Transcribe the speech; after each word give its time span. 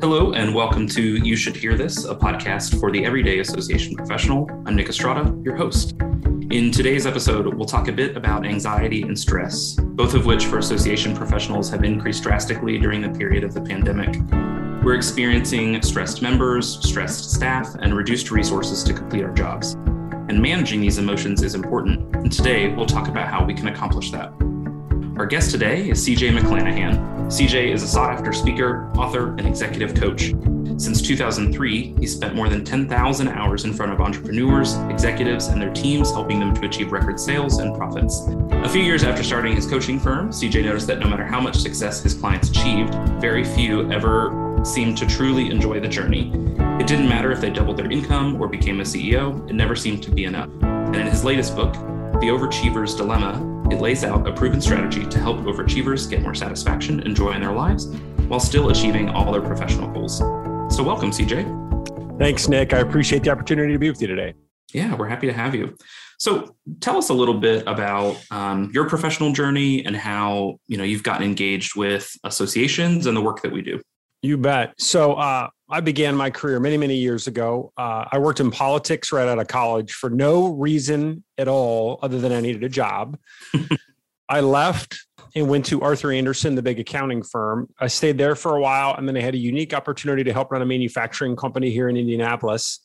Hello, 0.00 0.32
and 0.32 0.54
welcome 0.54 0.88
to 0.88 1.02
You 1.02 1.36
Should 1.36 1.54
Hear 1.54 1.76
This, 1.76 2.06
a 2.06 2.14
podcast 2.14 2.80
for 2.80 2.90
the 2.90 3.04
Everyday 3.04 3.40
Association 3.40 3.94
Professional. 3.94 4.48
I'm 4.64 4.74
Nick 4.74 4.88
Estrada, 4.88 5.38
your 5.44 5.56
host. 5.56 5.94
In 6.50 6.70
today's 6.72 7.04
episode, 7.04 7.52
we'll 7.52 7.66
talk 7.66 7.86
a 7.86 7.92
bit 7.92 8.16
about 8.16 8.46
anxiety 8.46 9.02
and 9.02 9.16
stress, 9.16 9.74
both 9.74 10.14
of 10.14 10.24
which 10.24 10.46
for 10.46 10.56
association 10.56 11.14
professionals 11.14 11.68
have 11.68 11.84
increased 11.84 12.22
drastically 12.22 12.78
during 12.78 13.02
the 13.02 13.10
period 13.10 13.44
of 13.44 13.52
the 13.52 13.60
pandemic. 13.60 14.16
We're 14.82 14.94
experiencing 14.94 15.82
stressed 15.82 16.22
members, 16.22 16.78
stressed 16.80 17.32
staff, 17.32 17.74
and 17.80 17.94
reduced 17.94 18.30
resources 18.30 18.82
to 18.84 18.94
complete 18.94 19.24
our 19.24 19.34
jobs. 19.34 19.74
And 20.30 20.40
managing 20.40 20.80
these 20.80 20.96
emotions 20.96 21.42
is 21.42 21.54
important. 21.54 22.16
And 22.16 22.32
today, 22.32 22.72
we'll 22.74 22.86
talk 22.86 23.08
about 23.08 23.28
how 23.28 23.44
we 23.44 23.52
can 23.52 23.68
accomplish 23.68 24.10
that. 24.12 24.32
Our 25.20 25.26
guest 25.26 25.50
today 25.50 25.90
is 25.90 26.08
CJ 26.08 26.34
McClanahan. 26.34 27.26
CJ 27.26 27.74
is 27.74 27.82
a 27.82 27.86
sought 27.86 28.10
after 28.10 28.32
speaker, 28.32 28.90
author, 28.96 29.32
and 29.32 29.42
executive 29.42 29.94
coach. 29.94 30.32
Since 30.78 31.02
2003, 31.02 31.94
he's 32.00 32.14
spent 32.14 32.34
more 32.34 32.48
than 32.48 32.64
10,000 32.64 33.28
hours 33.28 33.66
in 33.66 33.74
front 33.74 33.92
of 33.92 34.00
entrepreneurs, 34.00 34.76
executives, 34.88 35.48
and 35.48 35.60
their 35.60 35.74
teams, 35.74 36.10
helping 36.10 36.40
them 36.40 36.54
to 36.54 36.64
achieve 36.64 36.90
record 36.90 37.20
sales 37.20 37.58
and 37.58 37.76
profits. 37.76 38.22
A 38.50 38.68
few 38.70 38.80
years 38.80 39.04
after 39.04 39.22
starting 39.22 39.54
his 39.54 39.66
coaching 39.66 40.00
firm, 40.00 40.30
CJ 40.30 40.64
noticed 40.64 40.86
that 40.86 41.00
no 41.00 41.06
matter 41.06 41.26
how 41.26 41.38
much 41.38 41.58
success 41.58 42.02
his 42.02 42.14
clients 42.14 42.48
achieved, 42.48 42.94
very 43.20 43.44
few 43.44 43.92
ever 43.92 44.62
seemed 44.64 44.96
to 44.96 45.06
truly 45.06 45.50
enjoy 45.50 45.80
the 45.80 45.88
journey. 45.88 46.32
It 46.80 46.86
didn't 46.86 47.10
matter 47.10 47.30
if 47.30 47.42
they 47.42 47.50
doubled 47.50 47.76
their 47.76 47.92
income 47.92 48.40
or 48.40 48.48
became 48.48 48.80
a 48.80 48.84
CEO, 48.84 49.46
it 49.50 49.52
never 49.52 49.76
seemed 49.76 50.02
to 50.04 50.10
be 50.10 50.24
enough. 50.24 50.48
And 50.62 50.96
in 50.96 51.06
his 51.06 51.24
latest 51.24 51.54
book, 51.54 51.74
The 51.74 52.30
Overachiever's 52.30 52.94
Dilemma, 52.94 53.49
it 53.70 53.80
lays 53.80 54.02
out 54.02 54.26
a 54.26 54.32
proven 54.32 54.60
strategy 54.60 55.06
to 55.06 55.18
help 55.18 55.38
overachievers 55.38 56.10
get 56.10 56.22
more 56.22 56.34
satisfaction 56.34 57.00
and 57.00 57.14
joy 57.14 57.30
in 57.32 57.40
their 57.40 57.52
lives 57.52 57.86
while 58.26 58.40
still 58.40 58.70
achieving 58.70 59.08
all 59.08 59.30
their 59.30 59.40
professional 59.40 59.88
goals. 59.88 60.18
So, 60.18 60.82
welcome, 60.82 61.10
CJ. 61.10 62.18
Thanks, 62.18 62.48
Nick. 62.48 62.72
I 62.72 62.78
appreciate 62.78 63.22
the 63.22 63.30
opportunity 63.30 63.72
to 63.72 63.78
be 63.78 63.88
with 63.88 64.00
you 64.02 64.08
today. 64.08 64.34
Yeah, 64.72 64.94
we're 64.94 65.08
happy 65.08 65.26
to 65.26 65.32
have 65.32 65.54
you. 65.54 65.76
So, 66.18 66.56
tell 66.80 66.96
us 66.96 67.10
a 67.10 67.14
little 67.14 67.38
bit 67.38 67.62
about 67.66 68.20
um, 68.30 68.70
your 68.74 68.88
professional 68.88 69.32
journey 69.32 69.84
and 69.86 69.96
how 69.96 70.58
you 70.66 70.76
know 70.76 70.84
you've 70.84 71.02
gotten 71.02 71.24
engaged 71.24 71.76
with 71.76 72.12
associations 72.24 73.06
and 73.06 73.16
the 73.16 73.20
work 73.20 73.42
that 73.42 73.52
we 73.52 73.62
do. 73.62 73.80
You 74.22 74.36
bet. 74.36 74.74
So, 74.78 75.14
uh, 75.14 75.48
I 75.70 75.80
began 75.80 76.16
my 76.16 76.30
career 76.30 76.58
many, 76.58 76.76
many 76.76 76.96
years 76.96 77.28
ago. 77.28 77.72
Uh, 77.76 78.04
I 78.10 78.18
worked 78.18 78.40
in 78.40 78.50
politics 78.50 79.12
right 79.12 79.28
out 79.28 79.38
of 79.38 79.46
college 79.46 79.92
for 79.92 80.10
no 80.10 80.48
reason 80.48 81.22
at 81.38 81.46
all 81.46 82.00
other 82.02 82.18
than 82.18 82.32
I 82.32 82.40
needed 82.40 82.64
a 82.64 82.68
job. 82.68 83.16
I 84.28 84.40
left 84.40 84.96
and 85.34 85.48
went 85.48 85.66
to 85.66 85.80
Arthur 85.80 86.10
Andersen, 86.10 86.56
the 86.56 86.62
big 86.62 86.80
accounting 86.80 87.22
firm. 87.22 87.68
I 87.78 87.86
stayed 87.86 88.18
there 88.18 88.34
for 88.34 88.56
a 88.56 88.60
while, 88.60 88.94
and 88.96 89.06
then 89.06 89.16
I 89.16 89.20
had 89.20 89.34
a 89.34 89.38
unique 89.38 89.72
opportunity 89.72 90.24
to 90.24 90.32
help 90.32 90.50
run 90.50 90.62
a 90.62 90.66
manufacturing 90.66 91.36
company 91.36 91.70
here 91.70 91.88
in 91.88 91.96
Indianapolis, 91.96 92.80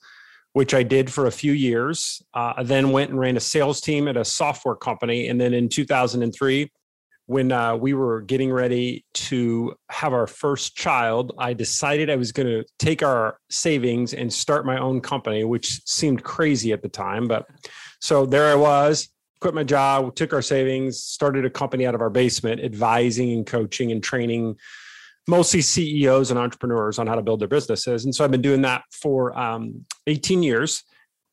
which 0.53 0.73
I 0.73 0.83
did 0.83 1.11
for 1.11 1.25
a 1.25 1.31
few 1.31 1.53
years. 1.53 2.21
Uh, 2.33 2.53
I 2.57 2.63
then 2.63 2.91
went 2.91 3.09
and 3.09 3.19
ran 3.19 3.35
a 3.35 3.39
sales 3.39 3.81
team 3.81 4.07
at 4.07 4.15
a 4.15 4.25
software 4.25 4.75
company. 4.75 5.27
And 5.27 5.41
then 5.41 5.53
in 5.53 5.69
2003, 5.69 6.71
when 7.27 7.51
uh, 7.51 7.75
we 7.75 7.93
were 7.93 8.21
getting 8.21 8.51
ready 8.51 9.03
to 9.13 9.73
have 9.89 10.13
our 10.13 10.27
first 10.27 10.75
child, 10.75 11.33
I 11.39 11.53
decided 11.53 12.09
I 12.09 12.17
was 12.17 12.31
going 12.31 12.47
to 12.47 12.63
take 12.77 13.01
our 13.01 13.37
savings 13.49 14.13
and 14.13 14.31
start 14.31 14.65
my 14.65 14.77
own 14.77 15.01
company, 15.01 15.43
which 15.43 15.81
seemed 15.85 16.23
crazy 16.23 16.71
at 16.71 16.83
the 16.83 16.89
time. 16.89 17.27
But 17.27 17.47
so 17.99 18.25
there 18.25 18.51
I 18.51 18.55
was, 18.55 19.09
quit 19.39 19.55
my 19.55 19.63
job, 19.63 20.15
took 20.15 20.33
our 20.33 20.41
savings, 20.43 21.01
started 21.01 21.45
a 21.45 21.49
company 21.49 21.87
out 21.87 21.95
of 21.95 22.01
our 22.01 22.11
basement, 22.11 22.61
advising 22.61 23.31
and 23.33 23.45
coaching 23.45 23.91
and 23.91 24.03
training 24.03 24.57
mostly 25.27 25.61
CEOs 25.61 26.29
and 26.29 26.39
entrepreneurs 26.39 26.99
on 26.99 27.07
how 27.07 27.15
to 27.15 27.23
build 27.23 27.39
their 27.39 27.47
businesses. 27.47 28.05
And 28.05 28.13
so 28.13 28.23
I've 28.23 28.29
been 28.29 28.43
doing 28.43 28.61
that 28.61 28.83
for 28.91 29.35
um, 29.37 29.85
18 30.05 30.43
years 30.43 30.83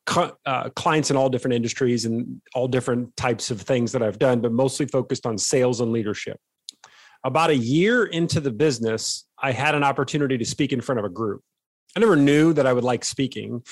uh, 0.07 0.71
clients 0.71 1.11
in 1.11 1.17
all 1.17 1.29
different 1.29 1.55
industries 1.55 2.05
and 2.05 2.41
all 2.55 2.69
different 2.69 3.17
types 3.17 3.51
of 3.51 3.61
things 3.61 3.93
that 3.93 4.03
I've 4.03 4.19
done, 4.19 4.41
but 4.41 4.53
mostly 4.53 4.87
focused 4.87 5.27
on 5.27 5.39
sales 5.39 5.81
and 5.81 5.93
leadership. 5.93 6.39
About 7.25 7.51
a 7.51 7.57
year 7.57 8.05
into 8.05 8.41
the 8.41 8.51
business, 8.51 9.27
I 9.41 9.53
had 9.53 9.75
an 9.75 9.85
opportunity 9.85 10.37
to 10.39 10.45
speak 10.45 10.73
in 10.73 10.81
front 10.81 10.99
of 10.99 11.05
a 11.05 11.09
group. 11.09 11.43
I 11.97 12.01
never 12.01 12.17
knew 12.17 12.53
that 12.55 12.67
I 12.67 12.73
would 12.73 12.85
like 12.85 13.05
speaking. 13.05 13.63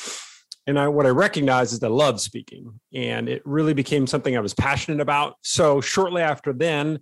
And 0.67 0.79
I, 0.79 0.89
what 0.89 1.07
I 1.07 1.09
recognized 1.09 1.73
is 1.73 1.81
that 1.81 1.87
I 1.87 1.91
love 1.91 2.21
speaking, 2.21 2.79
and 2.95 3.29
it 3.29 3.43
really 3.45 3.75
became 3.75 4.07
something 4.07 4.37
I 4.37 4.41
was 4.41 4.55
passionate 4.55 5.01
about. 5.01 5.35
So, 5.43 5.81
shortly 5.81 6.23
after 6.23 6.53
then, 6.53 7.01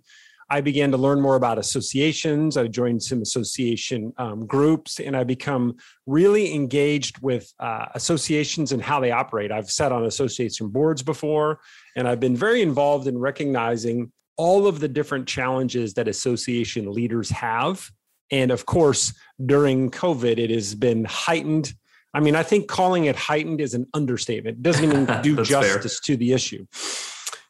I 0.51 0.61
began 0.61 0.91
to 0.91 0.97
learn 0.97 1.21
more 1.21 1.35
about 1.35 1.59
associations. 1.59 2.57
I 2.57 2.67
joined 2.67 3.03
some 3.03 3.21
association 3.21 4.13
um, 4.17 4.47
groups 4.47 4.99
and 4.99 5.15
I 5.15 5.23
become 5.23 5.77
really 6.07 6.53
engaged 6.55 7.21
with 7.21 7.53
uh, 7.59 7.85
associations 7.93 8.71
and 8.71 8.81
how 8.81 8.99
they 8.99 9.11
operate. 9.11 9.51
I've 9.51 9.69
sat 9.69 9.91
on 9.91 10.05
association 10.05 10.69
boards 10.69 11.03
before, 11.03 11.59
and 11.95 12.07
I've 12.07 12.19
been 12.19 12.35
very 12.35 12.61
involved 12.63 13.07
in 13.07 13.17
recognizing 13.17 14.11
all 14.37 14.67
of 14.67 14.79
the 14.79 14.87
different 14.87 15.27
challenges 15.27 15.93
that 15.95 16.07
association 16.07 16.91
leaders 16.91 17.29
have. 17.29 17.91
And 18.31 18.51
of 18.51 18.65
course, 18.65 19.13
during 19.45 19.91
COVID, 19.91 20.39
it 20.39 20.49
has 20.49 20.73
been 20.73 21.05
heightened. 21.05 21.73
I 22.13 22.21
mean, 22.21 22.35
I 22.35 22.41
think 22.41 22.67
calling 22.67 23.05
it 23.05 23.15
heightened 23.15 23.61
is 23.61 23.75
an 23.75 23.85
understatement. 23.93 24.57
It 24.57 24.63
doesn't 24.63 24.83
even 24.83 25.05
do 25.21 25.43
justice 25.43 25.99
fair. 25.99 26.15
to 26.15 26.17
the 26.17 26.33
issue. 26.33 26.65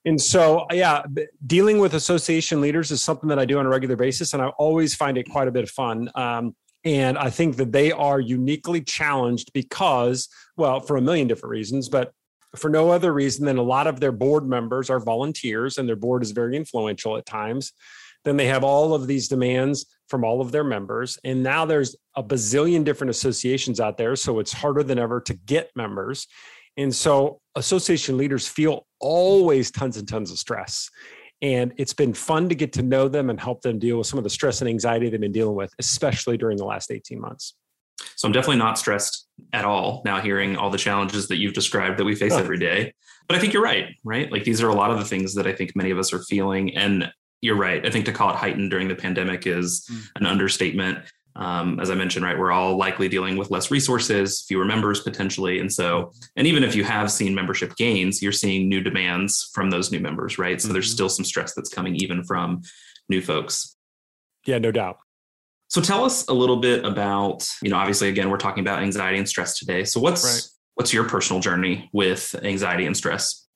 And 0.06 0.20
so, 0.20 0.66
yeah, 0.72 1.04
dealing 1.46 1.80
with 1.80 1.94
association 1.94 2.62
leaders 2.62 2.90
is 2.92 3.02
something 3.02 3.30
that 3.30 3.40
I 3.40 3.46
do 3.46 3.60
on 3.60 3.66
a 3.66 3.70
regular 3.70 3.96
basis, 3.96 4.34
and 4.34 4.42
I 4.42 4.48
always 4.50 4.96
find 4.96 5.18
it 5.18 5.30
quite 5.30 5.48
a 5.48 5.52
bit 5.52 5.64
of 5.64 5.70
fun. 5.70 6.10
Um, 6.16 6.56
and 6.86 7.18
I 7.18 7.30
think 7.30 7.58
that 7.58 7.74
they 7.74 7.92
are 7.92 8.20
uniquely 8.20 8.82
challenged 8.82 9.52
because, 9.54 10.30
well, 10.56 10.80
for 10.80 10.96
a 10.96 11.02
million 11.02 11.28
different 11.28 11.52
reasons, 11.52 11.90
but 11.90 12.14
for 12.56 12.70
no 12.70 12.90
other 12.90 13.14
reason 13.14 13.46
than 13.46 13.58
a 13.58 13.64
lot 13.64 13.88
of 13.88 14.00
their 14.00 14.12
board 14.12 14.48
members 14.48 14.90
are 14.90 15.00
volunteers 15.00 15.78
and 15.78 15.88
their 15.88 15.96
board 15.96 16.24
is 16.24 16.32
very 16.32 16.56
influential 16.56 17.18
at 17.18 17.26
times. 17.26 17.74
Then 18.26 18.38
they 18.38 18.48
have 18.48 18.64
all 18.64 18.94
of 18.94 19.08
these 19.08 19.28
demands 19.28 19.86
from 20.08 20.24
all 20.24 20.42
of 20.42 20.52
their 20.52 20.64
members. 20.64 21.20
And 21.24 21.44
now 21.44 21.66
there's 21.66 21.96
a 22.16 22.24
bazillion 22.24 22.84
different 22.84 23.12
associations 23.12 23.80
out 23.80 23.98
there. 23.98 24.16
So 24.16 24.40
it's 24.40 24.52
harder 24.52 24.84
than 24.84 24.98
ever 24.98 25.22
to 25.22 25.34
get 25.34 25.70
members. 25.76 26.28
And 26.76 26.94
so 26.94 27.39
association 27.60 28.18
leaders 28.18 28.48
feel 28.48 28.88
always 29.00 29.70
tons 29.70 29.98
and 29.98 30.08
tons 30.08 30.32
of 30.32 30.40
stress. 30.40 30.90
And 31.42 31.74
it's 31.78 31.94
been 31.94 32.14
fun 32.14 32.50
to 32.50 32.56
get 32.56 32.74
to 32.74 32.82
know 32.82 33.08
them 33.08 33.30
and 33.30 33.40
help 33.40 33.62
them 33.62 33.80
deal 33.80 33.98
with 33.98 34.08
some 34.08 34.18
of 34.18 34.24
the 34.24 34.30
stress 34.30 34.62
and 34.62 34.70
anxiety 34.70 35.10
they've 35.10 35.22
been 35.22 35.32
dealing 35.32 35.56
with, 35.56 35.74
especially 35.80 36.38
during 36.38 36.58
the 36.58 36.66
last 36.66 36.92
18 36.92 37.20
months. 37.20 37.56
So 38.16 38.28
I'm 38.28 38.32
definitely 38.32 38.58
not 38.58 38.78
stressed 38.78 39.28
at 39.54 39.66
all 39.66 40.02
now 40.06 40.20
hearing 40.22 40.56
all 40.56 40.70
the 40.70 40.78
challenges 40.78 41.28
that 41.28 41.38
you've 41.38 41.54
described 41.54 41.98
that 42.00 42.06
we 42.06 42.16
face 42.16 42.34
oh. 42.34 42.40
every 42.40 42.58
day. 42.58 42.94
But 43.28 43.38
I 43.38 43.40
think 43.40 43.54
you're 43.54 43.64
right, 43.64 43.96
right? 44.04 44.32
Like 44.32 44.44
these 44.44 44.62
are 44.62 44.70
a 44.70 44.74
lot 44.74 44.92
of 44.92 45.00
the 45.00 45.06
things 45.06 45.36
that 45.36 45.48
I 45.48 45.54
think 45.54 45.76
many 45.76 45.92
of 45.92 46.00
us 46.00 46.12
are 46.14 46.20
feeling. 46.24 46.76
And 46.76 47.12
you're 47.42 47.56
right. 47.56 47.86
I 47.86 47.90
think 47.90 48.06
to 48.06 48.12
call 48.12 48.32
it 48.32 48.36
heightened 48.36 48.72
during 48.72 48.88
the 48.88 48.96
pandemic 48.96 49.48
is 49.48 49.88
mm. 49.90 50.02
an 50.16 50.26
understatement 50.26 51.00
um, 51.40 51.80
as 51.80 51.90
I 51.90 51.96
mentioned, 51.96 52.26
right, 52.26 52.38
we're 52.38 52.52
all 52.52 52.78
likely 52.78 53.08
dealing 53.08 53.38
with 53.38 53.50
less 53.50 53.72
resources, 53.72 54.44
fewer 54.46 54.66
members 54.66 55.00
potentially. 55.00 55.60
And 55.60 55.72
so, 55.72 56.12
and 56.36 56.46
even 56.46 56.64
if 56.66 56.76
you 56.76 56.84
have 56.84 57.10
seen 57.10 57.34
membership 57.34 57.78
gains, 57.78 58.22
you're 58.22 58.34
seeing 58.34 58.68
new 58.68 58.82
demands 58.82 59.50
from 59.54 59.70
those 59.70 59.90
new 59.90 60.02
members, 60.02 60.38
right? 60.38 60.60
So 60.62 60.68
mm-hmm. 60.68 60.74
there's 60.74 60.92
still 60.92 61.08
some 61.08 61.24
stress 61.24 61.54
that's 61.56 61.70
coming 61.70 61.96
even 61.96 62.26
from 62.26 62.62
new 63.08 63.22
folks. 63.22 63.78
Yeah, 64.46 64.58
no 64.58 64.72
doubt. 64.72 64.98
So 65.70 65.80
tell 65.80 66.04
us 66.04 66.28
a 66.28 66.34
little 66.34 66.58
bit 66.58 66.84
about, 66.84 67.48
you 67.62 67.70
know, 67.70 67.78
obviously 67.78 68.10
again, 68.10 68.30
we're 68.30 68.38
talking 68.38 68.62
about 68.62 68.82
anxiety 68.82 69.18
and 69.18 69.30
stress 69.30 69.58
today. 69.58 69.86
So 69.86 70.02
what's 70.02 70.26
right. 70.26 70.42
what's 70.76 70.94
your 70.94 71.06
personal 71.06 71.42
journey 71.42 71.90
with 71.94 72.36
anxiety 72.44 72.86
and 72.86 72.98
stress? 72.98 73.48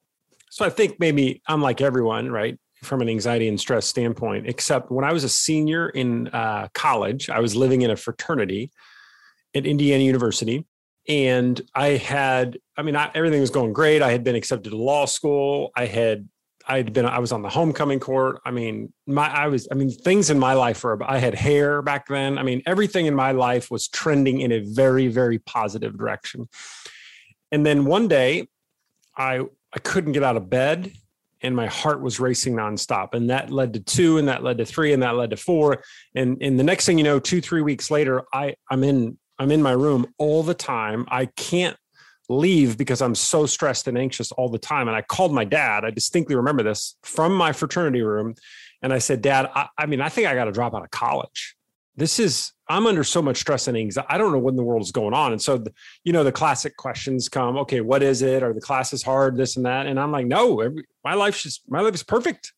So 0.51 0.63
I 0.63 0.69
think 0.69 0.99
maybe 0.99 1.41
I'm 1.47 1.61
like 1.61 1.81
everyone, 1.81 2.31
right? 2.31 2.57
From 2.83 3.01
an 3.01 3.09
anxiety 3.09 3.47
and 3.47 3.59
stress 3.59 3.85
standpoint, 3.85 4.47
except 4.47 4.91
when 4.91 5.05
I 5.05 5.13
was 5.13 5.23
a 5.23 5.29
senior 5.29 5.89
in 5.89 6.27
uh, 6.29 6.67
college, 6.73 7.29
I 7.29 7.39
was 7.39 7.55
living 7.55 7.81
in 7.81 7.91
a 7.91 7.95
fraternity 7.95 8.71
at 9.55 9.65
Indiana 9.65 10.03
University. 10.03 10.65
And 11.07 11.59
I 11.75 11.89
had, 11.89 12.57
I 12.77 12.81
mean, 12.81 12.95
I, 12.95 13.11
everything 13.13 13.41
was 13.41 13.49
going 13.49 13.73
great. 13.73 14.01
I 14.01 14.11
had 14.11 14.23
been 14.23 14.35
accepted 14.35 14.69
to 14.69 14.77
law 14.77 15.05
school. 15.05 15.71
I 15.75 15.85
had, 15.85 16.29
I 16.65 16.77
had 16.77 16.93
been, 16.93 17.05
I 17.05 17.19
was 17.19 17.33
on 17.33 17.41
the 17.41 17.49
homecoming 17.49 17.99
court. 17.99 18.39
I 18.45 18.51
mean, 18.51 18.93
my, 19.05 19.27
I 19.27 19.47
was, 19.47 19.67
I 19.69 19.75
mean, 19.75 19.89
things 19.89 20.29
in 20.29 20.39
my 20.39 20.53
life 20.53 20.81
were, 20.83 20.97
I 21.03 21.17
had 21.17 21.35
hair 21.35 21.81
back 21.81 22.07
then. 22.07 22.37
I 22.37 22.43
mean, 22.43 22.61
everything 22.65 23.05
in 23.05 23.15
my 23.15 23.33
life 23.33 23.69
was 23.69 23.89
trending 23.89 24.39
in 24.39 24.53
a 24.53 24.59
very, 24.59 25.07
very 25.09 25.39
positive 25.39 25.97
direction. 25.97 26.47
And 27.51 27.65
then 27.65 27.83
one 27.83 28.07
day 28.07 28.47
I, 29.17 29.41
I 29.73 29.79
couldn't 29.79 30.13
get 30.13 30.23
out 30.23 30.37
of 30.37 30.49
bed 30.49 30.93
and 31.43 31.55
my 31.55 31.67
heart 31.67 32.01
was 32.01 32.19
racing 32.19 32.55
nonstop. 32.55 33.13
And 33.13 33.29
that 33.29 33.51
led 33.51 33.73
to 33.73 33.79
two, 33.79 34.17
and 34.17 34.27
that 34.27 34.43
led 34.43 34.57
to 34.57 34.65
three, 34.65 34.93
and 34.93 35.03
that 35.03 35.15
led 35.15 35.29
to 35.31 35.37
four. 35.37 35.83
And 36.15 36.41
and 36.41 36.59
the 36.59 36.63
next 36.63 36.85
thing 36.85 36.97
you 36.97 37.03
know, 37.03 37.19
two, 37.19 37.41
three 37.41 37.61
weeks 37.61 37.91
later, 37.91 38.23
I 38.33 38.55
I'm 38.69 38.83
in 38.83 39.17
I'm 39.37 39.51
in 39.51 39.61
my 39.61 39.73
room 39.73 40.07
all 40.17 40.43
the 40.43 40.53
time. 40.53 41.05
I 41.09 41.25
can't 41.25 41.77
leave 42.29 42.77
because 42.77 43.01
I'm 43.01 43.15
so 43.15 43.45
stressed 43.45 43.87
and 43.87 43.97
anxious 43.97 44.31
all 44.31 44.49
the 44.49 44.59
time. 44.59 44.87
And 44.87 44.95
I 44.95 45.01
called 45.01 45.33
my 45.33 45.43
dad. 45.43 45.83
I 45.83 45.91
distinctly 45.91 46.35
remember 46.35 46.63
this 46.63 46.95
from 47.03 47.33
my 47.35 47.51
fraternity 47.51 48.01
room. 48.01 48.35
And 48.81 48.93
I 48.93 48.99
said, 48.99 49.21
Dad, 49.21 49.49
I, 49.53 49.67
I 49.77 49.85
mean, 49.85 50.01
I 50.01 50.09
think 50.09 50.27
I 50.27 50.35
got 50.35 50.45
to 50.45 50.51
drop 50.51 50.73
out 50.73 50.83
of 50.83 50.91
college. 50.91 51.55
This 51.95 52.19
is 52.19 52.51
i'm 52.67 52.87
under 52.87 53.03
so 53.03 53.21
much 53.21 53.37
stress 53.37 53.67
and 53.67 53.77
anxiety 53.77 54.07
i 54.09 54.17
don't 54.17 54.31
know 54.31 54.39
what 54.39 54.51
in 54.51 54.55
the 54.55 54.63
world 54.63 54.81
is 54.81 54.91
going 54.91 55.13
on. 55.13 55.31
And 55.31 55.41
so 55.41 55.57
the, 55.57 55.73
you 56.03 56.13
know 56.13 56.23
the 56.23 56.31
classic 56.31 56.75
questions 56.77 57.29
come 57.29 57.57
okay 57.57 57.81
what 57.81 58.03
is 58.03 58.21
it? 58.21 58.43
Or 58.43 58.53
the 58.53 58.61
class 58.61 58.93
is 58.93 59.03
hard? 59.03 59.37
This 59.37 59.57
and 59.57 59.65
that. 59.65 59.85
And 59.85 59.99
i'm 59.99 60.11
like 60.11 60.27
no 60.27 60.61
every, 60.61 60.85
my 61.03 61.13
life's 61.13 61.43
just 61.43 61.63
my 61.67 61.81
life 61.81 61.93
is 61.93 62.03
perfect. 62.03 62.53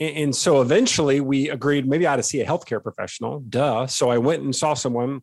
And, 0.00 0.16
and 0.16 0.36
so 0.36 0.60
eventually 0.60 1.20
we 1.20 1.50
agreed 1.50 1.88
maybe 1.88 2.06
i 2.06 2.12
ought 2.12 2.16
to 2.16 2.22
see 2.22 2.40
a 2.40 2.46
healthcare 2.46 2.82
professional 2.82 3.40
duh. 3.40 3.86
So 3.86 4.10
i 4.10 4.18
went 4.18 4.42
and 4.42 4.54
saw 4.54 4.74
someone. 4.74 5.22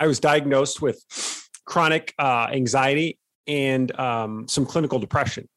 I 0.00 0.06
was 0.06 0.20
diagnosed 0.20 0.80
with 0.80 1.04
chronic 1.64 2.14
uh, 2.20 2.46
anxiety 2.52 3.18
and 3.48 3.98
um, 3.98 4.46
some 4.46 4.64
clinical 4.64 5.00
depression. 5.00 5.48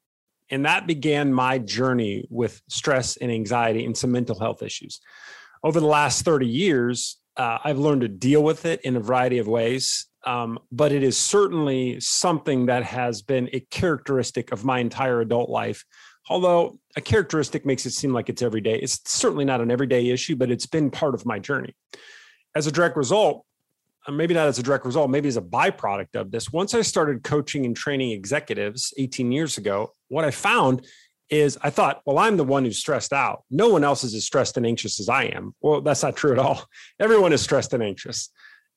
And 0.50 0.66
that 0.66 0.88
began 0.88 1.32
my 1.32 1.60
journey 1.60 2.26
with 2.30 2.62
stress 2.68 3.18
and 3.18 3.32
anxiety 3.32 3.86
and 3.86 3.96
some 3.96 4.12
mental 4.12 4.38
health 4.40 4.64
issues 4.64 5.00
over 5.64 5.80
the 5.80 5.88
last 5.88 6.24
30 6.26 6.48
years, 6.48 7.18
uh, 7.38 7.60
I've 7.64 7.78
learned 7.78 8.02
to 8.02 8.08
deal 8.08 8.44
with 8.44 8.66
it 8.66 8.82
in 8.82 8.96
a 8.96 9.00
variety 9.00 9.38
of 9.38 9.48
ways. 9.48 10.08
Um, 10.26 10.60
but 10.72 10.92
it 10.92 11.02
is 11.02 11.18
certainly 11.18 12.00
something 12.00 12.68
that 12.68 12.84
has 12.84 13.22
been 13.22 13.50
a 13.54 13.60
characteristic 13.72 14.52
of 14.52 14.64
my 14.64 14.80
entire 14.80 15.22
adult 15.22 15.50
life. 15.50 15.84
Although 16.30 16.78
a 16.96 17.02
characteristic 17.02 17.66
makes 17.66 17.86
it 17.86 17.92
seem 17.92 18.14
like 18.14 18.30
it's 18.30 18.42
every 18.42 18.62
day. 18.62 18.76
It's 18.76 19.00
certainly 19.06 19.46
not 19.46 19.62
an 19.62 19.72
everyday 19.72 20.10
issue, 20.10 20.36
but 20.36 20.52
it's 20.52 20.68
been 20.68 20.92
part 20.92 21.16
of 21.16 21.26
my 21.26 21.40
journey. 21.40 21.76
As 22.54 22.68
a 22.68 22.72
direct 22.72 22.98
result, 22.98 23.46
uh, 24.08 24.12
maybe 24.12 24.34
not 24.34 24.48
as 24.48 24.60
a 24.60 24.64
direct 24.64 24.86
result, 24.86 25.10
maybe 25.10 25.28
as 25.28 25.38
a 25.38 25.42
byproduct 25.42 26.16
of 26.16 26.32
this, 26.32 26.52
once 26.52 26.74
I 26.74 26.82
started 26.82 27.24
coaching 27.24 27.66
and 27.66 27.76
training 27.76 28.12
executives 28.12 28.94
18 28.98 29.32
years 29.32 29.58
ago, 29.58 29.94
what 30.10 30.26
I 30.26 30.32
found 30.32 30.86
is 31.32 31.58
I 31.62 31.70
thought, 31.70 32.02
well, 32.06 32.20
I'm 32.20 32.38
the 32.38 32.44
one 32.44 32.66
who's 32.66 32.78
stressed 32.78 33.14
out. 33.14 33.44
No 33.50 33.70
one 33.70 33.84
else 33.84 34.04
is 34.04 34.14
as 34.14 34.26
stressed 34.26 34.58
and 34.58 34.66
anxious 34.66 35.00
as 35.00 35.08
I 35.10 35.24
am. 35.24 35.56
Well, 35.62 35.82
that's 35.82 36.04
not 36.04 36.18
true 36.18 36.34
at 36.34 36.40
all. 36.40 36.66
Everyone 37.00 37.34
is 37.34 37.42
stressed 37.42 37.74
and 37.74 37.82
anxious. 37.82 38.30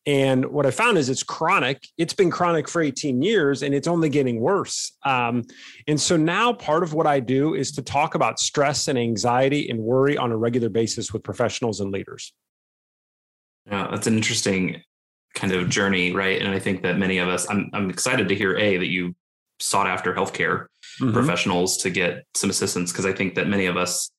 And 0.06 0.46
what 0.46 0.66
I 0.66 0.70
found 0.70 0.98
is 0.98 1.08
it's 1.08 1.22
chronic. 1.22 1.88
It's 1.96 2.12
been 2.12 2.30
chronic 2.30 2.68
for 2.68 2.82
18 2.82 3.22
years 3.22 3.62
and 3.62 3.74
it's 3.74 3.88
only 3.88 4.08
getting 4.08 4.38
worse. 4.38 4.92
Um, 5.04 5.44
and 5.88 6.00
so 6.00 6.16
now 6.16 6.52
part 6.52 6.82
of 6.82 6.92
what 6.92 7.06
I 7.06 7.20
do 7.20 7.54
is 7.54 7.72
to 7.72 7.82
talk 7.82 8.14
about 8.14 8.38
stress 8.38 8.86
and 8.86 8.98
anxiety 8.98 9.70
and 9.70 9.80
worry 9.80 10.16
on 10.16 10.30
a 10.30 10.36
regular 10.36 10.68
basis 10.68 11.12
with 11.12 11.22
professionals 11.22 11.80
and 11.80 11.90
leaders. 11.90 12.34
Yeah, 13.66 13.88
that's 13.90 14.06
an 14.06 14.14
interesting 14.14 14.82
kind 15.34 15.54
of 15.54 15.70
journey, 15.70 16.12
right? 16.12 16.40
And 16.40 16.50
I 16.50 16.58
think 16.58 16.82
that 16.82 16.98
many 16.98 17.16
of 17.18 17.28
us, 17.28 17.48
I'm, 17.48 17.70
I'm 17.72 17.88
excited 17.88 18.28
to 18.28 18.34
hear 18.34 18.56
A, 18.58 18.76
that 18.76 18.88
you 18.88 19.14
sought 19.58 19.86
after 19.86 20.14
healthcare 20.14 20.66
mm-hmm. 21.00 21.12
professionals 21.12 21.76
to 21.78 21.90
get 21.90 22.24
some 22.34 22.50
assistance 22.50 22.92
because 22.92 23.06
I 23.06 23.12
think 23.12 23.34
that 23.34 23.48
many 23.48 23.66
of 23.66 23.76
us 23.76 24.10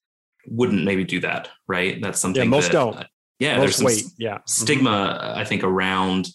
wouldn't 0.47 0.83
maybe 0.83 1.03
do 1.03 1.19
that, 1.21 1.49
right? 1.67 2.01
That's 2.01 2.19
something 2.19 2.43
yeah, 2.43 2.49
most 2.49 2.65
that, 2.65 2.73
don't. 2.73 2.95
Uh, 2.95 3.03
yeah, 3.39 3.57
most 3.57 3.79
there's 3.79 3.83
wait. 3.83 4.05
Yeah, 4.17 4.35
mm-hmm. 4.35 4.41
stigma. 4.45 4.89
Mm-hmm. 4.89 5.39
I 5.39 5.45
think 5.45 5.63
around 5.63 6.27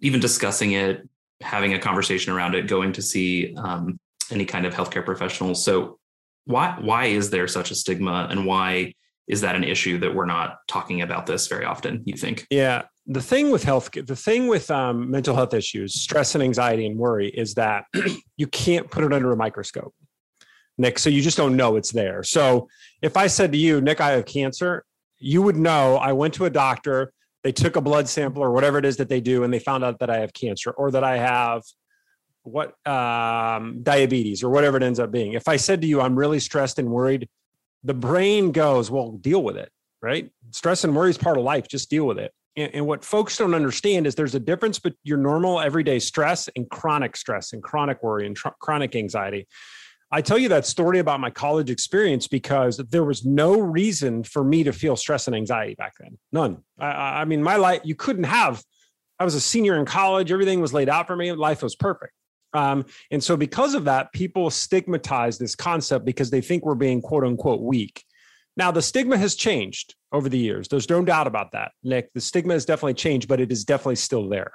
even 0.00 0.20
discussing 0.20 0.72
it, 0.72 1.08
having 1.40 1.74
a 1.74 1.78
conversation 1.78 2.32
around 2.32 2.54
it, 2.54 2.66
going 2.66 2.92
to 2.92 3.02
see 3.02 3.54
um, 3.56 3.98
any 4.30 4.44
kind 4.44 4.66
of 4.66 4.74
healthcare 4.74 5.04
professionals. 5.04 5.64
So 5.64 5.98
why 6.44 6.76
why 6.80 7.06
is 7.06 7.30
there 7.30 7.48
such 7.48 7.70
a 7.70 7.74
stigma, 7.74 8.26
and 8.30 8.46
why 8.46 8.94
is 9.26 9.40
that 9.40 9.56
an 9.56 9.64
issue 9.64 9.98
that 9.98 10.14
we're 10.14 10.26
not 10.26 10.58
talking 10.68 11.02
about 11.02 11.26
this 11.26 11.46
very 11.46 11.64
often? 11.64 12.02
You 12.04 12.16
think? 12.16 12.46
Yeah, 12.50 12.82
the 13.06 13.20
thing 13.20 13.50
with 13.50 13.64
health 13.64 13.90
the 13.92 14.16
thing 14.16 14.46
with 14.46 14.70
um, 14.70 15.10
mental 15.10 15.34
health 15.34 15.52
issues 15.52 15.94
stress 15.94 16.34
and 16.34 16.42
anxiety 16.42 16.86
and 16.86 16.98
worry 16.98 17.28
is 17.28 17.54
that 17.54 17.84
you 18.36 18.46
can't 18.46 18.90
put 18.90 19.04
it 19.04 19.12
under 19.12 19.30
a 19.32 19.36
microscope 19.36 19.94
nick 20.78 20.98
so 20.98 21.10
you 21.10 21.20
just 21.20 21.36
don't 21.36 21.56
know 21.56 21.76
it's 21.76 21.92
there. 21.92 22.22
So 22.22 22.68
if 23.02 23.16
i 23.16 23.26
said 23.26 23.52
to 23.52 23.58
you 23.58 23.80
nick 23.80 24.00
i 24.00 24.12
have 24.12 24.24
cancer 24.24 24.84
you 25.18 25.42
would 25.42 25.56
know 25.56 25.96
i 25.96 26.12
went 26.12 26.34
to 26.34 26.46
a 26.46 26.50
doctor 26.50 27.12
they 27.42 27.52
took 27.52 27.76
a 27.76 27.80
blood 27.80 28.08
sample 28.08 28.42
or 28.42 28.50
whatever 28.52 28.78
it 28.78 28.86
is 28.86 28.96
that 28.96 29.08
they 29.08 29.20
do 29.20 29.44
and 29.44 29.52
they 29.52 29.58
found 29.58 29.84
out 29.84 29.98
that 29.98 30.10
i 30.10 30.18
have 30.18 30.32
cancer 30.32 30.70
or 30.70 30.90
that 30.90 31.04
i 31.04 31.18
have 31.18 31.62
what 32.42 32.74
um, 32.86 33.82
diabetes 33.82 34.42
or 34.42 34.50
whatever 34.50 34.76
it 34.76 34.82
ends 34.82 35.00
up 35.00 35.10
being. 35.10 35.32
If 35.32 35.48
i 35.48 35.56
said 35.56 35.82
to 35.82 35.86
you 35.86 36.00
i'm 36.00 36.16
really 36.18 36.40
stressed 36.40 36.78
and 36.78 36.88
worried 36.90 37.28
the 37.82 37.94
brain 37.94 38.50
goes 38.50 38.90
well 38.90 39.12
deal 39.12 39.42
with 39.42 39.56
it 39.56 39.70
right? 40.02 40.30
Stress 40.50 40.84
and 40.84 40.94
worry 40.94 41.08
is 41.08 41.16
part 41.16 41.38
of 41.38 41.44
life 41.44 41.66
just 41.66 41.88
deal 41.88 42.06
with 42.06 42.18
it 42.18 42.32
and, 42.56 42.86
what 42.86 43.04
folks 43.04 43.36
don't 43.36 43.54
understand 43.54 44.06
is 44.06 44.14
there's 44.14 44.34
a 44.34 44.40
difference 44.40 44.78
between 44.78 44.98
your 45.02 45.18
normal 45.18 45.60
everyday 45.60 45.98
stress 45.98 46.48
and 46.56 46.68
chronic 46.70 47.16
stress 47.16 47.52
and 47.52 47.62
chronic 47.62 48.02
worry 48.02 48.26
and 48.26 48.36
tr- 48.36 48.48
chronic 48.60 48.94
anxiety. 48.94 49.46
I 50.10 50.20
tell 50.20 50.38
you 50.38 50.48
that 50.50 50.64
story 50.64 51.00
about 51.00 51.18
my 51.18 51.30
college 51.30 51.70
experience 51.70 52.28
because 52.28 52.76
there 52.76 53.04
was 53.04 53.24
no 53.24 53.58
reason 53.58 54.22
for 54.22 54.44
me 54.44 54.62
to 54.62 54.72
feel 54.72 54.94
stress 54.94 55.26
and 55.26 55.34
anxiety 55.34 55.74
back 55.74 55.94
then. 55.98 56.18
None. 56.30 56.58
I, 56.78 57.22
I 57.22 57.24
mean, 57.24 57.42
my 57.42 57.56
life, 57.56 57.80
you 57.82 57.96
couldn't 57.96 58.24
have. 58.24 58.62
I 59.18 59.24
was 59.24 59.34
a 59.34 59.40
senior 59.40 59.78
in 59.78 59.86
college. 59.86 60.30
Everything 60.30 60.60
was 60.60 60.72
laid 60.72 60.88
out 60.88 61.08
for 61.08 61.16
me. 61.16 61.32
Life 61.32 61.62
was 61.62 61.74
perfect. 61.74 62.12
Um, 62.52 62.84
and 63.10 63.22
so, 63.22 63.36
because 63.36 63.74
of 63.74 63.84
that, 63.86 64.12
people 64.12 64.48
stigmatize 64.50 65.38
this 65.38 65.56
concept 65.56 66.04
because 66.04 66.30
they 66.30 66.40
think 66.40 66.64
we're 66.64 66.76
being 66.76 67.02
quote 67.02 67.24
unquote 67.24 67.60
weak. 67.60 68.04
Now, 68.56 68.70
the 68.70 68.82
stigma 68.82 69.18
has 69.18 69.34
changed 69.34 69.94
over 70.12 70.28
the 70.28 70.38
years. 70.38 70.68
There's 70.68 70.88
no 70.88 71.04
doubt 71.04 71.26
about 71.26 71.52
that, 71.52 71.72
Nick. 71.82 72.12
The 72.14 72.20
stigma 72.20 72.52
has 72.52 72.64
definitely 72.64 72.94
changed, 72.94 73.28
but 73.28 73.40
it 73.40 73.50
is 73.50 73.64
definitely 73.64 73.96
still 73.96 74.28
there. 74.28 74.52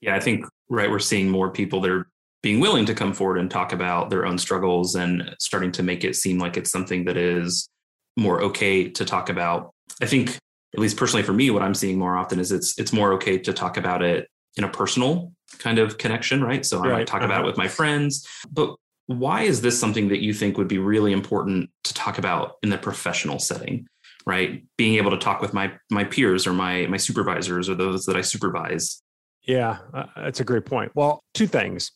Yeah, 0.00 0.16
I 0.16 0.20
think, 0.20 0.44
right, 0.68 0.90
we're 0.90 0.98
seeing 0.98 1.28
more 1.28 1.50
people 1.50 1.80
that 1.82 1.90
are 1.90 2.08
being 2.42 2.60
willing 2.60 2.86
to 2.86 2.94
come 2.94 3.12
forward 3.12 3.38
and 3.38 3.50
talk 3.50 3.72
about 3.72 4.10
their 4.10 4.26
own 4.26 4.38
struggles 4.38 4.94
and 4.94 5.34
starting 5.40 5.72
to 5.72 5.82
make 5.82 6.04
it 6.04 6.16
seem 6.16 6.38
like 6.38 6.56
it's 6.56 6.70
something 6.70 7.04
that 7.04 7.16
is 7.16 7.68
more 8.16 8.42
okay 8.42 8.88
to 8.88 9.04
talk 9.04 9.28
about. 9.28 9.72
I 10.00 10.06
think, 10.06 10.36
at 10.74 10.80
least 10.80 10.96
personally 10.96 11.22
for 11.22 11.32
me, 11.32 11.50
what 11.50 11.62
I'm 11.62 11.74
seeing 11.74 11.98
more 11.98 12.16
often 12.16 12.38
is 12.38 12.52
it's 12.52 12.78
it's 12.78 12.92
more 12.92 13.14
okay 13.14 13.38
to 13.38 13.52
talk 13.52 13.76
about 13.76 14.02
it 14.02 14.28
in 14.56 14.64
a 14.64 14.68
personal 14.68 15.32
kind 15.58 15.78
of 15.78 15.98
connection, 15.98 16.42
right? 16.42 16.64
So 16.64 16.84
I 16.84 16.88
might 16.88 17.06
talk 17.06 17.22
uh-huh. 17.22 17.26
about 17.26 17.44
it 17.44 17.46
with 17.46 17.56
my 17.56 17.68
friends, 17.68 18.26
but 18.50 18.74
why 19.08 19.42
is 19.42 19.60
this 19.60 19.78
something 19.78 20.08
that 20.08 20.22
you 20.22 20.32
think 20.32 20.56
would 20.56 20.68
be 20.68 20.78
really 20.78 21.12
important 21.12 21.70
to 21.82 21.92
talk 21.92 22.18
about 22.18 22.52
in 22.62 22.70
the 22.70 22.78
professional 22.78 23.38
setting 23.38 23.88
right? 24.28 24.62
Being 24.76 24.96
able 24.96 25.10
to 25.10 25.16
talk 25.16 25.40
with 25.40 25.54
my 25.54 25.72
my 25.90 26.04
peers 26.04 26.46
or 26.46 26.52
my 26.52 26.86
my 26.86 26.98
supervisors 26.98 27.68
or 27.68 27.74
those 27.74 28.04
that 28.04 28.14
i 28.14 28.20
supervise. 28.20 29.02
Yeah 29.42 29.78
uh, 29.94 30.04
that's 30.16 30.40
a 30.40 30.44
great 30.44 30.66
point. 30.66 30.92
Well 30.94 31.24
two 31.34 31.48
things. 31.48 31.92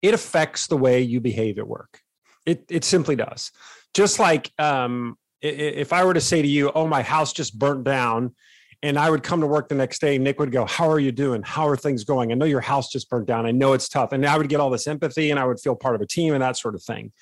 It 0.00 0.14
affects 0.14 0.68
the 0.68 0.76
way 0.76 1.00
you 1.00 1.20
behave 1.20 1.58
at 1.58 1.66
work. 1.66 2.00
It 2.46 2.64
it 2.70 2.84
simply 2.84 3.16
does. 3.16 3.50
Just 3.92 4.18
like 4.18 4.52
um 4.58 5.18
if 5.42 5.92
i 5.92 6.02
were 6.02 6.14
to 6.14 6.22
say 6.22 6.40
to 6.40 6.48
you 6.48 6.70
oh 6.74 6.86
my 6.86 7.02
house 7.02 7.30
just 7.30 7.58
burnt 7.58 7.84
down 7.84 8.34
and 8.82 8.98
I 8.98 9.10
would 9.10 9.22
come 9.22 9.40
to 9.40 9.46
work 9.46 9.68
the 9.68 9.74
next 9.74 10.00
day. 10.00 10.18
Nick 10.18 10.38
would 10.38 10.52
go, 10.52 10.64
How 10.64 10.88
are 10.88 10.98
you 10.98 11.12
doing? 11.12 11.42
How 11.42 11.66
are 11.68 11.76
things 11.76 12.04
going? 12.04 12.32
I 12.32 12.34
know 12.34 12.46
your 12.46 12.60
house 12.60 12.90
just 12.90 13.08
burnt 13.08 13.26
down. 13.26 13.46
I 13.46 13.50
know 13.50 13.72
it's 13.72 13.88
tough. 13.88 14.12
And 14.12 14.24
I 14.26 14.36
would 14.36 14.48
get 14.48 14.60
all 14.60 14.70
this 14.70 14.86
empathy 14.86 15.30
and 15.30 15.40
I 15.40 15.44
would 15.44 15.60
feel 15.60 15.74
part 15.74 15.94
of 15.94 16.00
a 16.00 16.06
team 16.06 16.34
and 16.34 16.42
that 16.42 16.56
sort 16.56 16.74
of 16.74 16.82
thing. 16.82 17.12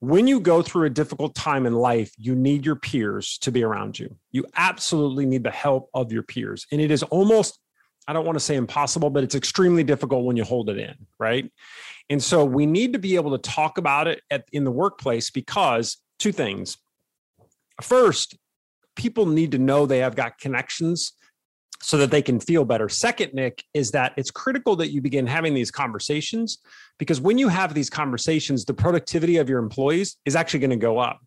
When 0.00 0.26
you 0.26 0.40
go 0.40 0.60
through 0.62 0.86
a 0.86 0.90
difficult 0.90 1.34
time 1.34 1.64
in 1.66 1.72
life, 1.72 2.12
you 2.18 2.34
need 2.34 2.66
your 2.66 2.76
peers 2.76 3.38
to 3.38 3.50
be 3.50 3.64
around 3.64 3.98
you. 3.98 4.16
You 4.30 4.44
absolutely 4.54 5.24
need 5.24 5.42
the 5.42 5.50
help 5.50 5.88
of 5.94 6.12
your 6.12 6.22
peers. 6.22 6.66
And 6.70 6.80
it 6.80 6.90
is 6.90 7.02
almost, 7.04 7.58
I 8.06 8.12
don't 8.12 8.26
want 8.26 8.36
to 8.36 8.44
say 8.44 8.56
impossible, 8.56 9.08
but 9.08 9.24
it's 9.24 9.34
extremely 9.34 9.84
difficult 9.84 10.26
when 10.26 10.36
you 10.36 10.44
hold 10.44 10.68
it 10.68 10.78
in, 10.78 10.94
right? 11.18 11.50
And 12.10 12.22
so 12.22 12.44
we 12.44 12.66
need 12.66 12.92
to 12.92 12.98
be 12.98 13.16
able 13.16 13.36
to 13.36 13.38
talk 13.38 13.78
about 13.78 14.06
it 14.06 14.22
at, 14.30 14.44
in 14.52 14.64
the 14.64 14.70
workplace 14.70 15.30
because 15.30 15.96
two 16.18 16.32
things. 16.32 16.76
First, 17.82 18.36
people 18.96 19.26
need 19.26 19.52
to 19.52 19.58
know 19.58 19.86
they 19.86 19.98
have 19.98 20.16
got 20.16 20.38
connections 20.38 21.12
so 21.82 21.98
that 21.98 22.10
they 22.10 22.22
can 22.22 22.40
feel 22.40 22.64
better. 22.64 22.88
Second, 22.88 23.34
Nick, 23.34 23.62
is 23.74 23.90
that 23.92 24.14
it's 24.16 24.30
critical 24.30 24.76
that 24.76 24.90
you 24.90 25.00
begin 25.00 25.26
having 25.26 25.54
these 25.54 25.70
conversations 25.70 26.58
because 26.98 27.20
when 27.20 27.38
you 27.38 27.48
have 27.48 27.74
these 27.74 27.90
conversations, 27.90 28.64
the 28.64 28.74
productivity 28.74 29.36
of 29.36 29.48
your 29.48 29.58
employees 29.58 30.16
is 30.24 30.34
actually 30.36 30.60
going 30.60 30.70
to 30.70 30.76
go 30.76 30.98
up. 30.98 31.20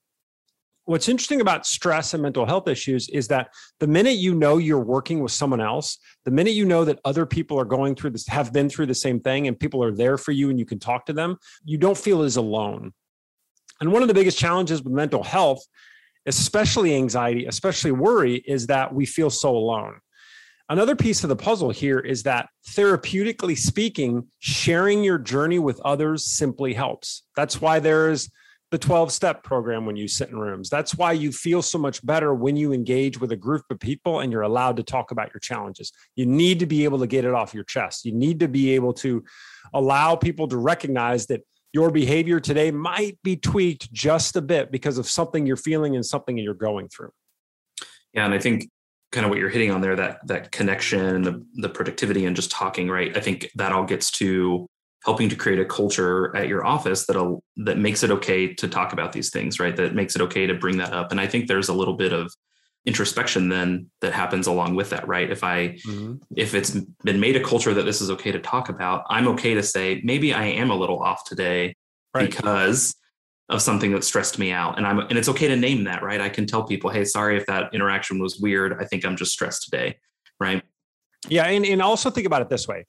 What's 0.86 1.08
interesting 1.08 1.40
about 1.40 1.68
stress 1.68 2.16
and 2.16 2.24
mental 2.24 2.48
health 2.48 2.68
issues 2.68 3.10
is 3.10 3.28
that 3.28 3.54
the 3.80 3.86
minute 3.86 4.18
you 4.18 4.34
know 4.34 4.58
you're 4.58 4.80
working 4.80 5.20
with 5.20 5.32
someone 5.32 5.62
else, 5.62 6.00
the 6.26 6.32
minute 6.32 6.54
you 6.54 6.66
know 6.66 6.84
that 6.84 7.00
other 7.06 7.28
people 7.28 7.60
are 7.60 7.66
going 7.66 7.94
through 7.94 8.10
this, 8.10 8.28
have 8.28 8.52
been 8.52 8.70
through 8.70 8.88
the 8.88 8.96
same 8.96 9.20
thing, 9.20 9.48
and 9.48 9.60
people 9.60 9.84
are 9.84 9.94
there 9.94 10.18
for 10.18 10.32
you 10.32 10.50
and 10.50 10.58
you 10.58 10.66
can 10.66 10.80
talk 10.80 11.06
to 11.06 11.14
them, 11.14 11.38
you 11.64 11.78
don't 11.78 11.98
feel 11.98 12.24
as 12.24 12.38
alone. 12.38 12.92
And 13.80 13.92
one 13.92 14.02
of 14.02 14.08
the 14.08 14.16
biggest 14.16 14.40
challenges 14.40 14.82
with 14.84 14.92
mental 14.92 15.24
health 15.24 15.64
especially 16.30 16.96
anxiety, 16.96 17.46
especially 17.48 17.92
worry, 17.92 18.36
is 18.46 18.68
that 18.68 18.94
we 18.94 19.06
feel 19.06 19.30
so 19.30 19.50
alone. 19.50 20.00
Another 20.70 20.96
piece 20.96 21.24
of 21.24 21.30
the 21.30 21.36
puzzle 21.36 21.72
here 21.72 21.98
is 21.98 22.22
that 22.24 22.50
therapeutically 22.70 23.58
speaking, 23.58 24.28
sharing 24.38 25.04
your 25.04 25.18
journey 25.18 25.58
with 25.58 25.82
others 25.84 26.24
simply 26.26 26.74
helps. 26.74 27.24
That's 27.36 27.60
why 27.60 27.80
there's 27.80 28.30
the 28.70 28.78
12 28.78 29.12
step 29.12 29.44
program 29.44 29.88
when 29.88 29.96
you 29.96 30.08
sit 30.08 30.30
in 30.30 30.38
rooms. 30.38 30.70
That's 30.70 30.94
why 30.94 31.14
you 31.14 31.32
feel 31.32 31.64
so 31.64 31.80
much 31.80 32.06
better 32.06 32.36
when 32.36 32.56
you 32.56 32.72
engage 32.72 33.20
with 33.20 33.32
a 33.32 33.36
group 33.36 33.64
of 33.72 33.80
people 33.80 34.20
and 34.20 34.32
you're 34.32 34.44
allowed 34.44 34.78
to 34.78 34.84
talk 34.84 35.10
about 35.10 35.34
your 35.34 35.40
challenges. 35.40 35.92
You 36.16 36.28
need 36.28 36.60
to 36.60 36.68
be 36.68 36.84
able 36.84 37.00
to 37.00 37.08
get 37.08 37.26
it 37.26 37.34
off 37.34 37.56
your 37.56 37.64
chest. 37.64 38.06
You 38.06 38.14
need 38.14 38.40
to 38.42 38.48
be 38.48 38.76
able 38.76 38.94
to 38.94 39.24
allow 39.74 40.16
people 40.16 40.48
to 40.50 40.58
recognize 40.58 41.26
that 41.28 41.42
your 41.74 41.92
behavior 41.92 42.40
today 42.40 42.72
might 42.72 43.18
be 43.24 43.36
tweaked 43.36 43.92
just 43.94 44.36
a 44.36 44.42
bit 44.42 44.72
because 44.72 44.98
of 44.98 45.08
something 45.08 45.46
you're 45.46 45.56
feeling 45.56 45.96
and 45.96 46.06
something 46.06 46.38
you're 46.38 46.54
going 46.54 46.90
through. 46.90 47.12
Yeah, 48.14 48.26
and 48.26 48.34
I 48.34 48.40
think 48.40 48.70
kind 49.12 49.26
of 49.26 49.30
what 49.30 49.40
you're 49.40 49.50
hitting 49.50 49.72
on 49.72 49.82
there 49.82 49.96
that 49.96 50.26
that 50.28 50.52
connection 50.52 51.00
and 51.00 51.26
the, 51.26 51.46
the 51.56 51.70
productivity 51.70 52.26
and 52.26 52.36
just 52.36 52.52
talking 52.52 52.90
right? 52.90 53.16
I 53.16 53.22
think 53.22 53.50
that 53.56 53.72
all 53.72 53.86
gets 53.86 54.12
to 54.12 54.68
helping 55.06 55.30
to 55.30 55.36
create 55.36 55.60
a 55.60 55.66
culture 55.66 56.36
at 56.36 56.48
your 56.48 56.66
office 56.66 57.06
that'll 57.06 57.44
that 57.58 57.78
makes 57.78 58.04
it 58.04 58.12
okay 58.12 58.54
to 58.54 58.68
talk 58.68 58.94
about 58.94 59.12
these 59.12 59.30
things 59.30 59.60
right? 59.60 59.76
That 59.76 59.96
makes 59.96 60.16
it 60.16 60.22
okay 60.24 60.48
to 60.48 60.54
bring 60.54 60.78
that 60.78 60.94
up. 60.94 61.12
And 61.12 61.20
i 61.20 61.28
think 61.28 61.48
there's 61.48 61.70
a 61.70 61.74
little 61.74 61.96
bit 61.96 62.14
of 62.14 62.32
introspection 62.86 63.50
then 63.50 63.88
that 64.02 64.14
happens 64.14 64.48
along 64.48 64.76
with 64.76 64.90
that 64.90 65.08
right? 65.08 65.30
If 65.30 65.44
i 65.44 65.70
mm-hmm. 65.86 66.16
if 66.36 66.54
it's 66.54 66.72
been 67.04 67.20
made 67.20 67.36
a 67.36 67.44
culture 67.44 67.74
that 67.74 67.84
this 67.84 68.02
is 68.02 68.10
okay 68.12 68.32
to 68.32 68.40
talk 68.40 68.70
about 68.70 69.04
i'm 69.10 69.28
okay 69.30 69.54
to 69.54 69.64
say 69.64 70.02
maybe 70.04 70.34
i 70.34 70.46
am 70.46 70.72
a 70.72 70.76
little 70.76 71.00
off 71.00 71.24
today 71.26 71.76
right. 72.14 72.30
because 72.30 72.96
of 73.50 73.62
something 73.62 73.92
that 73.92 74.04
stressed 74.04 74.38
me 74.38 74.52
out. 74.52 74.78
And 74.78 74.86
i'm 74.88 75.00
and 75.00 75.18
it's 75.18 75.30
okay 75.30 75.48
to 75.48 75.56
name 75.56 75.84
that 75.86 76.04
right? 76.04 76.22
I 76.22 76.30
can 76.30 76.46
tell 76.46 76.64
people 76.64 76.90
hey 76.90 77.04
sorry 77.04 77.38
if 77.38 77.46
that 77.48 77.74
interaction 77.74 78.20
was 78.20 78.40
weird. 78.40 78.78
I 78.80 78.86
think 78.86 79.06
i'm 79.06 79.16
just 79.16 79.32
stressed 79.32 79.64
today 79.64 79.98
right? 80.40 80.64
Yeah 81.28 81.46
and, 81.48 81.66
and 81.66 81.82
also 81.82 82.10
think 82.10 82.28
about 82.28 82.42
it 82.42 82.50
this 82.50 82.68
way. 82.68 82.86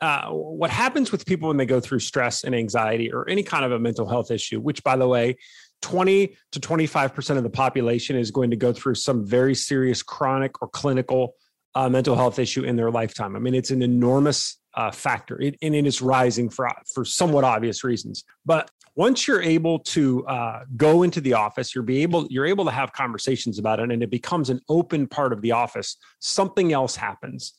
Uh, 0.00 0.30
what 0.30 0.68
happens 0.68 1.12
with 1.12 1.24
people 1.24 1.46
when 1.46 1.56
they 1.56 1.64
go 1.64 1.78
through 1.78 2.00
stress 2.00 2.42
and 2.42 2.56
anxiety 2.56 3.12
or 3.12 3.28
any 3.28 3.44
kind 3.44 3.64
of 3.64 3.70
a 3.70 3.78
mental 3.78 4.08
health 4.08 4.32
issue, 4.32 4.58
which 4.58 4.82
by 4.82 4.96
the 4.96 5.06
way, 5.06 5.36
20 5.82 6.36
to 6.52 6.60
25% 6.60 7.36
of 7.36 7.42
the 7.42 7.50
population 7.50 8.16
is 8.16 8.30
going 8.30 8.50
to 8.50 8.56
go 8.56 8.72
through 8.72 8.94
some 8.94 9.26
very 9.26 9.54
serious 9.54 10.02
chronic 10.02 10.62
or 10.62 10.68
clinical 10.68 11.34
uh, 11.74 11.88
mental 11.88 12.16
health 12.16 12.38
issue 12.38 12.64
in 12.64 12.76
their 12.76 12.90
lifetime. 12.90 13.36
I 13.36 13.38
mean, 13.38 13.54
it's 13.54 13.70
an 13.70 13.82
enormous 13.82 14.58
uh, 14.74 14.90
factor 14.90 15.40
it, 15.40 15.56
and 15.62 15.74
it 15.74 15.86
is 15.86 16.00
rising 16.00 16.48
for, 16.48 16.70
for 16.94 17.04
somewhat 17.04 17.44
obvious 17.44 17.84
reasons. 17.84 18.24
But 18.46 18.70
once 18.94 19.26
you're 19.26 19.42
able 19.42 19.78
to 19.78 20.26
uh, 20.26 20.64
go 20.76 21.02
into 21.02 21.20
the 21.20 21.34
office, 21.34 21.74
you're 21.74 21.84
be 21.84 22.02
able 22.02 22.26
you're 22.28 22.46
able 22.46 22.64
to 22.66 22.70
have 22.70 22.92
conversations 22.92 23.58
about 23.58 23.80
it, 23.80 23.90
and 23.90 24.02
it 24.02 24.10
becomes 24.10 24.50
an 24.50 24.60
open 24.68 25.06
part 25.06 25.32
of 25.32 25.40
the 25.40 25.52
office. 25.52 25.96
Something 26.20 26.72
else 26.72 26.96
happens 26.96 27.54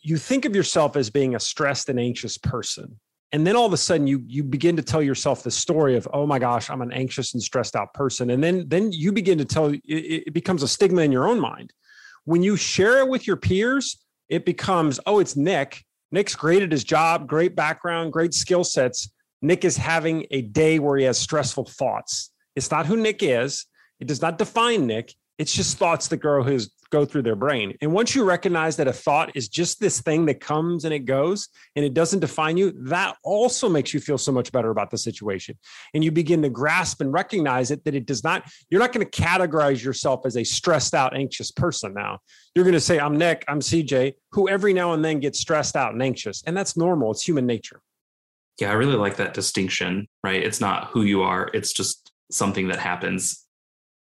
you 0.00 0.16
think 0.16 0.44
of 0.44 0.54
yourself 0.56 0.96
as 0.96 1.10
being 1.10 1.34
a 1.34 1.40
stressed 1.40 1.88
and 1.88 2.00
anxious 2.00 2.38
person 2.38 2.98
and 3.32 3.46
then 3.46 3.56
all 3.56 3.66
of 3.66 3.72
a 3.72 3.76
sudden 3.76 4.06
you 4.06 4.22
you 4.26 4.42
begin 4.42 4.76
to 4.76 4.82
tell 4.82 5.02
yourself 5.02 5.42
the 5.42 5.50
story 5.50 5.96
of 5.96 6.08
oh 6.12 6.26
my 6.26 6.38
gosh 6.38 6.70
i'm 6.70 6.80
an 6.80 6.92
anxious 6.92 7.34
and 7.34 7.42
stressed 7.42 7.76
out 7.76 7.92
person. 7.94 8.30
And 8.30 8.42
then 8.42 8.64
then 8.68 8.92
you 8.92 9.12
begin 9.12 9.38
to 9.38 9.44
tell 9.44 9.66
it, 9.68 9.80
it 9.84 10.32
becomes 10.32 10.62
a 10.62 10.68
stigma 10.68 11.02
in 11.02 11.12
your 11.12 11.28
own 11.28 11.40
mind. 11.40 11.72
When 12.24 12.42
you 12.42 12.56
share 12.56 13.00
it 13.00 13.08
with 13.08 13.26
your 13.26 13.36
peers 13.36 13.98
it 14.28 14.44
becomes 14.44 15.00
oh 15.06 15.18
it's 15.18 15.36
nick. 15.36 15.84
Nick's 16.10 16.34
great 16.34 16.62
at 16.62 16.72
his 16.72 16.84
job 16.84 17.26
great 17.26 17.54
background 17.54 18.12
great 18.12 18.34
skill 18.34 18.64
sets. 18.64 19.10
Nick 19.42 19.64
is 19.64 19.76
having 19.76 20.26
a 20.30 20.42
day 20.42 20.78
where 20.78 20.96
he 20.96 21.04
has 21.04 21.18
stressful 21.18 21.66
thoughts. 21.66 22.30
It's 22.56 22.70
not 22.70 22.86
who 22.86 22.96
nick 22.96 23.22
is. 23.22 23.66
It 24.00 24.08
does 24.08 24.22
not 24.22 24.38
define 24.38 24.86
nick. 24.86 25.14
It's 25.38 25.54
just 25.54 25.78
thoughts 25.78 26.08
that 26.08 26.16
grow 26.16 26.42
his 26.42 26.70
go 26.90 27.04
through 27.04 27.22
their 27.22 27.36
brain. 27.36 27.76
And 27.80 27.92
once 27.92 28.14
you 28.14 28.24
recognize 28.24 28.76
that 28.76 28.88
a 28.88 28.92
thought 28.92 29.32
is 29.34 29.48
just 29.48 29.80
this 29.80 30.00
thing 30.00 30.26
that 30.26 30.40
comes 30.40 30.84
and 30.84 30.94
it 30.94 31.00
goes 31.00 31.48
and 31.76 31.84
it 31.84 31.94
doesn't 31.94 32.20
define 32.20 32.56
you, 32.56 32.72
that 32.84 33.16
also 33.22 33.68
makes 33.68 33.92
you 33.92 34.00
feel 34.00 34.18
so 34.18 34.32
much 34.32 34.52
better 34.52 34.70
about 34.70 34.90
the 34.90 34.98
situation. 34.98 35.58
And 35.94 36.02
you 36.02 36.10
begin 36.10 36.42
to 36.42 36.48
grasp 36.48 37.00
and 37.00 37.12
recognize 37.12 37.70
it 37.70 37.84
that 37.84 37.94
it 37.94 38.06
does 38.06 38.24
not, 38.24 38.50
you're 38.70 38.80
not 38.80 38.92
going 38.92 39.06
to 39.06 39.22
categorize 39.22 39.82
yourself 39.82 40.24
as 40.24 40.36
a 40.36 40.44
stressed 40.44 40.94
out, 40.94 41.16
anxious 41.16 41.50
person 41.50 41.94
now. 41.94 42.18
You're 42.54 42.64
going 42.64 42.74
to 42.74 42.80
say, 42.80 42.98
I'm 42.98 43.16
Nick, 43.16 43.44
I'm 43.48 43.60
CJ, 43.60 44.14
who 44.32 44.48
every 44.48 44.72
now 44.72 44.92
and 44.92 45.04
then 45.04 45.20
gets 45.20 45.38
stressed 45.40 45.76
out 45.76 45.92
and 45.92 46.02
anxious. 46.02 46.42
And 46.46 46.56
that's 46.56 46.76
normal, 46.76 47.10
it's 47.12 47.26
human 47.26 47.46
nature. 47.46 47.80
Yeah, 48.60 48.70
I 48.70 48.74
really 48.74 48.96
like 48.96 49.16
that 49.16 49.34
distinction, 49.34 50.08
right? 50.24 50.42
It's 50.42 50.60
not 50.60 50.88
who 50.88 51.02
you 51.02 51.22
are, 51.22 51.50
it's 51.54 51.72
just 51.72 52.10
something 52.30 52.68
that 52.68 52.78
happens 52.78 53.47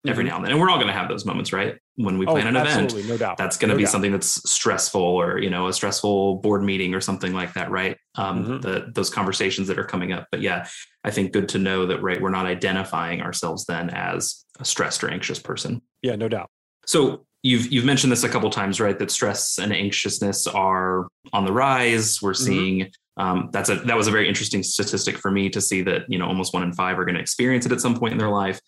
every 0.08 0.24
mm-hmm. 0.24 0.29
now 0.29 0.36
and 0.38 0.46
then. 0.46 0.51
And 0.53 0.62
we're 0.62 0.70
all 0.70 0.77
going 0.77 0.88
to 0.88 0.93
have 0.93 1.10
those 1.10 1.25
moments, 1.25 1.53
right? 1.53 1.77
When 1.96 2.17
we 2.17 2.25
plan 2.25 2.46
oh, 2.46 2.50
an 2.50 2.55
event, 2.55 3.08
no 3.08 3.17
doubt. 3.17 3.38
that's 3.38 3.58
going 3.58 3.70
to 3.70 3.75
no 3.75 3.77
be 3.77 3.84
doubt. 3.84 3.91
something 3.91 4.12
that's 4.12 4.50
stressful 4.50 5.01
or, 5.01 5.38
you 5.38 5.50
know, 5.50 5.67
a 5.67 5.74
stressful 5.74 6.38
board 6.38 6.63
meeting 6.63 6.96
or 6.96 7.01
something 7.01 7.34
like 7.34 7.53
that, 7.53 7.70
right? 7.70 7.98
Um, 8.15 8.43
mm-hmm. 8.43 8.60
the, 8.62 8.91
those 8.93 9.10
conversations 9.10 9.67
that 9.67 9.77
are 9.77 9.86
coming 9.86 10.12
up. 10.12 10.27
But 10.31 10.41
yeah, 10.41 10.67
I 11.03 11.12
think 11.12 11.34
good 11.34 11.50
to 11.50 11.60
know 11.60 11.86
that, 11.86 12.01
right, 12.01 12.20
we're 12.20 12.29
not 12.31 12.46
identifying 12.46 13.22
ourselves 13.22 13.65
then 13.65 13.89
as 13.91 14.43
a 14.60 14.65
stressed 14.65 15.03
or 15.03 15.10
anxious 15.10 15.39
person. 15.39 15.81
Yeah, 16.01 16.15
no 16.15 16.27
doubt. 16.27 16.50
So 16.86 17.25
you've 17.43 17.72
you've 17.72 17.86
mentioned 17.86 18.12
this 18.12 18.24
a 18.24 18.29
couple 18.29 18.50
times, 18.50 18.79
right? 18.79 18.98
That 18.98 19.12
stress 19.12 19.58
and 19.60 19.72
anxiousness 19.74 20.48
are 20.48 21.08
on 21.34 21.46
the 21.46 21.53
rise. 21.53 22.22
We're 22.22 22.31
mm-hmm. 22.31 22.43
seeing 22.43 22.79
mm-hmm. 22.79 23.22
um, 23.22 23.50
that's 23.51 23.70
a 23.70 23.75
that 23.75 23.98
was 23.98 24.08
a 24.08 24.12
very 24.12 24.27
interesting 24.27 24.63
statistic 24.63 25.17
for 25.17 25.31
me 25.31 25.50
to 25.50 25.62
see 25.62 25.81
that 25.84 26.03
you 26.08 26.17
know 26.17 26.25
almost 26.25 26.53
one 26.53 26.63
in 26.63 26.74
five 26.74 26.98
are 26.98 27.05
going 27.05 27.15
to 27.15 27.22
experience 27.22 27.65
it 27.65 27.72
at 27.72 27.81
some 27.81 27.98
point 27.98 28.13
in 28.13 28.17
their 28.17 28.29
life. 28.29 28.60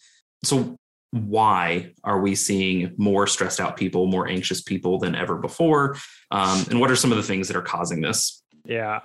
So 0.44 0.76
why 1.14 1.92
are 2.04 2.20
we 2.20 2.34
seeing 2.34 2.92
more 2.98 3.28
stressed 3.28 3.60
out 3.60 3.78
people, 3.78 4.08
more 4.08 4.28
anxious 4.28 4.64
people 4.64 4.98
than 4.98 5.14
ever 5.14 5.36
before? 5.36 5.96
Um, 6.32 6.66
and 6.72 6.80
what 6.80 6.90
are 6.90 6.96
some 6.96 7.12
of 7.12 7.18
the 7.18 7.24
things 7.24 7.48
that 7.50 7.56
are 7.56 7.62
causing 7.62 8.02
this? 8.02 8.42
Yeah, 8.66 9.00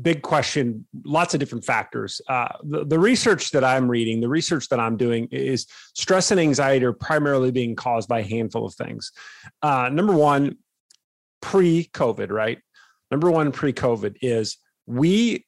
big 0.00 0.20
question. 0.20 0.86
Lots 1.06 1.32
of 1.32 1.40
different 1.40 1.64
factors. 1.64 2.20
Uh, 2.28 2.48
the, 2.62 2.84
the 2.84 2.98
research 2.98 3.52
that 3.52 3.64
I'm 3.64 3.90
reading, 3.90 4.20
the 4.20 4.28
research 4.28 4.68
that 4.68 4.78
I'm 4.78 4.98
doing 4.98 5.28
is 5.30 5.66
stress 5.94 6.30
and 6.30 6.38
anxiety 6.38 6.84
are 6.84 6.92
primarily 6.92 7.50
being 7.50 7.74
caused 7.74 8.06
by 8.06 8.18
a 8.18 8.22
handful 8.22 8.66
of 8.66 8.74
things. 8.74 9.12
Uh, 9.62 9.88
number 9.90 10.12
one, 10.12 10.58
pre 11.40 11.88
COVID, 11.94 12.30
right? 12.30 12.58
Number 13.10 13.30
one, 13.30 13.50
pre 13.50 13.72
COVID 13.72 14.16
is 14.20 14.58
we 14.84 15.46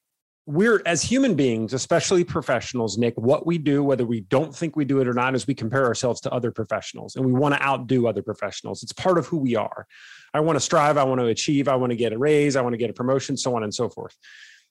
we're 0.49 0.81
as 0.87 1.03
human 1.03 1.35
beings, 1.35 1.75
especially 1.75 2.25
professionals, 2.25 2.97
Nick, 2.97 3.13
what 3.19 3.47
we 3.47 3.59
do, 3.59 3.85
whether 3.85 4.07
we 4.07 4.21
don't 4.23 4.57
think 4.57 4.77
we 4.77 4.87
do 4.87 4.99
it 4.99 5.07
or 5.07 5.13
not, 5.13 5.35
is 5.35 5.47
we 5.47 5.55
compare 5.55 5.85
ourselves 5.85 6.23
to 6.23 6.33
other 6.33 6.51
professionals 6.51 7.17
and 7.17 7.27
we 7.27 7.33
want 7.33 7.55
to 7.55 7.63
outdo 7.63 8.07
other 8.07 8.23
professionals. 8.23 8.83
It's 8.83 8.95
part 8.95 9.19
of 9.19 9.27
who 9.27 9.37
we 9.37 9.57
are. 9.57 9.87
I 10.33 10.41
want 10.41 10.57
to 10.57 10.61
strive, 10.61 10.97
I 10.97 11.05
want 11.05 11.21
to 11.21 11.27
achieve, 11.27 11.69
I 11.69 11.77
want 11.77 11.91
to 11.91 11.97
get 11.97 12.15
a 12.15 12.19
raise, 12.19 12.57
I 12.57 12.63
want 12.63 12.73
to 12.73 12.79
get 12.79 12.89
a 12.89 12.95
promotion, 12.95 13.37
so 13.37 13.57
on 13.57 13.63
and 13.63 13.75
so 13.75 13.91
forth. 13.91 14.17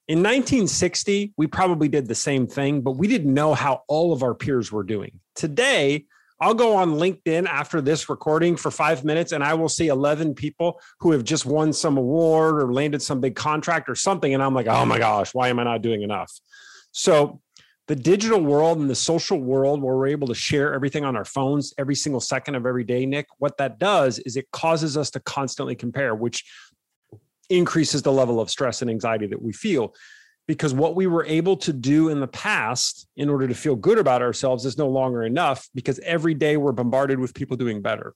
In 0.08 0.20
1960, 0.20 1.34
we 1.38 1.46
probably 1.46 1.90
did 1.90 2.08
the 2.08 2.16
same 2.16 2.48
thing, 2.48 2.82
but 2.82 2.94
we 2.94 3.08
didn't 3.08 3.32
know 3.32 3.54
how 3.54 3.84
all 3.88 4.14
of 4.14 4.24
our 4.24 4.34
peers 4.34 4.72
were 4.72 4.84
doing. 4.84 5.20
Today, 5.36 6.06
I'll 6.40 6.54
go 6.54 6.76
on 6.76 6.92
LinkedIn 6.92 7.48
after 7.48 7.82
this 7.82 8.10
recording 8.10 8.56
for 8.56 8.70
five 8.70 9.04
minutes 9.04 9.32
and 9.32 9.44
I 9.44 9.56
will 9.56 9.70
see 9.70 9.88
11 9.88 10.36
people 10.36 10.80
who 11.00 11.12
have 11.12 11.24
just 11.24 11.46
won 11.46 11.74
some 11.74 11.98
award 11.98 12.62
or 12.62 12.72
landed 12.72 13.02
some 13.02 13.20
big 13.20 13.36
contract 13.36 13.90
or 13.90 13.96
something. 13.96 14.34
And 14.34 14.44
I'm 14.44 14.54
like, 14.54 14.68
oh 14.68 14.86
my 14.86 15.00
gosh, 15.00 15.34
why 15.34 15.50
am 15.50 15.60
I 15.60 15.64
not 15.64 15.82
doing 15.82 16.04
enough? 16.04 16.32
So, 16.92 17.42
the 17.88 17.96
digital 17.96 18.42
world 18.42 18.80
and 18.80 18.90
the 18.90 18.96
social 18.96 19.40
world 19.40 19.82
where 19.82 19.96
we're 19.96 20.08
able 20.08 20.28
to 20.28 20.36
share 20.36 20.74
everything 20.74 21.06
on 21.06 21.16
our 21.16 21.24
phones 21.24 21.74
every 21.78 21.96
single 21.96 22.20
second 22.20 22.56
of 22.56 22.66
every 22.66 22.84
day, 22.84 23.06
Nick, 23.06 23.28
what 23.38 23.56
that 23.60 23.80
does 23.80 24.20
is 24.20 24.36
it 24.36 24.52
causes 24.52 24.98
us 24.98 25.10
to 25.12 25.22
constantly 25.22 25.74
compare, 25.74 26.14
which 26.14 26.44
increases 27.50 28.02
the 28.02 28.12
level 28.12 28.42
of 28.42 28.50
stress 28.50 28.82
and 28.82 28.92
anxiety 28.92 29.26
that 29.28 29.42
we 29.42 29.54
feel 29.54 29.94
because 30.48 30.74
what 30.74 30.96
we 30.96 31.08
were 31.08 31.26
able 31.26 31.58
to 31.58 31.74
do 31.74 32.10
in 32.10 32.20
the 32.20 32.28
past 32.28 33.08
in 33.18 33.30
order 33.30 33.48
to 33.48 33.54
feel 33.54 33.76
good 33.76 33.98
about 33.98 34.22
ourselves 34.22 34.66
is 34.66 34.78
no 34.78 34.88
longer 34.88 35.24
enough 35.24 35.68
because 35.76 36.00
every 36.00 36.34
day 36.34 36.58
we're 36.58 36.72
bombarded 36.72 37.20
with 37.20 37.34
people 37.34 37.58
doing 37.58 37.82
better. 37.82 38.14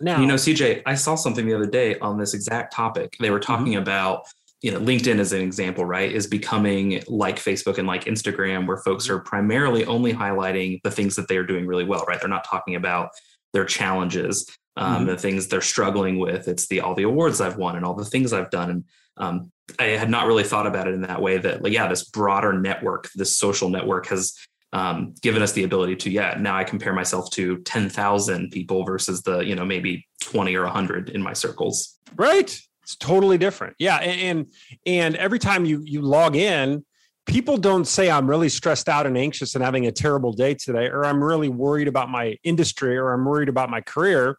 Now, 0.00 0.20
you 0.20 0.26
know, 0.26 0.34
CJ, 0.34 0.82
I 0.86 0.94
saw 0.94 1.14
something 1.14 1.46
the 1.46 1.54
other 1.54 1.66
day 1.66 1.98
on 2.00 2.18
this 2.18 2.34
exact 2.34 2.72
topic. 2.72 3.16
They 3.20 3.30
were 3.30 3.38
talking 3.38 3.74
mm-hmm. 3.74 3.82
about, 3.82 4.24
you 4.62 4.72
know, 4.72 4.80
LinkedIn 4.80 5.18
as 5.18 5.32
an 5.32 5.42
example, 5.42 5.84
right, 5.84 6.10
is 6.10 6.26
becoming 6.26 7.02
like 7.06 7.36
Facebook 7.36 7.78
and 7.78 7.86
like 7.86 8.04
Instagram, 8.04 8.66
where 8.66 8.78
folks 8.78 9.08
are 9.08 9.20
primarily 9.20 9.84
only 9.84 10.12
highlighting 10.12 10.80
the 10.82 10.90
things 10.90 11.14
that 11.16 11.28
they 11.28 11.36
are 11.36 11.44
doing 11.44 11.66
really 11.66 11.84
well, 11.84 12.04
right? 12.08 12.18
They're 12.18 12.28
not 12.28 12.46
talking 12.48 12.74
about 12.74 13.10
their 13.52 13.64
challenges, 13.64 14.48
um, 14.76 14.96
mm-hmm. 14.96 15.06
the 15.06 15.16
things 15.18 15.46
they're 15.46 15.60
struggling 15.60 16.18
with. 16.18 16.48
It's 16.48 16.66
the 16.66 16.80
all 16.80 16.94
the 16.94 17.04
awards 17.04 17.40
I've 17.40 17.56
won 17.56 17.76
and 17.76 17.84
all 17.84 17.94
the 17.94 18.04
things 18.04 18.32
I've 18.32 18.50
done. 18.50 18.70
And 18.70 18.84
um, 19.22 19.52
I 19.78 19.84
had 19.84 20.10
not 20.10 20.26
really 20.26 20.42
thought 20.42 20.66
about 20.66 20.88
it 20.88 20.94
in 20.94 21.02
that 21.02 21.22
way 21.22 21.38
that, 21.38 21.62
like, 21.62 21.72
yeah, 21.72 21.86
this 21.86 22.04
broader 22.04 22.52
network, 22.52 23.08
this 23.14 23.36
social 23.36 23.68
network 23.68 24.06
has 24.08 24.34
um, 24.72 25.14
given 25.22 25.42
us 25.42 25.52
the 25.52 25.64
ability 25.64 25.96
to, 25.96 26.10
yeah, 26.10 26.36
now 26.38 26.56
I 26.56 26.64
compare 26.64 26.92
myself 26.92 27.30
to 27.32 27.58
10,000 27.58 28.50
people 28.50 28.84
versus 28.84 29.22
the, 29.22 29.40
you 29.40 29.54
know, 29.54 29.64
maybe 29.64 30.06
20 30.22 30.54
or 30.56 30.64
100 30.64 31.10
in 31.10 31.22
my 31.22 31.32
circles. 31.32 31.98
Right. 32.16 32.58
It's 32.82 32.96
totally 32.96 33.38
different. 33.38 33.76
Yeah. 33.78 33.98
And, 33.98 34.46
and 34.86 35.14
every 35.16 35.38
time 35.38 35.64
you, 35.64 35.82
you 35.84 36.02
log 36.02 36.34
in, 36.34 36.84
people 37.26 37.56
don't 37.56 37.84
say 37.84 38.10
I'm 38.10 38.28
really 38.28 38.48
stressed 38.48 38.88
out 38.88 39.06
and 39.06 39.16
anxious 39.16 39.54
and 39.54 39.62
having 39.62 39.86
a 39.86 39.92
terrible 39.92 40.32
day 40.32 40.54
today, 40.54 40.86
or 40.86 41.04
I'm 41.04 41.22
really 41.22 41.48
worried 41.48 41.86
about 41.86 42.08
my 42.10 42.36
industry 42.42 42.96
or 42.96 43.12
I'm 43.12 43.24
worried 43.24 43.48
about 43.48 43.70
my 43.70 43.82
career. 43.82 44.36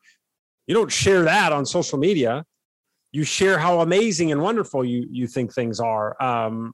You 0.68 0.74
don't 0.76 0.92
share 0.92 1.24
that 1.24 1.54
on 1.54 1.66
social 1.66 1.98
media 1.98 2.44
you 3.14 3.24
share 3.24 3.60
how 3.60 3.80
amazing 3.80 4.32
and 4.32 4.42
wonderful 4.42 4.84
you 4.84 5.08
you 5.10 5.28
think 5.28 5.54
things 5.54 5.80
are. 5.80 6.22
Um, 6.22 6.74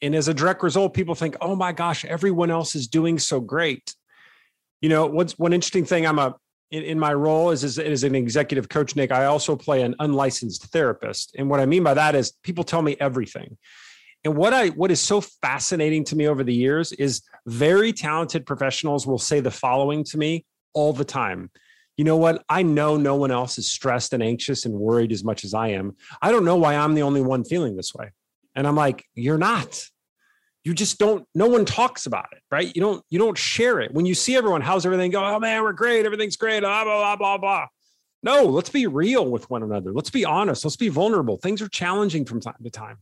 and 0.00 0.14
as 0.14 0.28
a 0.28 0.34
direct 0.34 0.62
result 0.62 0.94
people 0.94 1.14
think 1.14 1.36
oh 1.40 1.56
my 1.56 1.72
gosh 1.72 2.04
everyone 2.04 2.50
else 2.50 2.76
is 2.76 2.86
doing 2.86 3.18
so 3.18 3.40
great. 3.40 3.96
You 4.80 4.90
know 4.90 5.06
what's 5.06 5.38
one 5.38 5.52
interesting 5.52 5.84
thing 5.84 6.06
i'm 6.06 6.18
a 6.18 6.36
in, 6.70 6.82
in 6.84 6.98
my 6.98 7.12
role 7.12 7.50
as, 7.50 7.64
as, 7.64 7.78
as 7.78 8.02
an 8.02 8.14
executive 8.14 8.68
coach 8.68 8.96
nick 8.96 9.12
i 9.12 9.26
also 9.26 9.56
play 9.56 9.82
an 9.82 9.94
unlicensed 9.98 10.66
therapist. 10.66 11.34
And 11.36 11.48
what 11.48 11.60
i 11.60 11.66
mean 11.66 11.82
by 11.82 11.94
that 11.94 12.14
is 12.14 12.32
people 12.44 12.62
tell 12.62 12.82
me 12.82 12.96
everything. 13.00 13.56
And 14.24 14.36
what 14.36 14.52
i 14.52 14.68
what 14.68 14.90
is 14.90 15.00
so 15.00 15.20
fascinating 15.20 16.04
to 16.04 16.16
me 16.16 16.28
over 16.28 16.44
the 16.44 16.54
years 16.54 16.92
is 16.92 17.22
very 17.46 17.92
talented 17.92 18.44
professionals 18.44 19.06
will 19.06 19.18
say 19.18 19.40
the 19.40 19.50
following 19.50 20.04
to 20.04 20.18
me 20.18 20.44
all 20.74 20.92
the 20.92 21.04
time 21.04 21.50
you 21.96 22.04
know 22.04 22.16
what? 22.16 22.42
I 22.48 22.62
know 22.62 22.96
no 22.96 23.16
one 23.16 23.30
else 23.30 23.58
is 23.58 23.70
stressed 23.70 24.12
and 24.12 24.22
anxious 24.22 24.64
and 24.64 24.74
worried 24.74 25.12
as 25.12 25.24
much 25.24 25.44
as 25.44 25.54
I 25.54 25.68
am. 25.68 25.96
I 26.20 26.30
don't 26.30 26.44
know 26.44 26.56
why 26.56 26.74
I'm 26.74 26.94
the 26.94 27.02
only 27.02 27.20
one 27.20 27.44
feeling 27.44 27.76
this 27.76 27.94
way. 27.94 28.12
And 28.54 28.66
I'm 28.66 28.76
like, 28.76 29.04
you're 29.14 29.38
not. 29.38 29.84
You 30.64 30.74
just 30.74 30.98
don't, 30.98 31.26
no 31.34 31.46
one 31.46 31.64
talks 31.64 32.06
about 32.06 32.28
it, 32.32 32.42
right? 32.50 32.74
You 32.74 32.80
don't, 32.80 33.04
you 33.10 33.18
don't 33.18 33.36
share 33.36 33.80
it. 33.80 33.92
When 33.92 34.06
you 34.06 34.14
see 34.14 34.36
everyone, 34.36 34.60
how's 34.60 34.86
everything 34.86 35.10
go? 35.10 35.24
Oh 35.24 35.40
man, 35.40 35.62
we're 35.62 35.72
great. 35.72 36.06
Everything's 36.06 36.36
great. 36.36 36.60
Blah, 36.60 36.84
blah, 36.84 37.16
blah, 37.16 37.16
blah, 37.16 37.38
blah. 37.38 37.66
No, 38.22 38.44
let's 38.44 38.70
be 38.70 38.86
real 38.86 39.28
with 39.28 39.50
one 39.50 39.64
another. 39.64 39.92
Let's 39.92 40.10
be 40.10 40.24
honest. 40.24 40.64
Let's 40.64 40.76
be 40.76 40.88
vulnerable. 40.88 41.38
Things 41.38 41.60
are 41.60 41.68
challenging 41.68 42.24
from 42.24 42.40
time 42.40 42.54
to 42.62 42.70
time. 42.70 42.98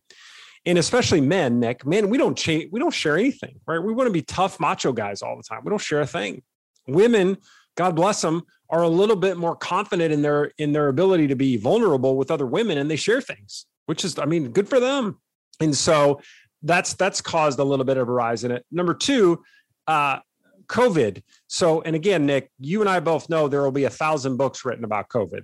And 0.66 0.78
especially 0.78 1.20
men, 1.20 1.60
Nick, 1.60 1.86
man, 1.86 2.10
we 2.10 2.18
don't 2.18 2.36
change, 2.36 2.70
we 2.72 2.80
don't 2.80 2.92
share 2.92 3.16
anything, 3.16 3.60
right? 3.66 3.78
We 3.78 3.92
want 3.92 4.08
to 4.08 4.12
be 4.12 4.22
tough 4.22 4.60
macho 4.60 4.92
guys 4.92 5.22
all 5.22 5.36
the 5.36 5.42
time. 5.42 5.60
We 5.64 5.70
don't 5.70 5.80
share 5.80 6.00
a 6.00 6.06
thing. 6.06 6.42
Women, 6.86 7.38
God 7.76 7.96
bless 7.96 8.20
them, 8.20 8.42
are 8.70 8.82
a 8.82 8.88
little 8.88 9.16
bit 9.16 9.36
more 9.36 9.56
confident 9.56 10.12
in 10.12 10.22
their 10.22 10.52
in 10.58 10.72
their 10.72 10.88
ability 10.88 11.26
to 11.26 11.36
be 11.36 11.56
vulnerable 11.56 12.16
with 12.16 12.30
other 12.30 12.46
women 12.46 12.78
and 12.78 12.90
they 12.90 12.96
share 12.96 13.20
things, 13.20 13.66
which 13.86 14.04
is, 14.04 14.18
I 14.18 14.24
mean, 14.24 14.50
good 14.52 14.68
for 14.68 14.80
them. 14.80 15.18
And 15.60 15.76
so 15.76 16.20
that's 16.62 16.94
that's 16.94 17.20
caused 17.20 17.58
a 17.58 17.64
little 17.64 17.84
bit 17.84 17.96
of 17.96 18.08
a 18.08 18.12
rise 18.12 18.44
in 18.44 18.50
it. 18.50 18.64
Number 18.70 18.94
two, 18.94 19.42
uh, 19.86 20.20
COVID. 20.68 21.22
So, 21.48 21.82
and 21.82 21.96
again, 21.96 22.26
Nick, 22.26 22.50
you 22.58 22.80
and 22.80 22.88
I 22.88 23.00
both 23.00 23.28
know 23.28 23.48
there 23.48 23.62
will 23.62 23.72
be 23.72 23.84
a 23.84 23.90
thousand 23.90 24.36
books 24.36 24.64
written 24.64 24.84
about 24.84 25.08
COVID, 25.08 25.42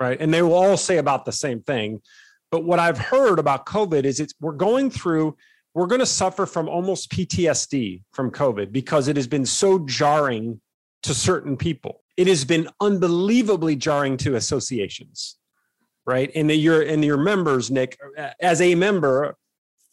right? 0.00 0.20
And 0.20 0.34
they 0.34 0.42
will 0.42 0.54
all 0.54 0.76
say 0.76 0.98
about 0.98 1.24
the 1.24 1.32
same 1.32 1.62
thing. 1.62 2.02
But 2.50 2.64
what 2.64 2.78
I've 2.78 2.98
heard 2.98 3.38
about 3.38 3.66
COVID 3.66 4.04
is 4.04 4.20
it's 4.20 4.34
we're 4.40 4.52
going 4.52 4.90
through, 4.90 5.36
we're 5.74 5.86
going 5.86 6.00
to 6.00 6.06
suffer 6.06 6.44
from 6.44 6.68
almost 6.68 7.10
PTSD 7.10 8.02
from 8.12 8.30
COVID 8.30 8.72
because 8.72 9.08
it 9.08 9.16
has 9.16 9.26
been 9.26 9.46
so 9.46 9.78
jarring 9.86 10.60
to 11.04 11.14
certain 11.14 11.56
people. 11.56 12.03
It 12.16 12.26
has 12.26 12.44
been 12.44 12.68
unbelievably 12.80 13.76
jarring 13.76 14.16
to 14.18 14.36
associations, 14.36 15.36
right? 16.06 16.30
And 16.34 16.50
your 16.50 16.82
and 16.82 17.04
your 17.04 17.16
members, 17.16 17.70
Nick, 17.70 17.98
uh, 18.16 18.30
as 18.40 18.60
a 18.60 18.74
member, 18.74 19.36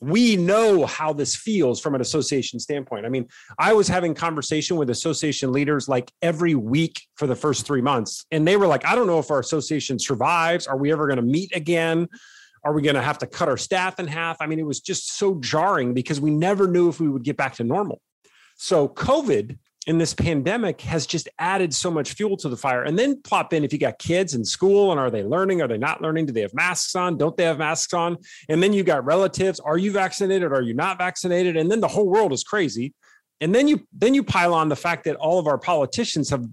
we 0.02 0.36
know 0.36 0.86
how 0.88 1.14
this 1.14 1.36
feels 1.36 1.80
from 1.80 1.94
an 1.94 2.02
association 2.02 2.60
standpoint. 2.60 3.06
I 3.06 3.10
mean, 3.10 3.28
I 3.60 3.74
was 3.74 3.88
having 3.88 4.16
conversation 4.16 4.76
with 4.76 4.90
association 4.90 5.52
leaders 5.52 5.88
like 5.88 6.12
every 6.22 6.56
week 6.56 7.02
for 7.16 7.28
the 7.28 7.36
first 7.36 7.66
three 7.66 7.82
months, 7.82 8.26
and 8.32 8.48
they 8.48 8.58
were 8.58 8.68
like, 8.68 8.86
"I 8.86 8.96
don't 8.96 9.08
know 9.08 9.20
if 9.20 9.30
our 9.32 9.40
association 9.40 10.00
survives. 10.00 10.68
Are 10.68 10.78
we 10.78 10.92
ever 10.92 11.08
going 11.08 11.18
to 11.18 11.24
meet 11.24 11.56
again? 11.56 12.08
Are 12.64 12.74
we 12.74 12.82
going 12.82 12.96
to 12.96 13.02
have 13.02 13.20
to 13.20 13.28
cut 13.28 13.48
our 13.48 13.58
staff 13.58 14.00
in 14.00 14.08
half?" 14.08 14.38
I 14.42 14.48
mean, 14.48 14.60
it 14.60 14.66
was 14.66 14.80
just 14.80 15.18
so 15.18 15.36
jarring 15.36 15.94
because 15.94 16.20
we 16.20 16.32
never 16.32 16.68
knew 16.68 16.90
if 16.90 17.00
we 17.00 17.10
would 17.10 17.24
get 17.24 17.38
back 17.38 17.56
to 17.56 17.64
normal. 17.64 18.02
So, 18.58 18.88
COVID 18.88 19.58
in 19.88 19.98
this 19.98 20.14
pandemic 20.14 20.82
has 20.82 21.08
just 21.08 21.28
added 21.40 21.74
so 21.74 21.90
much 21.90 22.14
fuel 22.14 22.38
to 22.38 22.50
the 22.50 22.58
fire. 22.58 22.84
And 22.84 22.98
then 23.00 23.20
plop 23.24 23.52
in 23.52 23.64
if 23.64 23.74
you 23.74 23.80
got 23.80 23.98
kids 23.98 24.36
in 24.36 24.46
school 24.46 24.92
and 24.92 25.00
are 25.00 25.10
they 25.10 25.24
learning? 25.24 25.62
Are 25.62 25.68
they 25.68 25.78
not 25.78 26.02
learning? 26.02 26.28
Do 26.28 26.34
they 26.34 26.42
have 26.42 26.54
masks 26.54 26.96
on? 26.96 27.18
Don't 27.18 27.36
they 27.36 27.46
have 27.46 27.58
masks 27.58 27.94
on? 27.94 28.18
And 28.48 28.62
then 28.62 28.74
you 28.74 28.84
got 28.84 29.04
relatives. 29.04 29.60
Are 29.60 29.80
you 29.80 29.92
vaccinated? 29.92 30.52
Are 30.54 30.62
you 30.62 30.76
not 30.76 31.00
vaccinated? 31.00 31.58
And 31.58 31.72
then 31.72 31.80
the 31.80 31.88
whole 31.88 32.08
world 32.08 32.32
is 32.32 32.44
crazy. 32.44 32.94
And 33.40 33.56
then 33.56 33.68
you 33.68 33.88
then 33.92 34.14
you 34.14 34.24
pile 34.24 34.54
on 34.54 34.70
the 34.70 34.76
fact 34.76 35.06
that 35.06 35.16
all 35.16 35.40
of 35.40 35.48
our 35.48 35.58
politicians 35.58 36.30
have 36.30 36.46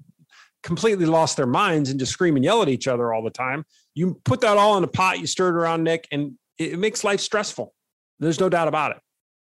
completely 0.63 1.05
lost 1.05 1.37
their 1.37 1.47
minds 1.47 1.91
and 1.91 2.01
just 2.01 2.13
scream 2.13 2.37
and 2.37 2.45
yell 2.45 2.63
at 2.63 2.69
each 2.69 2.89
other 2.89 3.13
all 3.13 3.23
the 3.23 3.31
time. 3.31 3.65
You 3.95 4.21
put 4.25 4.41
that 4.41 4.57
all 4.57 4.79
in 4.79 4.85
a 4.85 4.89
pot, 4.89 5.21
you 5.21 5.27
stir 5.27 5.49
it 5.49 5.55
around, 5.55 5.85
Nick, 5.85 6.09
and 6.11 6.39
it 6.57 6.79
makes 6.79 7.05
life 7.05 7.21
stressful. 7.21 7.75
There's 8.19 8.41
no 8.41 8.49
doubt 8.49 8.69
about 8.69 8.93
it. 8.93 8.99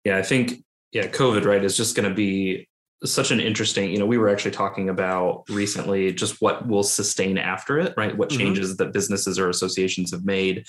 Yeah, 0.03 0.17
I 0.17 0.21
think 0.21 0.63
yeah, 0.91 1.07
COVID, 1.07 1.45
right, 1.45 1.63
is 1.63 1.77
just 1.77 1.95
going 1.95 2.07
to 2.07 2.13
be 2.13 2.68
such 3.05 3.31
an 3.31 3.39
interesting 3.39 3.91
you 3.91 3.97
know 3.97 4.05
we 4.05 4.17
were 4.17 4.29
actually 4.29 4.51
talking 4.51 4.89
about 4.89 5.43
recently 5.49 6.11
just 6.11 6.41
what 6.41 6.67
will 6.67 6.83
sustain 6.83 7.37
after 7.37 7.79
it 7.79 7.93
right 7.95 8.17
what 8.17 8.29
mm-hmm. 8.29 8.39
changes 8.39 8.75
that 8.77 8.91
businesses 8.91 9.39
or 9.39 9.49
associations 9.49 10.11
have 10.11 10.25
made 10.25 10.65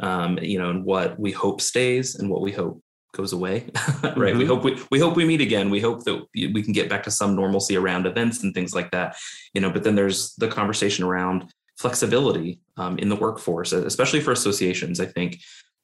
um, 0.00 0.38
you 0.40 0.58
know 0.58 0.70
and 0.70 0.84
what 0.84 1.18
we 1.18 1.30
hope 1.30 1.60
stays 1.60 2.14
and 2.14 2.30
what 2.30 2.40
we 2.40 2.52
hope 2.52 2.82
goes 3.12 3.32
away 3.32 3.60
right 4.02 4.14
mm-hmm. 4.14 4.38
we 4.38 4.46
hope 4.46 4.64
we, 4.64 4.82
we 4.90 4.98
hope 4.98 5.14
we 5.14 5.24
meet 5.24 5.40
again 5.40 5.70
we 5.70 5.80
hope 5.80 6.04
that 6.04 6.24
we 6.34 6.62
can 6.62 6.72
get 6.72 6.88
back 6.88 7.02
to 7.02 7.10
some 7.10 7.36
normalcy 7.36 7.76
around 7.76 8.06
events 8.06 8.42
and 8.42 8.54
things 8.54 8.74
like 8.74 8.90
that 8.90 9.16
you 9.52 9.60
know 9.60 9.70
but 9.70 9.84
then 9.84 9.94
there's 9.94 10.34
the 10.36 10.48
conversation 10.48 11.04
around 11.04 11.52
flexibility 11.76 12.60
um, 12.76 12.98
in 12.98 13.08
the 13.08 13.16
workforce 13.16 13.72
especially 13.72 14.20
for 14.20 14.32
associations 14.32 15.00
i 15.00 15.06
think 15.06 15.38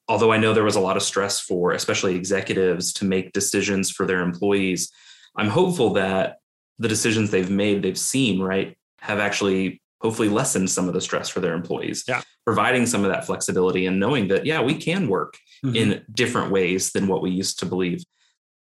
although 0.09 0.33
i 0.33 0.39
know 0.39 0.55
there 0.55 0.65
was 0.65 0.77
a 0.77 0.81
lot 0.81 0.97
of 0.97 1.03
stress 1.03 1.41
for 1.41 1.73
especially 1.73 2.17
executives 2.17 2.93
to 2.93 3.05
make 3.05 3.33
decisions 3.33 3.91
for 3.91 4.07
their 4.07 4.23
employees 4.23 4.91
I'm 5.37 5.49
hopeful 5.49 5.95
that 5.95 6.39
the 6.79 6.89
decisions 6.89 7.31
they've 7.31 7.51
made, 7.51 7.83
they've 7.83 7.99
seen, 7.99 8.41
right, 8.41 8.77
have 9.01 9.19
actually 9.19 9.81
hopefully 10.01 10.29
lessened 10.29 10.71
some 10.71 10.89
of 10.89 10.95
the 10.95 11.01
stress 11.01 11.29
for 11.29 11.41
their 11.41 11.55
employees. 11.55 12.05
Yeah. 12.09 12.23
Providing 12.47 12.87
some 12.87 13.05
of 13.05 13.11
that 13.11 13.27
flexibility 13.27 13.87
and 13.87 14.01
knowing 14.01 14.29
that, 14.29 14.47
yeah, 14.47 14.63
we 14.63 14.75
can 14.75 15.09
work 15.09 15.37
mm-hmm. 15.65 15.77
in 15.77 16.05
different 16.13 16.51
ways 16.51 16.91
than 16.93 17.07
what 17.07 17.23
we 17.23 17.31
used 17.31 17.59
to 17.61 17.67
believe. 17.67 18.03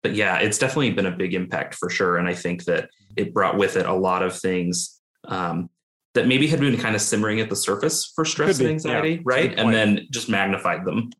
But 0.02 0.14
yeah, 0.14 0.38
it's 0.38 0.58
definitely 0.58 0.90
been 0.90 1.06
a 1.06 1.16
big 1.16 1.32
impact 1.34 1.74
for 1.76 1.88
sure. 1.88 2.18
And 2.18 2.28
I 2.28 2.34
think 2.34 2.64
that 2.64 2.90
it 3.16 3.32
brought 3.32 3.56
with 3.56 3.76
it 3.76 3.86
a 3.86 3.94
lot 3.94 4.22
of 4.22 4.38
things 4.38 5.00
um, 5.24 5.70
that 6.14 6.26
maybe 6.26 6.46
had 6.46 6.60
been 6.60 6.76
kind 6.76 6.94
of 6.94 7.00
simmering 7.00 7.40
at 7.40 7.48
the 7.48 7.56
surface 7.56 8.12
for 8.14 8.24
stress 8.24 8.58
and 8.58 8.68
anxiety, 8.68 9.14
yeah. 9.14 9.20
right? 9.24 9.58
And 9.58 9.72
then 9.72 10.06
just 10.10 10.28
magnified 10.28 10.84
them. 10.84 11.10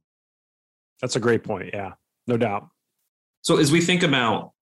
That's 1.01 1.17
a 1.17 1.21
great 1.21 1.43
point. 1.43 1.71
Yeah, 1.73 1.93
no 2.27 2.37
doubt. 2.37 2.69
So 3.41 3.57
as 3.57 3.73
we 3.73 3.81
think 3.81 4.03
about 4.03 4.53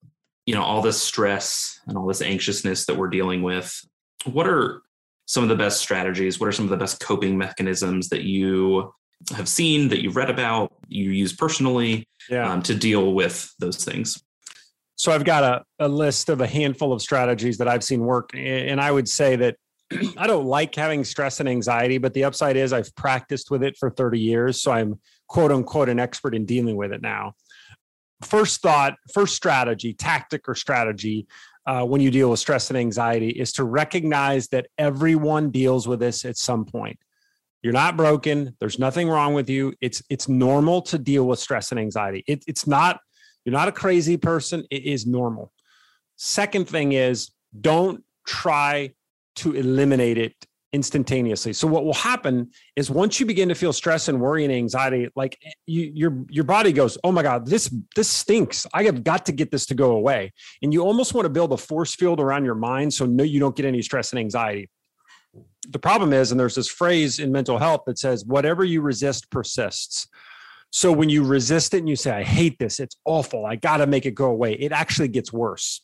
you 0.46 0.54
know 0.54 0.62
all 0.62 0.82
this 0.82 1.00
stress 1.00 1.80
and 1.86 1.96
all 1.96 2.06
this 2.06 2.22
anxiousness 2.22 2.86
that 2.86 2.96
we're 2.96 3.08
dealing 3.08 3.42
with 3.42 3.80
what 4.24 4.46
are 4.46 4.82
some 5.26 5.42
of 5.44 5.48
the 5.48 5.56
best 5.56 5.80
strategies? 5.80 6.40
What 6.40 6.48
are 6.48 6.52
some 6.52 6.64
of 6.64 6.70
the 6.70 6.76
best 6.76 7.00
coping 7.00 7.38
mechanisms 7.38 8.08
that 8.08 8.22
you 8.22 8.92
have 9.36 9.48
seen 9.48 9.88
that 9.88 10.02
you've 10.02 10.16
read 10.16 10.30
about 10.30 10.72
you 10.88 11.10
use 11.10 11.32
personally 11.32 12.08
yeah. 12.28 12.50
um, 12.50 12.62
to 12.62 12.74
deal 12.74 13.14
with 13.14 13.52
those 13.58 13.84
things? 13.84 14.22
So 14.96 15.12
i've 15.12 15.24
got 15.24 15.44
a, 15.44 15.86
a 15.86 15.88
list 15.88 16.28
of 16.28 16.42
a 16.42 16.46
handful 16.46 16.92
of 16.92 17.00
strategies 17.00 17.56
that 17.56 17.66
i've 17.66 17.82
seen 17.82 18.00
work 18.00 18.32
and 18.34 18.78
i 18.78 18.90
would 18.90 19.08
say 19.08 19.34
that 19.36 19.56
i 20.18 20.26
don't 20.26 20.44
like 20.44 20.74
having 20.74 21.04
stress 21.04 21.40
and 21.40 21.48
anxiety 21.48 21.96
but 21.96 22.12
the 22.12 22.24
upside 22.24 22.54
is 22.54 22.74
i've 22.74 22.94
practiced 22.96 23.50
with 23.50 23.62
it 23.62 23.78
for 23.78 23.88
30 23.88 24.20
years 24.20 24.60
so 24.60 24.72
i'm 24.72 25.00
quote 25.26 25.52
unquote 25.52 25.88
an 25.88 25.98
expert 25.98 26.34
in 26.34 26.44
dealing 26.44 26.76
with 26.76 26.92
it 26.92 27.00
now 27.00 27.32
first 28.22 28.62
thought, 28.62 28.96
first 29.12 29.34
strategy, 29.34 29.92
tactic 29.94 30.48
or 30.48 30.54
strategy 30.54 31.26
uh, 31.66 31.84
when 31.84 32.00
you 32.00 32.10
deal 32.10 32.30
with 32.30 32.40
stress 32.40 32.70
and 32.70 32.78
anxiety 32.78 33.30
is 33.30 33.52
to 33.52 33.64
recognize 33.64 34.48
that 34.48 34.66
everyone 34.78 35.50
deals 35.50 35.86
with 35.86 36.00
this 36.00 36.24
at 36.24 36.36
some 36.36 36.64
point. 36.64 36.98
You're 37.62 37.72
not 37.72 37.96
broken. 37.96 38.56
There's 38.58 38.78
nothing 38.78 39.08
wrong 39.08 39.34
with 39.34 39.50
you. 39.50 39.74
It's 39.80 40.02
it's 40.08 40.28
normal 40.28 40.80
to 40.82 40.98
deal 40.98 41.26
with 41.26 41.38
stress 41.38 41.70
and 41.70 41.78
anxiety. 41.78 42.24
It, 42.26 42.42
it's 42.46 42.66
not 42.66 43.00
you're 43.44 43.52
not 43.52 43.68
a 43.68 43.72
crazy 43.72 44.16
person. 44.16 44.64
It 44.70 44.84
is 44.84 45.06
normal. 45.06 45.52
Second 46.16 46.68
thing 46.68 46.92
is 46.92 47.30
don't 47.60 48.02
try 48.26 48.94
to 49.36 49.52
eliminate 49.54 50.18
it 50.18 50.34
instantaneously. 50.72 51.52
So 51.52 51.66
what 51.66 51.84
will 51.84 51.94
happen 51.94 52.50
is 52.76 52.90
once 52.90 53.18
you 53.18 53.26
begin 53.26 53.48
to 53.48 53.54
feel 53.54 53.72
stress 53.72 54.08
and 54.08 54.20
worry 54.20 54.44
and 54.44 54.52
anxiety, 54.52 55.08
like 55.16 55.38
eh, 55.44 55.50
you, 55.66 55.90
your 55.94 56.24
your 56.28 56.44
body 56.44 56.72
goes, 56.72 56.96
"Oh 57.02 57.12
my 57.12 57.22
God, 57.22 57.46
this 57.46 57.74
this 57.96 58.08
stinks. 58.08 58.66
I 58.72 58.84
have 58.84 59.02
got 59.02 59.26
to 59.26 59.32
get 59.32 59.50
this 59.50 59.66
to 59.66 59.74
go 59.74 59.92
away." 59.92 60.32
And 60.62 60.72
you 60.72 60.82
almost 60.82 61.14
want 61.14 61.24
to 61.24 61.30
build 61.30 61.52
a 61.52 61.56
force 61.56 61.94
field 61.94 62.20
around 62.20 62.44
your 62.44 62.54
mind 62.54 62.94
so 62.94 63.06
no, 63.06 63.24
you 63.24 63.40
don't 63.40 63.56
get 63.56 63.66
any 63.66 63.82
stress 63.82 64.12
and 64.12 64.20
anxiety. 64.20 64.70
The 65.68 65.78
problem 65.78 66.12
is, 66.12 66.30
and 66.30 66.40
there's 66.40 66.54
this 66.54 66.68
phrase 66.68 67.18
in 67.18 67.32
mental 67.32 67.58
health 67.58 67.82
that 67.86 67.98
says, 67.98 68.24
"Whatever 68.24 68.64
you 68.64 68.80
resist 68.80 69.30
persists." 69.30 70.08
So 70.72 70.92
when 70.92 71.08
you 71.08 71.24
resist 71.24 71.74
it 71.74 71.78
and 71.78 71.88
you 71.88 71.96
say, 71.96 72.12
"I 72.12 72.22
hate 72.22 72.58
this. 72.58 72.78
It's 72.78 72.96
awful. 73.04 73.44
I 73.44 73.56
got 73.56 73.78
to 73.78 73.86
make 73.86 74.06
it 74.06 74.14
go 74.14 74.30
away," 74.30 74.52
it 74.52 74.70
actually 74.70 75.08
gets 75.08 75.32
worse. 75.32 75.80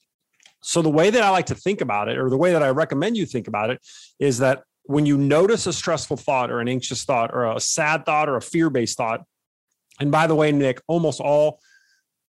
So 0.63 0.81
the 0.83 0.91
way 0.91 1.11
that 1.11 1.23
I 1.23 1.31
like 1.31 1.47
to 1.47 1.55
think 1.55 1.81
about 1.81 2.09
it, 2.09 2.19
or 2.19 2.31
the 2.31 2.37
way 2.37 2.53
that 2.53 2.63
I 2.63 2.71
recommend 2.71 3.17
you 3.17 3.27
think 3.27 3.47
about 3.47 3.71
it, 3.71 3.81
is 4.19 4.39
that 4.39 4.63
when 4.87 5.07
you 5.07 5.19
notice 5.19 5.67
a 5.67 5.73
stressful 5.73 6.17
thought 6.17 6.51
or 6.51 6.61
an 6.61 6.69
anxious 6.69 7.05
thought 7.05 7.33
or 7.33 7.45
a 7.45 7.61
sad 7.61 8.07
thought 8.07 8.29
or 8.29 8.37
a 8.37 8.43
fear 8.43 8.71
based 8.71 8.97
thought, 8.97 9.25
and 10.01 10.11
by 10.11 10.27
the 10.27 10.35
way, 10.35 10.53
Nick, 10.53 10.81
almost 10.87 11.21
all 11.21 11.61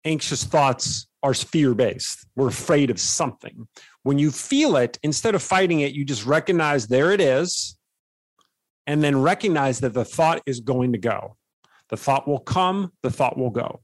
anxious 0.06 0.44
thoughts 0.44 1.08
are 1.22 1.34
fear 1.34 1.74
based. 1.74 2.26
We're 2.36 2.50
afraid 2.50 2.90
of 2.90 3.00
something. 3.00 3.68
When 4.04 4.20
you 4.20 4.32
feel 4.32 4.76
it, 4.76 5.00
instead 5.04 5.36
of 5.36 5.42
fighting 5.42 5.80
it, 5.80 5.94
you 5.94 6.04
just 6.04 6.26
recognize 6.26 6.88
there 6.88 7.12
it 7.12 7.22
is, 7.22 7.78
and 8.86 9.02
then 9.02 9.22
recognize 9.22 9.80
that 9.80 9.94
the 9.94 10.04
thought 10.04 10.42
is 10.46 10.60
going 10.60 10.92
to 10.92 10.98
go. 10.98 11.38
The 11.90 11.98
thought 11.98 12.28
will 12.28 12.40
come, 12.40 12.92
the 13.02 13.12
thought 13.12 13.38
will 13.38 13.50
go. 13.50 13.82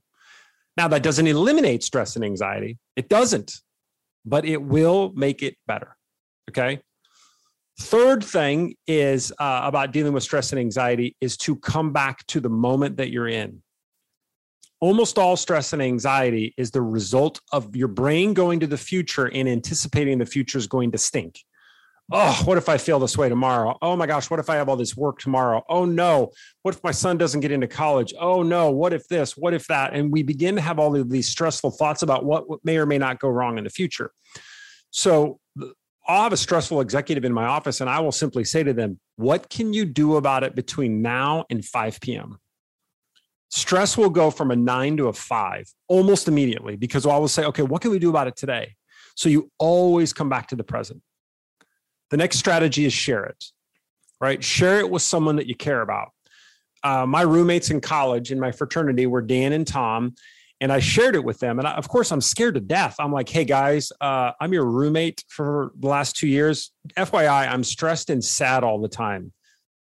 Now, 0.76 0.88
that 0.90 1.04
doesn't 1.04 1.28
eliminate 1.28 1.84
stress 1.84 2.16
and 2.16 2.26
anxiety, 2.26 2.78
it 2.96 3.10
doesn't, 3.10 3.54
but 4.26 4.46
it 4.46 4.62
will 4.62 5.14
make 5.16 5.42
it 5.42 5.56
better. 5.68 5.96
Okay. 6.50 6.82
Third 7.80 8.24
thing 8.24 8.76
is 8.88 9.32
uh, 9.39 9.62
about 9.63 9.92
dealing 9.92 10.13
with 10.13 10.24
stress 10.24 10.52
and 10.52 10.60
anxiety 10.60 11.15
is 11.22 11.38
to 11.38 11.56
come 11.56 11.94
back 11.94 12.26
to 12.28 12.39
the 12.39 12.50
moment 12.50 12.98
that 12.98 13.10
you're 13.10 13.28
in. 13.28 13.62
Almost 14.82 15.18
all 15.18 15.36
stress 15.36 15.74
and 15.74 15.82
anxiety 15.82 16.54
is 16.58 16.72
the 16.72 16.82
result 16.82 17.42
of 17.52 17.76
your 17.76 17.88
brain 17.88 18.34
going 18.34 18.60
to 18.62 18.68
the 18.68 18.78
future 18.78 19.26
and 19.26 19.48
anticipating 19.48 20.18
the 20.18 20.26
future 20.26 20.58
is 20.58 20.68
going 20.68 20.92
to 20.92 20.98
stink, 20.98 21.39
Oh, 22.12 22.42
what 22.46 22.58
if 22.58 22.70
I 22.70 22.78
feel 22.80 22.98
this 22.98 23.18
way 23.18 23.30
tomorrow? 23.30 23.78
Oh 23.84 23.96
my 23.96 24.08
gosh, 24.08 24.32
what 24.32 24.39
if 24.39 24.50
I 24.50 24.56
have 24.56 24.68
all 24.68 24.76
this 24.76 24.98
work 24.98 25.20
tomorrow? 25.20 25.63
Oh 25.70 25.86
no, 25.86 26.32
what 26.63 26.74
if 26.74 26.84
my 26.84 26.92
son 26.92 27.20
doesn't 27.20 27.42
get 27.42 27.52
into 27.52 27.68
college? 27.68 28.13
Oh 28.20 28.42
no, 28.42 28.72
what 28.72 28.94
if 28.94 29.08
this? 29.08 29.38
What 29.38 29.54
if 29.54 29.68
that? 29.68 29.94
And 29.94 30.12
we 30.12 30.24
begin 30.24 30.56
to 30.56 30.62
have 30.62 30.80
all 30.80 30.96
of 30.96 31.10
these 31.10 31.30
stressful 31.30 31.72
thoughts 31.72 32.02
about 32.02 32.26
what 32.26 32.46
may 32.63 32.78
or 32.78 32.88
may 32.88 32.98
not 32.98 33.20
go 33.20 33.30
wrong 33.30 33.60
in 33.60 33.63
the 33.63 33.70
future. 33.70 34.12
So 34.89 35.39
I'll 36.10 36.24
have 36.24 36.34
a 36.34 36.38
stressful 36.38 36.82
executive 36.82 37.24
in 37.24 37.32
my 37.32 37.45
office 37.45 37.82
and 37.82 37.89
I 37.89 38.00
will 38.00 38.12
simply 38.12 38.43
say 38.43 38.63
to 38.63 38.74
them, 38.74 39.00
What 39.17 39.48
can 39.48 39.74
you 39.74 39.86
do 39.86 40.15
about 40.15 40.43
it 40.43 40.56
between 40.56 41.04
now 41.04 41.45
and 41.52 41.63
5 41.63 42.02
p.m.? 42.02 42.39
Stress 43.52 43.95
will 43.95 44.10
go 44.10 44.32
from 44.32 44.50
a 44.50 44.56
nine 44.56 44.98
to 44.98 45.08
a 45.08 45.13
five 45.13 45.72
almost 45.88 46.28
immediately 46.28 46.76
because 46.76 47.06
I 47.06 47.15
will 47.17 47.28
say, 47.28 47.45
Okay, 47.45 47.62
what 47.62 47.84
can 47.84 47.91
we 47.91 48.00
do 48.00 48.10
about 48.10 48.26
it 48.26 48.36
today? 48.36 48.76
So 49.15 49.30
you 49.30 49.52
always 49.60 50.12
come 50.12 50.30
back 50.30 50.48
to 50.48 50.56
the 50.56 50.63
present. 50.63 51.04
The 52.10 52.17
next 52.17 52.39
strategy 52.39 52.86
is 52.86 52.93
share 52.93 53.26
it, 53.26 53.45
right? 54.19 54.43
Share 54.43 54.80
it 54.80 54.89
with 54.89 55.04
someone 55.04 55.36
that 55.36 55.45
you 55.45 55.54
care 55.54 55.82
about. 55.82 56.10
Uh, 56.84 57.06
my 57.06 57.22
roommates 57.22 57.69
in 57.69 57.82
college 57.82 58.32
in 58.32 58.39
my 58.39 58.52
fraternity 58.52 59.06
were 59.06 59.22
Dan 59.22 59.54
and 59.54 59.67
Tom, 59.67 60.15
and 60.62 60.72
I 60.72 60.80
shared 60.80 61.15
it 61.15 61.24
with 61.24 61.39
them. 61.39 61.60
And 61.60 61.67
I, 61.67 61.74
of 61.74 61.88
course, 61.88 62.12
I'm 62.12 62.22
scared 62.22 62.56
to 62.56 62.60
death. 62.60 62.95
I'm 63.00 63.12
like, 63.12 63.30
hey 63.30 63.45
guys, 63.45 63.91
uh, 64.02 64.32
I'm 64.39 64.54
your 64.54 64.65
roommate 64.65 65.24
for 65.28 65.72
the 65.78 65.88
last 65.88 66.17
two 66.17 66.28
years. 66.28 66.72
FYI, 66.98 67.50
I'm 67.50 67.63
stressed 67.63 68.10
and 68.10 68.24
sad 68.24 68.63
all 68.63 68.82
the 68.82 68.89
time. 68.89 69.32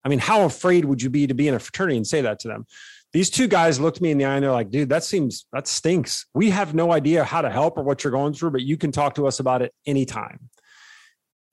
I 0.03 0.09
mean, 0.09 0.19
how 0.19 0.45
afraid 0.45 0.85
would 0.85 1.01
you 1.01 1.09
be 1.09 1.27
to 1.27 1.33
be 1.33 1.47
in 1.47 1.53
a 1.53 1.59
fraternity 1.59 1.97
and 1.97 2.07
say 2.07 2.21
that 2.21 2.39
to 2.39 2.47
them? 2.47 2.65
These 3.13 3.29
two 3.29 3.47
guys 3.47 3.79
looked 3.79 4.01
me 4.01 4.11
in 4.11 4.17
the 4.17 4.25
eye 4.25 4.35
and 4.35 4.43
they're 4.43 4.51
like, 4.51 4.69
dude, 4.69 4.89
that 4.89 5.03
seems, 5.03 5.45
that 5.51 5.67
stinks. 5.67 6.25
We 6.33 6.51
have 6.51 6.75
no 6.75 6.91
idea 6.91 7.23
how 7.23 7.41
to 7.41 7.49
help 7.49 7.77
or 7.77 7.83
what 7.83 8.03
you're 8.03 8.11
going 8.11 8.33
through, 8.33 8.51
but 8.51 8.61
you 8.61 8.77
can 8.77 8.91
talk 8.91 9.15
to 9.15 9.25
us 9.27 9.39
about 9.39 9.61
it 9.61 9.73
anytime. 9.85 10.49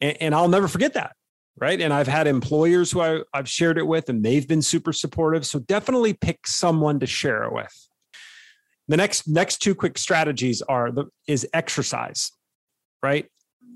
And, 0.01 0.17
and 0.21 0.35
I'll 0.35 0.49
never 0.49 0.69
forget 0.69 0.95
that. 0.95 1.17
Right. 1.57 1.81
And 1.81 1.93
I've 1.93 2.09
had 2.09 2.27
employers 2.27 2.91
who 2.91 3.01
I, 3.01 3.21
I've 3.33 3.49
shared 3.49 3.79
it 3.79 3.87
with, 3.87 4.09
and 4.09 4.25
they've 4.25 4.47
been 4.47 4.61
super 4.61 4.93
supportive. 4.93 5.47
So 5.47 5.61
definitely 5.61 6.13
pick 6.13 6.49
someone 6.49 6.99
to 6.99 7.07
share 7.07 7.45
it 7.45 7.53
with. 7.53 7.89
The 8.89 8.97
next 8.97 9.29
next 9.29 9.59
two 9.59 9.75
quick 9.75 9.99
strategies 9.99 10.63
are 10.63 10.91
the 10.91 11.07
is 11.27 11.47
exercise. 11.53 12.31
Right. 13.03 13.27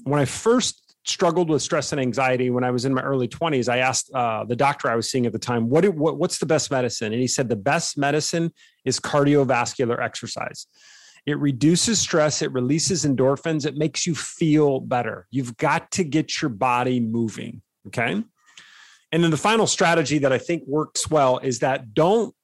When 0.04 0.20
I 0.20 0.24
first 0.24 0.88
struggled 1.08 1.48
with 1.48 1.62
stress 1.62 1.92
and 1.92 2.00
anxiety 2.00 2.50
when 2.50 2.64
I 2.64 2.70
was 2.70 2.84
in 2.84 2.92
my 2.92 3.00
early 3.00 3.28
20s, 3.28 3.68
I 3.68 3.78
asked 3.78 4.10
uh, 4.12 4.44
the 4.44 4.56
doctor 4.56 4.90
I 4.90 4.94
was 4.96 5.10
seeing 5.10 5.24
at 5.26 5.32
the 5.32 5.38
time, 5.38 5.70
what, 5.70 5.88
what, 5.88 6.18
what's 6.18 6.38
the 6.38 6.46
best 6.46 6.70
medicine? 6.70 7.12
And 7.12 7.20
he 7.20 7.26
said, 7.26 7.48
the 7.48 7.56
best 7.56 7.96
medicine 7.96 8.52
is 8.84 9.00
cardiovascular 9.00 9.98
exercise. 10.02 10.66
It 11.26 11.38
reduces 11.38 11.98
stress, 11.98 12.42
it 12.42 12.52
releases 12.52 13.04
endorphins, 13.04 13.66
it 13.66 13.76
makes 13.76 14.06
you 14.06 14.14
feel 14.14 14.80
better. 14.80 15.26
You've 15.30 15.56
got 15.56 15.90
to 15.92 16.04
get 16.04 16.40
your 16.40 16.50
body 16.50 17.00
moving. 17.00 17.62
Okay. 17.86 18.22
And 19.10 19.24
then 19.24 19.30
the 19.30 19.38
final 19.38 19.66
strategy 19.66 20.18
that 20.18 20.32
I 20.32 20.38
think 20.38 20.64
works 20.66 21.10
well 21.10 21.38
is 21.38 21.60
that 21.60 21.94
don't 21.94 22.34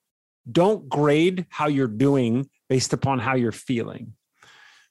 don't 0.50 0.88
grade 0.90 1.46
how 1.48 1.68
you're 1.68 1.86
doing 1.86 2.48
based 2.68 2.92
upon 2.92 3.18
how 3.18 3.34
you're 3.34 3.52
feeling. 3.52 4.14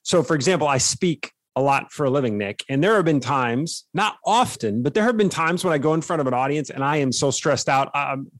So, 0.02 0.22
for 0.22 0.34
example, 0.34 0.68
I 0.68 0.78
speak 0.78 1.32
a 1.56 1.62
lot 1.62 1.92
for 1.92 2.04
a 2.04 2.10
living, 2.10 2.36
Nick, 2.36 2.64
and 2.68 2.82
there 2.82 2.96
have 2.96 3.04
been 3.04 3.20
times, 3.20 3.84
not 3.94 4.16
often, 4.24 4.82
but 4.82 4.94
there 4.94 5.04
have 5.04 5.16
been 5.16 5.28
times 5.28 5.64
when 5.64 5.72
I 5.72 5.78
go 5.78 5.94
in 5.94 6.02
front 6.02 6.20
of 6.20 6.26
an 6.26 6.34
audience 6.34 6.70
and 6.70 6.82
I 6.82 6.98
am 6.98 7.12
so 7.12 7.30
stressed 7.30 7.68
out. 7.68 7.94
Um, 7.94 8.30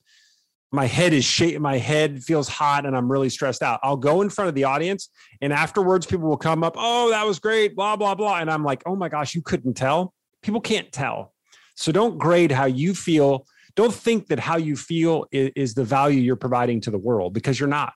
my 0.73 0.87
head 0.87 1.12
is 1.12 1.25
shaking, 1.25 1.62
my 1.62 1.79
head 1.79 2.25
feels 2.25 2.49
hot, 2.49 2.85
and 2.85 2.97
I'm 2.97 3.11
really 3.11 3.29
stressed 3.29 3.62
out. 3.62 3.79
I'll 3.85 3.97
go 3.97 4.23
in 4.23 4.29
front 4.29 4.49
of 4.49 4.57
the 4.57 4.64
audience, 4.64 5.09
and 5.40 5.53
afterwards, 5.53 6.05
people 6.05 6.29
will 6.29 6.37
come 6.37 6.64
up, 6.64 6.75
Oh, 6.77 7.11
that 7.11 7.25
was 7.25 7.38
great, 7.38 7.77
blah, 7.77 7.94
blah, 7.94 8.16
blah. 8.16 8.38
And 8.38 8.51
I'm 8.51 8.64
like, 8.64 8.83
Oh 8.85 8.97
my 8.97 9.09
gosh, 9.09 9.35
you 9.35 9.42
couldn't 9.42 9.75
tell. 9.75 10.12
People 10.42 10.61
can't 10.61 10.90
tell. 10.90 11.33
So 11.77 11.92
don't 11.92 12.18
grade 12.18 12.51
how 12.51 12.66
you 12.66 12.94
feel. 12.94 13.47
Don't 13.77 13.94
think 13.94 14.27
that 14.29 14.40
how 14.40 14.57
you 14.57 14.77
feel 14.77 15.27
is, 15.31 15.51
is 15.57 15.75
the 15.75 15.85
value 15.85 16.20
you're 16.20 16.37
providing 16.37 16.81
to 16.83 16.90
the 16.90 16.99
world 16.99 17.35
because 17.35 17.59
you're 17.59 17.68
not. 17.68 17.94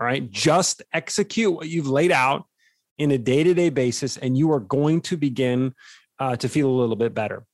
All 0.00 0.06
right. 0.06 0.30
Just 0.30 0.82
execute 0.92 1.52
what 1.52 1.68
you've 1.68 1.88
laid 1.88 2.12
out 2.12 2.46
in 2.98 3.10
a 3.10 3.18
day 3.18 3.42
to 3.42 3.54
day 3.54 3.70
basis, 3.70 4.16
and 4.16 4.36
you 4.36 4.52
are 4.52 4.60
going 4.60 5.00
to 5.02 5.16
begin 5.16 5.74
uh, 6.18 6.36
to 6.36 6.48
feel 6.48 6.68
a 6.68 6.76
little 6.76 6.96
bit 6.96 7.14
better. 7.14 7.44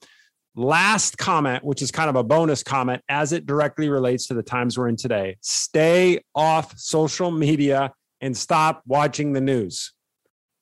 Last 0.57 1.19
comment, 1.19 1.65
which 1.65 1.83
is 1.83 1.91
kind 1.91 2.09
of 2.09 2.17
a 2.17 2.23
bonus 2.23 2.63
comment 2.63 3.03
as 3.09 3.33
it 3.33 3.45
directly 3.47 3.89
relates 3.89 4.29
to 4.29 4.35
the 4.35 4.43
times 4.43 4.79
we're 4.79 4.89
in 4.89 4.97
today 4.97 5.37
stay 5.41 6.21
off 6.35 6.79
social 6.79 7.31
media 7.31 7.93
and 8.21 8.37
stop 8.37 8.83
watching 8.87 9.33
the 9.33 9.41
news. 9.41 9.93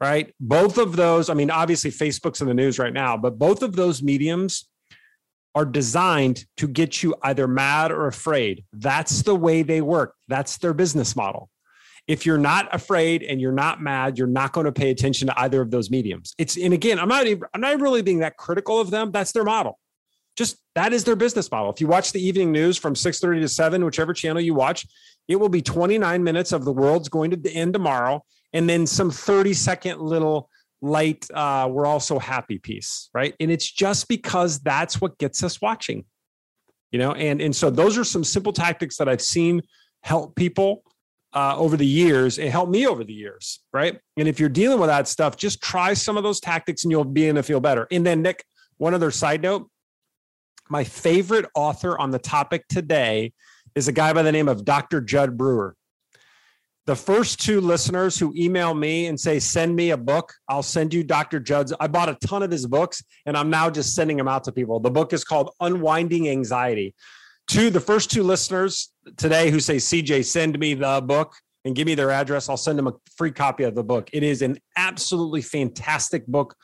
Right. 0.01 0.35
Both 0.41 0.79
of 0.79 0.97
those, 0.97 1.31
I 1.31 1.35
mean, 1.35 1.51
obviously, 1.51 1.93
Facebook's 1.93 2.41
in 2.41 2.49
the 2.49 2.55
news 2.55 2.79
right 2.79 2.93
now, 2.93 3.17
but 3.17 3.39
both 3.39 3.63
of 3.63 3.77
those 3.77 4.03
mediums 4.03 4.69
are 5.55 5.65
designed 5.65 6.47
to 6.57 6.67
get 6.67 7.03
you 7.03 7.15
either 7.23 7.47
mad 7.47 7.93
or 7.93 8.09
afraid. 8.09 8.65
That's 8.73 9.23
the 9.23 9.37
way 9.37 9.63
they 9.63 9.81
work, 9.81 10.15
that's 10.27 10.59
their 10.59 10.75
business 10.75 11.15
model. 11.15 11.51
If 12.09 12.27
you're 12.27 12.39
not 12.39 12.75
afraid 12.75 13.23
and 13.23 13.41
you're 13.41 13.53
not 13.53 13.81
mad, 13.81 14.19
you're 14.19 14.27
not 14.27 14.53
going 14.53 14.67
to 14.67 14.73
pay 14.73 14.91
attention 14.91 15.29
to 15.29 15.41
either 15.41 15.61
of 15.61 15.71
those 15.71 15.91
mediums. 15.91 16.35
It's 16.37 16.57
and 16.57 16.75
again, 16.75 16.99
I'm 16.99 17.09
not 17.09 17.27
even, 17.27 17.45
I'm 17.55 17.61
not 17.61 17.81
really 17.81 18.03
being 18.03 18.19
that 18.21 18.37
critical 18.37 18.81
of 18.81 18.91
them. 18.91 19.13
That's 19.13 19.33
their 19.33 19.45
model. 19.45 19.79
Just 20.37 20.57
that 20.75 20.93
is 20.93 21.05
their 21.05 21.17
business 21.17 21.51
model. 21.51 21.71
If 21.71 21.81
you 21.81 21.87
watch 21.87 22.13
the 22.13 22.21
evening 22.21 22.51
news 22.53 22.77
from 22.77 22.95
6:30 22.95 23.41
to 23.41 23.49
7, 23.49 23.85
whichever 23.85 24.13
channel 24.13 24.43
you 24.43 24.55
watch, 24.55 24.87
it 25.29 25.37
will 25.37 25.49
be 25.49 25.63
29 25.63 26.25
minutes 26.25 26.53
of 26.53 26.65
the 26.65 26.73
world's 26.73 27.09
going 27.09 27.31
to 27.31 27.51
end 27.53 27.73
tomorrow 27.73 28.25
and 28.53 28.69
then 28.69 28.87
some 28.87 29.11
30 29.11 29.55
second 29.55 30.01
little 30.01 30.49
light 30.81 31.31
uh, 31.33 31.69
we're 31.71 31.87
all 31.87 32.01
so 32.01 32.19
happy 32.19 32.59
piece 32.59 33.09
right 33.15 33.35
and 33.39 33.51
it's 33.51 33.71
just 33.71 34.09
because 34.09 34.59
that's 34.61 35.01
what 35.01 35.17
gets 35.19 35.43
us 35.43 35.61
watching 35.61 36.05
you 36.91 36.99
know 36.99 37.13
and 37.13 37.41
and 37.41 37.55
so 37.55 37.71
those 37.71 37.97
are 37.97 38.05
some 38.05 38.25
simple 38.25 38.53
tactics 38.53 38.97
that 38.97 39.09
i've 39.09 39.23
seen 39.23 39.63
help 40.03 40.35
people 40.35 40.83
uh, 41.35 41.57
over 41.57 41.77
the 41.77 41.87
years 41.87 42.39
it 42.39 42.51
helped 42.51 42.71
me 42.71 42.87
over 42.87 43.05
the 43.05 43.13
years 43.13 43.61
right? 43.73 43.99
And 44.17 44.29
if 44.29 44.39
you're 44.39 44.49
dealing 44.49 44.79
with 44.79 44.89
that 44.89 45.09
stuff 45.09 45.37
just 45.37 45.63
try 45.63 45.95
some 45.95 46.17
of 46.17 46.23
those 46.23 46.41
tactics 46.41 46.85
and 46.85 46.91
you'll 46.91 47.05
begin 47.05 47.37
to 47.37 47.43
feel 47.43 47.61
better. 47.61 47.87
And 47.91 48.07
then 48.07 48.23
nick 48.23 48.45
one 48.79 48.95
other 48.95 49.11
side 49.11 49.43
note. 49.43 49.69
My 50.69 50.85
favorite 50.85 51.47
author 51.55 51.99
on 51.99 52.11
the 52.11 52.19
topic 52.19 52.67
today 52.69 53.33
is 53.75 53.89
a 53.89 53.93
guy 53.93 54.13
by 54.13 54.23
the 54.23 54.33
name 54.33 54.49
of 54.49 54.65
dr 54.65 55.01
Jud 55.03 55.37
brewer. 55.37 55.77
The 56.85 56.97
first 56.97 57.41
two 57.41 57.61
listeners 57.61 58.19
who 58.19 58.35
email 58.37 58.75
me 58.75 59.07
and 59.07 59.19
say 59.19 59.39
send 59.39 59.77
me 59.77 59.91
a 59.91 59.97
book. 59.97 60.33
I'll 60.49 60.65
send 60.65 60.93
you 60.93 61.05
dr 61.05 61.39
jud's. 61.41 61.73
I 61.79 61.87
bought 61.87 62.09
a 62.09 62.17
ton 62.27 62.43
of 62.43 62.51
his 62.51 62.67
books 62.67 63.03
and 63.25 63.37
i'm 63.37 63.51
now 63.51 63.71
just 63.71 63.95
sending 63.95 64.17
them 64.17 64.29
out 64.29 64.45
to 64.45 64.53
people. 64.53 64.81
The 64.81 64.91
book 64.91 65.13
is 65.13 65.25
called 65.25 65.51
unwinding 65.61 66.29
anxiety 66.29 66.95
to 67.53 67.69
the 67.69 67.81
first 67.81 68.11
two 68.11 68.23
listeners 68.23 68.95
today 69.19 69.51
who 69.51 69.61
say 69.61 69.77
cj 69.77 70.25
send 70.25 70.59
me 70.59 70.73
the 70.73 71.03
book 71.05 71.35
and 71.67 71.77
give 71.77 71.85
me 71.85 71.95
their 71.95 72.11
address 72.11 72.49
i'll 72.49 72.57
send 72.57 72.79
them 72.79 72.87
a 72.87 72.93
free 73.15 73.31
copy 73.31 73.63
of 73.65 73.75
the 73.75 73.85
book 73.85 74.09
it 74.15 74.23
is 74.23 74.41
an 74.41 74.57
absolutely 74.79 75.43
fantastic 75.43 76.27
book 76.27 76.55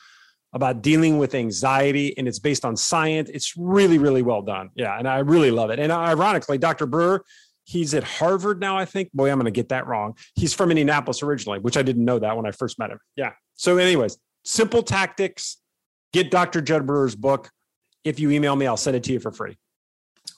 about 0.55 0.81
dealing 0.81 1.19
with 1.19 1.35
anxiety 1.35 2.17
and 2.17 2.27
it's 2.27 2.39
based 2.39 2.65
on 2.65 2.75
science 2.75 3.29
it's 3.35 3.55
really 3.59 3.99
really 3.99 4.23
well 4.23 4.41
done 4.41 4.71
yeah 4.77 4.99
and 4.99 5.07
i 5.07 5.19
really 5.19 5.51
love 5.51 5.69
it 5.69 5.79
and 5.79 5.93
ironically 5.93 6.57
dr 6.57 6.87
brewer 6.87 7.23
He's 7.65 7.93
at 7.93 8.03
Harvard 8.03 8.61
now, 8.61 8.79
I 8.79 8.87
think. 8.87 9.13
Boy, 9.13 9.31
I'm 9.31 9.37
going 9.37 9.45
to 9.45 9.51
get 9.51 9.69
that 9.69 9.87
wrong. 9.87 10.17
He's 10.35 10.55
from 10.55 10.71
Indianapolis 10.71 11.23
originally, 11.23 11.59
which 11.59 11.77
I 11.77 11.83
didn't 11.83 12.03
know 12.03 12.19
that 12.19 12.35
when 12.35 12.47
I 12.47 12.51
first 12.51 12.79
met 12.79 12.89
him. 12.89 12.99
Yeah. 13.15 13.33
So, 13.57 13.77
anyways, 13.77 14.17
simple 14.43 14.83
tactics. 14.83 15.59
Get 16.15 16.31
Dr. 16.31 16.63
Jud 16.63 16.87
Brewer's 16.87 17.15
book. 17.15 17.51
If 18.05 18.21
you 18.21 18.31
email 18.31 18.57
me, 18.57 18.67
I'll 18.67 18.79
send 18.79 18.97
it 18.97 19.03
to 19.03 19.13
you 19.13 19.21
for 19.21 19.33
free. 19.33 19.59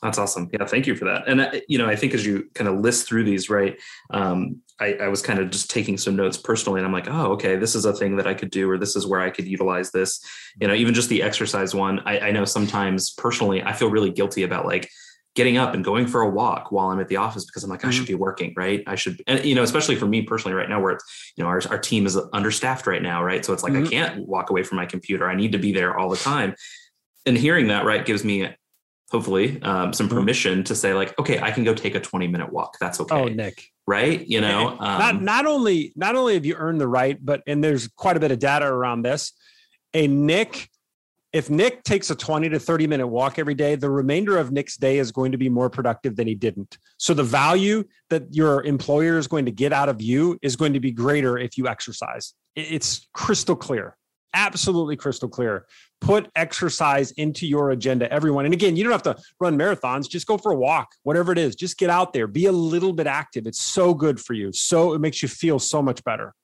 That's 0.02 0.16
awesome. 0.16 0.48
Yeah, 0.52 0.64
thank 0.64 0.86
you 0.86 0.96
for 0.96 1.04
that. 1.04 1.28
And 1.28 1.40
uh, 1.42 1.52
you 1.68 1.76
know, 1.76 1.86
I 1.86 1.94
think 1.94 2.14
as 2.14 2.24
you 2.24 2.48
kind 2.54 2.68
of 2.68 2.80
list 2.80 3.06
through 3.06 3.24
these, 3.24 3.50
right? 3.50 3.78
Um, 4.10 4.62
I, 4.80 4.94
I, 4.94 5.08
was 5.08 5.20
kind 5.20 5.38
of 5.38 5.50
just 5.50 5.70
taking 5.70 5.98
some 5.98 6.16
notes 6.16 6.38
personally, 6.38 6.80
and 6.80 6.86
I'm 6.86 6.92
like, 6.92 7.08
oh, 7.08 7.32
okay, 7.32 7.56
this 7.56 7.74
is 7.74 7.84
a 7.84 7.92
thing 7.92 8.16
that 8.16 8.26
I 8.26 8.32
could 8.32 8.50
do, 8.50 8.70
or 8.70 8.78
this 8.78 8.96
is 8.96 9.06
where 9.06 9.20
I 9.20 9.28
could 9.28 9.46
utilize 9.46 9.90
this. 9.90 10.24
You 10.58 10.68
know, 10.68 10.74
even 10.74 10.94
just 10.94 11.10
the 11.10 11.22
exercise 11.22 11.74
one. 11.74 12.00
I, 12.06 12.18
I 12.18 12.30
know 12.30 12.46
sometimes 12.46 13.10
personally, 13.10 13.62
I 13.62 13.74
feel 13.74 13.90
really 13.90 14.10
guilty 14.10 14.42
about 14.42 14.64
like 14.64 14.88
getting 15.36 15.58
up 15.58 15.74
and 15.74 15.84
going 15.84 16.06
for 16.06 16.22
a 16.22 16.30
walk 16.30 16.72
while 16.72 16.88
I'm 16.88 17.00
at 17.00 17.08
the 17.08 17.16
office 17.16 17.44
because 17.44 17.62
I'm 17.62 17.70
like. 17.70 17.84
I 17.84 17.90
should 17.90 18.04
mm-hmm. 18.04 18.12
be 18.12 18.14
working, 18.14 18.54
right? 18.56 18.82
I 18.86 18.94
should, 18.94 19.22
and 19.26 19.44
you 19.44 19.54
know, 19.54 19.62
especially 19.62 19.96
for 19.96 20.06
me 20.06 20.22
personally 20.22 20.54
right 20.54 20.68
now, 20.68 20.80
where 20.80 20.92
it's, 20.92 21.32
you 21.36 21.44
know, 21.44 21.48
our, 21.48 21.60
our 21.68 21.78
team 21.78 22.06
is 22.06 22.18
understaffed 22.32 22.86
right 22.86 23.02
now, 23.02 23.22
right? 23.22 23.44
So 23.44 23.52
it's 23.52 23.62
like, 23.62 23.74
mm-hmm. 23.74 23.86
I 23.86 23.90
can't 23.90 24.26
walk 24.26 24.50
away 24.50 24.62
from 24.62 24.76
my 24.76 24.86
computer. 24.86 25.28
I 25.28 25.34
need 25.34 25.52
to 25.52 25.58
be 25.58 25.72
there 25.72 25.98
all 25.98 26.08
the 26.08 26.16
time. 26.16 26.54
And 27.26 27.36
hearing 27.36 27.68
that, 27.68 27.84
right, 27.84 28.04
gives 28.04 28.24
me 28.24 28.48
hopefully 29.10 29.60
um, 29.62 29.92
some 29.92 30.08
permission 30.08 30.62
to 30.64 30.74
say 30.74 30.94
like, 30.94 31.18
okay, 31.18 31.40
I 31.40 31.50
can 31.50 31.64
go 31.64 31.74
take 31.74 31.94
a 31.94 32.00
20 32.00 32.28
minute 32.28 32.52
walk. 32.52 32.76
That's 32.80 33.00
okay. 33.00 33.14
Oh, 33.14 33.26
Nick. 33.26 33.66
Right. 33.86 34.24
You 34.26 34.40
know, 34.40 34.70
um, 34.70 34.78
not, 34.78 35.22
not 35.22 35.46
only, 35.46 35.92
not 35.96 36.14
only 36.14 36.34
have 36.34 36.46
you 36.46 36.54
earned 36.54 36.80
the 36.80 36.88
right, 36.88 37.18
but, 37.20 37.42
and 37.46 37.62
there's 37.62 37.88
quite 37.88 38.16
a 38.16 38.20
bit 38.20 38.30
of 38.30 38.38
data 38.38 38.66
around 38.66 39.02
this, 39.02 39.32
a 39.94 40.06
Nick 40.06 40.68
if 41.32 41.48
Nick 41.48 41.84
takes 41.84 42.10
a 42.10 42.16
20 42.16 42.48
to 42.48 42.58
30 42.58 42.86
minute 42.86 43.06
walk 43.06 43.38
every 43.38 43.54
day, 43.54 43.76
the 43.76 43.90
remainder 43.90 44.36
of 44.36 44.50
Nick's 44.50 44.76
day 44.76 44.98
is 44.98 45.12
going 45.12 45.32
to 45.32 45.38
be 45.38 45.48
more 45.48 45.70
productive 45.70 46.16
than 46.16 46.26
he 46.26 46.34
didn't. 46.34 46.78
So 46.96 47.14
the 47.14 47.22
value 47.22 47.84
that 48.08 48.34
your 48.34 48.64
employer 48.64 49.16
is 49.16 49.28
going 49.28 49.44
to 49.44 49.52
get 49.52 49.72
out 49.72 49.88
of 49.88 50.02
you 50.02 50.38
is 50.42 50.56
going 50.56 50.72
to 50.72 50.80
be 50.80 50.90
greater 50.90 51.38
if 51.38 51.56
you 51.56 51.68
exercise. 51.68 52.34
It's 52.56 53.08
crystal 53.14 53.54
clear. 53.54 53.96
Absolutely 54.34 54.96
crystal 54.96 55.28
clear. 55.28 55.66
Put 56.00 56.30
exercise 56.34 57.10
into 57.12 57.46
your 57.46 57.70
agenda, 57.70 58.10
everyone. 58.12 58.44
And 58.44 58.54
again, 58.54 58.76
you 58.76 58.84
don't 58.84 58.92
have 58.92 59.02
to 59.02 59.16
run 59.38 59.58
marathons, 59.58 60.08
just 60.08 60.26
go 60.26 60.38
for 60.38 60.52
a 60.52 60.56
walk, 60.56 60.92
whatever 61.02 61.32
it 61.32 61.38
is. 61.38 61.54
Just 61.54 61.78
get 61.78 61.90
out 61.90 62.12
there, 62.12 62.26
be 62.26 62.46
a 62.46 62.52
little 62.52 62.92
bit 62.92 63.06
active. 63.06 63.46
It's 63.46 63.60
so 63.60 63.94
good 63.94 64.20
for 64.20 64.34
you. 64.34 64.52
So 64.52 64.94
it 64.94 65.00
makes 65.00 65.22
you 65.22 65.28
feel 65.28 65.58
so 65.58 65.82
much 65.82 66.02
better. 66.04 66.34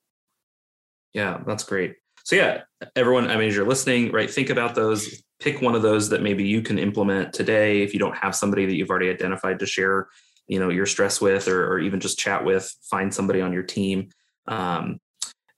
Yeah, 1.12 1.40
that's 1.46 1.64
great. 1.64 1.96
So, 2.24 2.36
yeah, 2.36 2.62
everyone, 2.96 3.30
I 3.30 3.36
mean, 3.36 3.48
as 3.48 3.56
you're 3.56 3.66
listening, 3.66 4.10
right, 4.10 4.30
think 4.30 4.50
about 4.50 4.74
those, 4.74 5.22
pick 5.38 5.62
one 5.62 5.74
of 5.74 5.82
those 5.82 6.08
that 6.10 6.22
maybe 6.22 6.44
you 6.44 6.60
can 6.60 6.78
implement 6.78 7.32
today 7.32 7.82
if 7.82 7.94
you 7.94 8.00
don't 8.00 8.16
have 8.16 8.34
somebody 8.34 8.66
that 8.66 8.74
you've 8.74 8.90
already 8.90 9.08
identified 9.08 9.60
to 9.60 9.66
share 9.66 10.08
you 10.46 10.60
know 10.60 10.68
your 10.68 10.86
stress 10.86 11.20
with 11.20 11.48
or, 11.48 11.72
or 11.72 11.78
even 11.78 12.00
just 12.00 12.18
chat 12.18 12.44
with 12.44 12.72
find 12.82 13.12
somebody 13.12 13.40
on 13.40 13.52
your 13.52 13.62
team 13.62 14.08
um, 14.48 15.00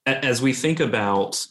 as 0.07 0.41
we 0.41 0.53
think 0.53 0.81
about 0.81 1.45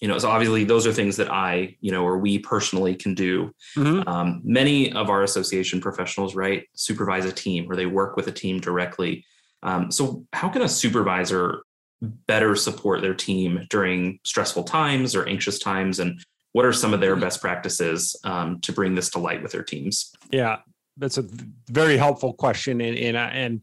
you 0.00 0.08
know 0.08 0.18
so 0.18 0.28
obviously 0.28 0.64
those 0.64 0.86
are 0.86 0.92
things 0.92 1.16
that 1.16 1.30
i 1.30 1.76
you 1.80 1.92
know 1.92 2.04
or 2.04 2.18
we 2.18 2.38
personally 2.38 2.94
can 2.94 3.14
do 3.14 3.52
mm-hmm. 3.76 4.06
um, 4.08 4.40
many 4.44 4.92
of 4.92 5.10
our 5.10 5.22
association 5.22 5.80
professionals 5.80 6.34
right 6.34 6.68
supervise 6.74 7.24
a 7.24 7.32
team 7.32 7.70
or 7.70 7.76
they 7.76 7.86
work 7.86 8.16
with 8.16 8.26
a 8.26 8.32
team 8.32 8.60
directly 8.60 9.24
um, 9.62 9.90
so 9.90 10.24
how 10.32 10.48
can 10.48 10.62
a 10.62 10.68
supervisor 10.68 11.62
better 12.00 12.56
support 12.56 13.02
their 13.02 13.14
team 13.14 13.66
during 13.68 14.18
stressful 14.24 14.64
times 14.64 15.14
or 15.14 15.28
anxious 15.28 15.58
times 15.58 15.98
and 15.98 16.24
what 16.52 16.64
are 16.64 16.72
some 16.72 16.94
of 16.94 17.00
their 17.00 17.12
mm-hmm. 17.12 17.20
best 17.20 17.40
practices 17.40 18.16
um, 18.24 18.58
to 18.60 18.72
bring 18.72 18.94
this 18.94 19.10
to 19.10 19.18
light 19.18 19.42
with 19.42 19.52
their 19.52 19.62
teams 19.62 20.12
yeah 20.30 20.58
that's 20.96 21.18
a 21.18 21.24
very 21.68 21.96
helpful 21.96 22.32
question 22.32 22.80
and 22.80 22.96
and, 22.96 23.16
and 23.16 23.60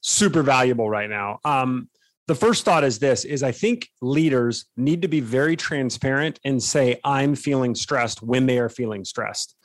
super 0.00 0.42
valuable 0.42 0.88
right 0.88 1.10
now. 1.10 1.38
Um, 1.44 1.88
the 2.28 2.34
first 2.34 2.64
thought 2.64 2.84
is 2.84 2.98
this 2.98 3.24
is 3.24 3.42
I 3.42 3.52
think 3.52 3.88
leaders 4.02 4.66
need 4.76 5.02
to 5.02 5.08
be 5.08 5.20
very 5.20 5.56
transparent 5.56 6.38
and 6.44 6.62
say 6.62 7.00
I'm 7.02 7.34
feeling 7.34 7.74
stressed 7.74 8.22
when 8.22 8.46
they 8.46 8.58
are 8.58 8.68
feeling 8.68 9.04
stressed. 9.04 9.56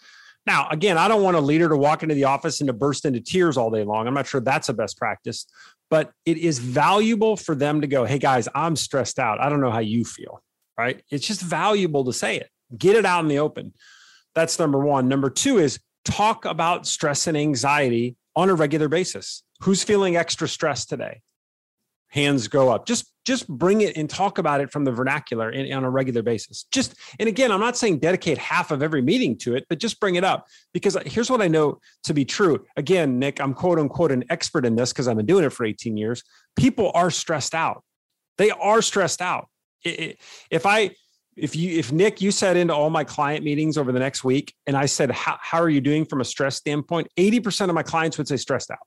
Now, 0.46 0.68
again, 0.70 0.98
I 0.98 1.08
don't 1.08 1.24
want 1.24 1.38
a 1.38 1.42
leader 1.42 1.70
to 1.70 1.78
walk 1.78 2.04
into 2.04 2.16
the 2.16 2.24
office 2.24 2.62
and 2.62 2.68
to 2.68 2.74
burst 2.74 3.06
into 3.06 3.20
tears 3.20 3.58
all 3.58 3.70
day 3.70 3.84
long. 3.84 4.08
I'm 4.08 4.14
not 4.14 4.28
sure 4.28 4.42
that's 4.42 4.70
a 4.70 4.74
best 4.74 4.98
practice, 4.98 5.46
but 5.90 6.12
it 6.26 6.38
is 6.38 6.60
valuable 6.60 7.36
for 7.36 7.54
them 7.54 7.82
to 7.82 7.88
go, 7.88 8.06
"Hey 8.06 8.18
guys, 8.18 8.48
I'm 8.56 8.78
stressed 8.78 9.20
out. 9.20 9.42
I 9.42 9.50
don't 9.50 9.62
know 9.62 9.72
how 9.72 9.80
you 9.80 10.06
feel." 10.06 10.42
Right? 10.78 11.04
It's 11.12 11.28
just 11.28 11.42
valuable 11.42 12.06
to 12.06 12.14
say 12.14 12.38
it. 12.38 12.50
Get 12.78 12.96
it 12.96 13.06
out 13.06 13.24
in 13.24 13.28
the 13.28 13.40
open. 13.40 13.74
That's 14.36 14.58
number 14.58 14.80
1. 14.80 15.08
Number 15.08 15.30
2 15.30 15.60
is 15.60 15.80
talk 16.06 16.46
about 16.46 16.88
stress 16.88 17.28
and 17.28 17.38
anxiety 17.38 18.16
on 18.36 18.50
a 18.50 18.56
regular 18.56 18.88
basis. 18.88 19.44
Who's 19.62 19.84
feeling 19.84 20.16
extra 20.16 20.48
stress 20.48 20.86
today? 20.86 21.22
Hands 22.14 22.48
go 22.48 22.70
up. 22.70 22.86
Just 22.86 23.12
just 23.26 23.48
bring 23.48 23.82
it 23.82 23.96
and 23.96 24.10
talk 24.10 24.38
about 24.38 24.62
it 24.62 24.72
from 24.72 24.84
the 24.84 24.92
vernacular 24.92 25.50
in, 25.50 25.72
on 25.74 25.84
a 25.84 25.90
regular 25.90 26.22
basis. 26.22 26.66
Just 26.72 26.96
and 27.20 27.28
again, 27.28 27.52
I'm 27.52 27.60
not 27.60 27.76
saying 27.76 28.00
dedicate 28.00 28.38
half 28.38 28.70
of 28.70 28.84
every 28.84 29.02
meeting 29.02 29.36
to 29.40 29.56
it, 29.56 29.66
but 29.68 29.80
just 29.80 30.00
bring 30.00 30.16
it 30.16 30.24
up 30.24 30.48
because 30.74 30.96
uh, 30.96 31.04
here's 31.06 31.32
what 31.32 31.42
I 31.42 31.48
know 31.48 31.80
to 32.04 32.14
be 32.14 32.24
true. 32.24 32.64
Again, 32.78 33.18
Nick, 33.18 33.42
I'm 33.42 33.54
quote 33.54 33.80
unquote 33.80 34.12
an 34.12 34.26
expert 34.30 34.66
in 34.66 34.76
this 34.76 34.94
because 34.94 35.08
I've 35.08 35.18
been 35.18 35.26
doing 35.26 35.44
it 35.44 35.52
for 35.52 35.66
18 35.66 35.98
years. 35.98 36.24
People 36.56 36.92
are 36.94 37.10
stressed 37.10 37.56
out. 37.56 37.84
They 38.38 38.52
are 38.52 38.82
stressed 38.82 39.22
out. 39.22 39.48
If 39.84 40.66
I 40.66 40.92
if 41.36 41.56
you 41.56 41.80
if 41.80 41.92
nick 41.92 42.22
you 42.22 42.30
sat 42.30 42.56
into 42.56 42.74
all 42.74 42.92
my 42.92 43.04
client 43.04 43.44
meetings 43.44 43.76
over 43.76 43.92
the 43.92 44.00
next 44.00 44.24
week 44.24 44.54
and 44.68 44.78
i 44.78 44.86
said 44.86 45.10
how, 45.10 45.36
how 45.42 45.60
are 45.60 45.70
you 45.70 45.82
doing 45.82 46.06
from 46.06 46.22
a 46.22 46.26
stress 46.26 46.58
standpoint 46.58 47.08
80% 47.18 47.70
of 47.70 47.76
my 47.76 47.84
clients 47.84 48.18
would 48.18 48.28
say 48.28 48.38
stressed 48.38 48.70
out 48.70 48.78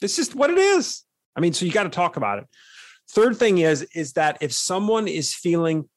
it's 0.00 0.14
just 0.14 0.34
what 0.34 0.50
it 0.50 0.58
is 0.58 1.02
i 1.34 1.40
mean 1.40 1.52
so 1.52 1.66
you 1.66 1.72
got 1.72 1.84
to 1.84 1.88
talk 1.88 2.16
about 2.16 2.38
it 2.38 2.46
third 3.10 3.36
thing 3.36 3.58
is 3.58 3.82
is 3.94 4.12
that 4.14 4.38
if 4.40 4.52
someone 4.52 5.08
is 5.08 5.34
feeling 5.34 5.88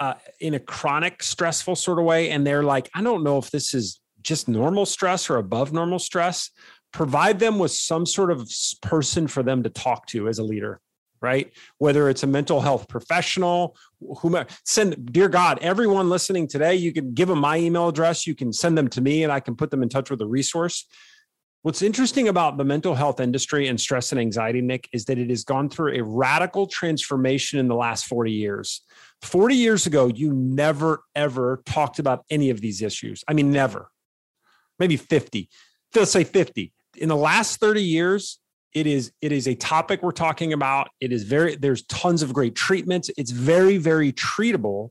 uh, 0.00 0.14
in 0.40 0.54
a 0.54 0.58
chronic 0.58 1.22
stressful 1.22 1.76
sort 1.76 1.98
of 1.98 2.04
way 2.04 2.30
and 2.30 2.46
they're 2.46 2.62
like 2.62 2.90
i 2.94 3.02
don't 3.02 3.22
know 3.22 3.38
if 3.38 3.50
this 3.50 3.74
is 3.74 4.00
just 4.22 4.48
normal 4.48 4.86
stress 4.86 5.28
or 5.28 5.36
above 5.36 5.72
normal 5.72 5.98
stress 5.98 6.50
provide 6.92 7.38
them 7.38 7.58
with 7.58 7.70
some 7.70 8.04
sort 8.04 8.30
of 8.30 8.48
person 8.82 9.26
for 9.26 9.42
them 9.42 9.62
to 9.62 9.70
talk 9.70 10.06
to 10.06 10.28
as 10.28 10.38
a 10.38 10.42
leader 10.42 10.80
right? 11.22 11.52
Whether 11.78 12.10
it's 12.10 12.24
a 12.24 12.26
mental 12.26 12.60
health 12.60 12.88
professional, 12.88 13.76
whomever, 14.18 14.48
send, 14.64 15.12
dear 15.12 15.28
God, 15.28 15.60
everyone 15.62 16.10
listening 16.10 16.48
today, 16.48 16.74
you 16.74 16.92
can 16.92 17.14
give 17.14 17.28
them 17.28 17.38
my 17.38 17.56
email 17.56 17.88
address. 17.88 18.26
You 18.26 18.34
can 18.34 18.52
send 18.52 18.76
them 18.76 18.88
to 18.88 19.00
me 19.00 19.22
and 19.22 19.32
I 19.32 19.40
can 19.40 19.54
put 19.54 19.70
them 19.70 19.82
in 19.82 19.88
touch 19.88 20.10
with 20.10 20.20
a 20.20 20.26
resource. 20.26 20.84
What's 21.62 21.80
interesting 21.80 22.26
about 22.26 22.56
the 22.56 22.64
mental 22.64 22.96
health 22.96 23.20
industry 23.20 23.68
and 23.68 23.80
stress 23.80 24.10
and 24.10 24.20
anxiety, 24.20 24.60
Nick, 24.60 24.88
is 24.92 25.04
that 25.04 25.16
it 25.16 25.30
has 25.30 25.44
gone 25.44 25.68
through 25.68 25.96
a 25.96 26.02
radical 26.02 26.66
transformation 26.66 27.60
in 27.60 27.68
the 27.68 27.76
last 27.76 28.06
40 28.06 28.32
years. 28.32 28.80
40 29.22 29.54
years 29.54 29.86
ago, 29.86 30.08
you 30.08 30.32
never, 30.32 31.04
ever 31.14 31.62
talked 31.64 32.00
about 32.00 32.24
any 32.30 32.50
of 32.50 32.60
these 32.60 32.82
issues. 32.82 33.22
I 33.28 33.34
mean, 33.34 33.52
never. 33.52 33.88
Maybe 34.80 34.96
50. 34.96 35.48
Let's 35.94 36.10
say 36.10 36.24
50. 36.24 36.72
In 36.96 37.08
the 37.08 37.16
last 37.16 37.60
30 37.60 37.80
years, 37.80 38.40
it 38.74 38.86
is 38.86 39.12
it 39.20 39.32
is 39.32 39.46
a 39.46 39.54
topic 39.54 40.02
we're 40.02 40.12
talking 40.12 40.54
about 40.54 40.88
it 40.98 41.12
is 41.12 41.24
very 41.24 41.56
there's 41.56 41.82
tons 41.82 42.22
of 42.22 42.32
great 42.32 42.54
treatments 42.54 43.10
it's 43.18 43.30
very 43.30 43.76
very 43.76 44.12
treatable 44.12 44.88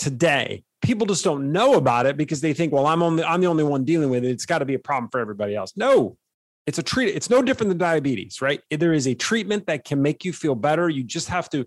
today 0.00 0.64
people 0.82 1.06
just 1.06 1.24
don't 1.24 1.52
know 1.52 1.74
about 1.74 2.06
it 2.06 2.16
because 2.16 2.40
they 2.40 2.52
think 2.52 2.72
well 2.72 2.86
i'm 2.86 3.02
only 3.02 3.24
i'm 3.24 3.40
the 3.40 3.46
only 3.46 3.64
one 3.64 3.84
dealing 3.84 4.10
with 4.10 4.24
it 4.24 4.30
it's 4.30 4.46
got 4.46 4.58
to 4.58 4.64
be 4.64 4.74
a 4.74 4.78
problem 4.78 5.10
for 5.10 5.20
everybody 5.20 5.54
else 5.54 5.72
no 5.76 6.16
it's 6.66 6.78
a 6.78 6.82
treat 6.82 7.14
it's 7.14 7.30
no 7.30 7.42
different 7.42 7.68
than 7.68 7.78
diabetes 7.78 8.40
right 8.40 8.60
there 8.70 8.92
is 8.92 9.06
a 9.06 9.14
treatment 9.14 9.66
that 9.66 9.84
can 9.84 10.00
make 10.00 10.24
you 10.24 10.32
feel 10.32 10.54
better 10.54 10.88
you 10.88 11.02
just 11.02 11.28
have 11.28 11.48
to 11.48 11.66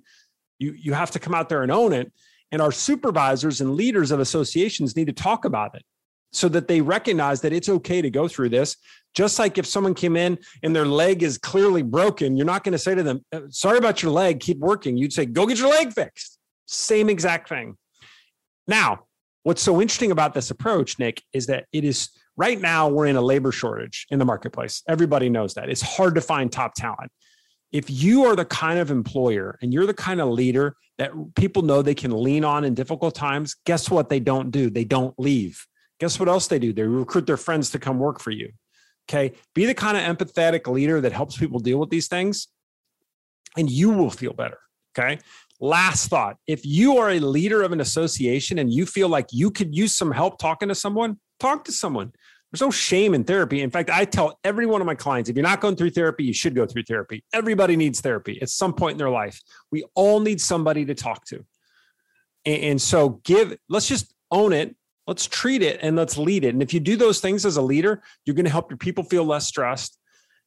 you 0.59 0.73
you 0.73 0.93
have 0.93 1.11
to 1.11 1.19
come 1.19 1.35
out 1.35 1.49
there 1.49 1.63
and 1.63 1.71
own 1.71 1.93
it 1.93 2.11
and 2.51 2.61
our 2.61 2.71
supervisors 2.71 3.61
and 3.61 3.75
leaders 3.75 4.11
of 4.11 4.19
associations 4.19 4.95
need 4.95 5.07
to 5.07 5.13
talk 5.13 5.45
about 5.45 5.75
it 5.75 5.83
so 6.31 6.47
that 6.49 6.67
they 6.67 6.81
recognize 6.81 7.41
that 7.41 7.53
it's 7.53 7.69
okay 7.69 8.01
to 8.01 8.09
go 8.09 8.27
through 8.27 8.49
this. 8.49 8.77
Just 9.13 9.37
like 9.39 9.57
if 9.57 9.65
someone 9.65 9.93
came 9.93 10.15
in 10.15 10.37
and 10.63 10.75
their 10.75 10.85
leg 10.85 11.23
is 11.23 11.37
clearly 11.37 11.81
broken, 11.81 12.37
you're 12.37 12.45
not 12.45 12.63
going 12.63 12.71
to 12.71 12.79
say 12.79 12.95
to 12.95 13.03
them, 13.03 13.25
uh, 13.33 13.41
Sorry 13.49 13.77
about 13.77 14.01
your 14.01 14.11
leg, 14.11 14.39
keep 14.39 14.57
working. 14.59 14.97
You'd 14.97 15.13
say, 15.13 15.25
Go 15.25 15.45
get 15.45 15.57
your 15.57 15.69
leg 15.69 15.93
fixed. 15.93 16.37
Same 16.65 17.09
exact 17.09 17.49
thing. 17.49 17.77
Now, 18.67 19.05
what's 19.43 19.61
so 19.61 19.81
interesting 19.81 20.11
about 20.11 20.33
this 20.33 20.51
approach, 20.51 20.99
Nick, 20.99 21.21
is 21.33 21.47
that 21.47 21.65
it 21.71 21.83
is 21.83 22.09
right 22.37 22.59
now 22.59 22.87
we're 22.87 23.07
in 23.07 23.15
a 23.15 23.21
labor 23.21 23.51
shortage 23.51 24.07
in 24.09 24.19
the 24.19 24.25
marketplace. 24.25 24.83
Everybody 24.87 25.29
knows 25.29 25.55
that. 25.55 25.69
It's 25.69 25.81
hard 25.81 26.15
to 26.15 26.21
find 26.21 26.51
top 26.51 26.73
talent. 26.75 27.11
If 27.71 27.89
you 27.89 28.25
are 28.25 28.35
the 28.35 28.45
kind 28.45 28.79
of 28.79 28.91
employer 28.91 29.57
and 29.61 29.73
you're 29.73 29.85
the 29.85 29.93
kind 29.93 30.19
of 30.19 30.29
leader 30.29 30.75
that 30.97 31.11
people 31.35 31.61
know 31.61 31.81
they 31.81 31.95
can 31.95 32.11
lean 32.11 32.43
on 32.43 32.65
in 32.65 32.73
difficult 32.73 33.15
times, 33.15 33.55
guess 33.65 33.89
what 33.89 34.09
they 34.09 34.19
don't 34.19 34.51
do? 34.51 34.69
They 34.69 34.83
don't 34.83 35.17
leave 35.17 35.65
Guess 36.01 36.19
what 36.19 36.27
else 36.27 36.47
they 36.47 36.57
do? 36.57 36.73
They 36.73 36.81
recruit 36.81 37.27
their 37.27 37.37
friends 37.37 37.69
to 37.69 37.79
come 37.79 37.99
work 37.99 38.19
for 38.19 38.31
you. 38.31 38.51
Okay. 39.07 39.33
Be 39.53 39.67
the 39.67 39.75
kind 39.75 39.95
of 39.95 40.03
empathetic 40.03 40.65
leader 40.65 40.99
that 40.99 41.11
helps 41.11 41.37
people 41.37 41.59
deal 41.59 41.77
with 41.77 41.91
these 41.91 42.07
things, 42.07 42.47
and 43.55 43.69
you 43.69 43.91
will 43.91 44.09
feel 44.09 44.33
better. 44.33 44.57
Okay. 44.97 45.19
Last 45.63 46.09
thought 46.09 46.37
if 46.47 46.65
you 46.65 46.97
are 46.97 47.11
a 47.11 47.19
leader 47.19 47.61
of 47.61 47.71
an 47.71 47.81
association 47.81 48.57
and 48.57 48.73
you 48.73 48.85
feel 48.85 49.07
like 49.07 49.27
you 49.31 49.51
could 49.51 49.75
use 49.75 49.95
some 49.95 50.11
help 50.11 50.39
talking 50.39 50.69
to 50.69 50.75
someone, 50.75 51.19
talk 51.39 51.63
to 51.65 51.71
someone. 51.71 52.11
There's 52.51 52.61
no 52.61 52.71
shame 52.71 53.13
in 53.13 53.23
therapy. 53.23 53.61
In 53.61 53.69
fact, 53.69 53.89
I 53.89 54.03
tell 54.03 54.39
every 54.43 54.65
one 54.65 54.81
of 54.81 54.87
my 54.87 54.95
clients 54.95 55.29
if 55.29 55.37
you're 55.37 55.43
not 55.43 55.61
going 55.61 55.77
through 55.77 55.91
therapy, 55.91 56.25
you 56.25 56.33
should 56.33 56.55
go 56.55 56.65
through 56.65 56.83
therapy. 56.83 57.23
Everybody 57.31 57.77
needs 57.77 58.01
therapy 58.01 58.41
at 58.41 58.49
some 58.49 58.73
point 58.73 58.93
in 58.93 58.97
their 58.97 59.09
life. 59.09 59.39
We 59.71 59.85
all 59.95 60.19
need 60.19 60.41
somebody 60.41 60.83
to 60.85 60.95
talk 60.95 61.25
to. 61.27 61.45
And, 62.43 62.81
so, 62.81 63.21
give, 63.23 63.55
let's 63.69 63.87
just 63.87 64.15
own 64.31 64.51
it 64.51 64.75
let's 65.07 65.25
treat 65.27 65.61
it 65.61 65.79
and 65.81 65.95
let's 65.95 66.17
lead 66.17 66.45
it. 66.45 66.53
And 66.53 66.61
if 66.61 66.73
you 66.73 66.79
do 66.79 66.95
those 66.95 67.19
things 67.19 67.45
as 67.45 67.57
a 67.57 67.61
leader, 67.61 68.01
you're 68.25 68.35
going 68.35 68.45
to 68.45 68.51
help 68.51 68.69
your 68.71 68.77
people 68.77 69.03
feel 69.03 69.25
less 69.25 69.47
stressed. 69.47 69.97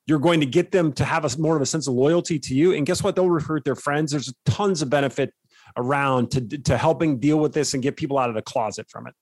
You're 0.07 0.19
going 0.19 0.41
to 0.41 0.47
get 0.47 0.71
them 0.71 0.93
to 0.95 1.05
have 1.05 1.25
a 1.25 1.39
more 1.39 1.57
of 1.57 1.63
a 1.63 1.67
sense 1.67 1.89
of 1.89 1.95
loyalty 1.95 2.39
to 2.39 2.55
you. 2.55 2.75
And 2.75 2.85
guess 2.85 3.03
what? 3.03 3.17
They'll 3.17 3.31
recruit 3.31 3.65
their 3.65 3.75
friends. 3.75 4.13
There's 4.13 4.33
tons 4.45 4.83
of 4.83 4.91
benefit 4.91 5.33
around 5.77 6.31
to, 6.33 6.41
to 6.41 6.77
helping 6.77 7.19
deal 7.19 7.39
with 7.39 7.55
this 7.55 7.75
and 7.75 7.83
get 7.83 7.97
people 7.97 8.19
out 8.19 8.29
of 8.29 8.35
the 8.35 8.43
closet 8.43 8.89
from 8.91 9.07
it. 9.07 9.15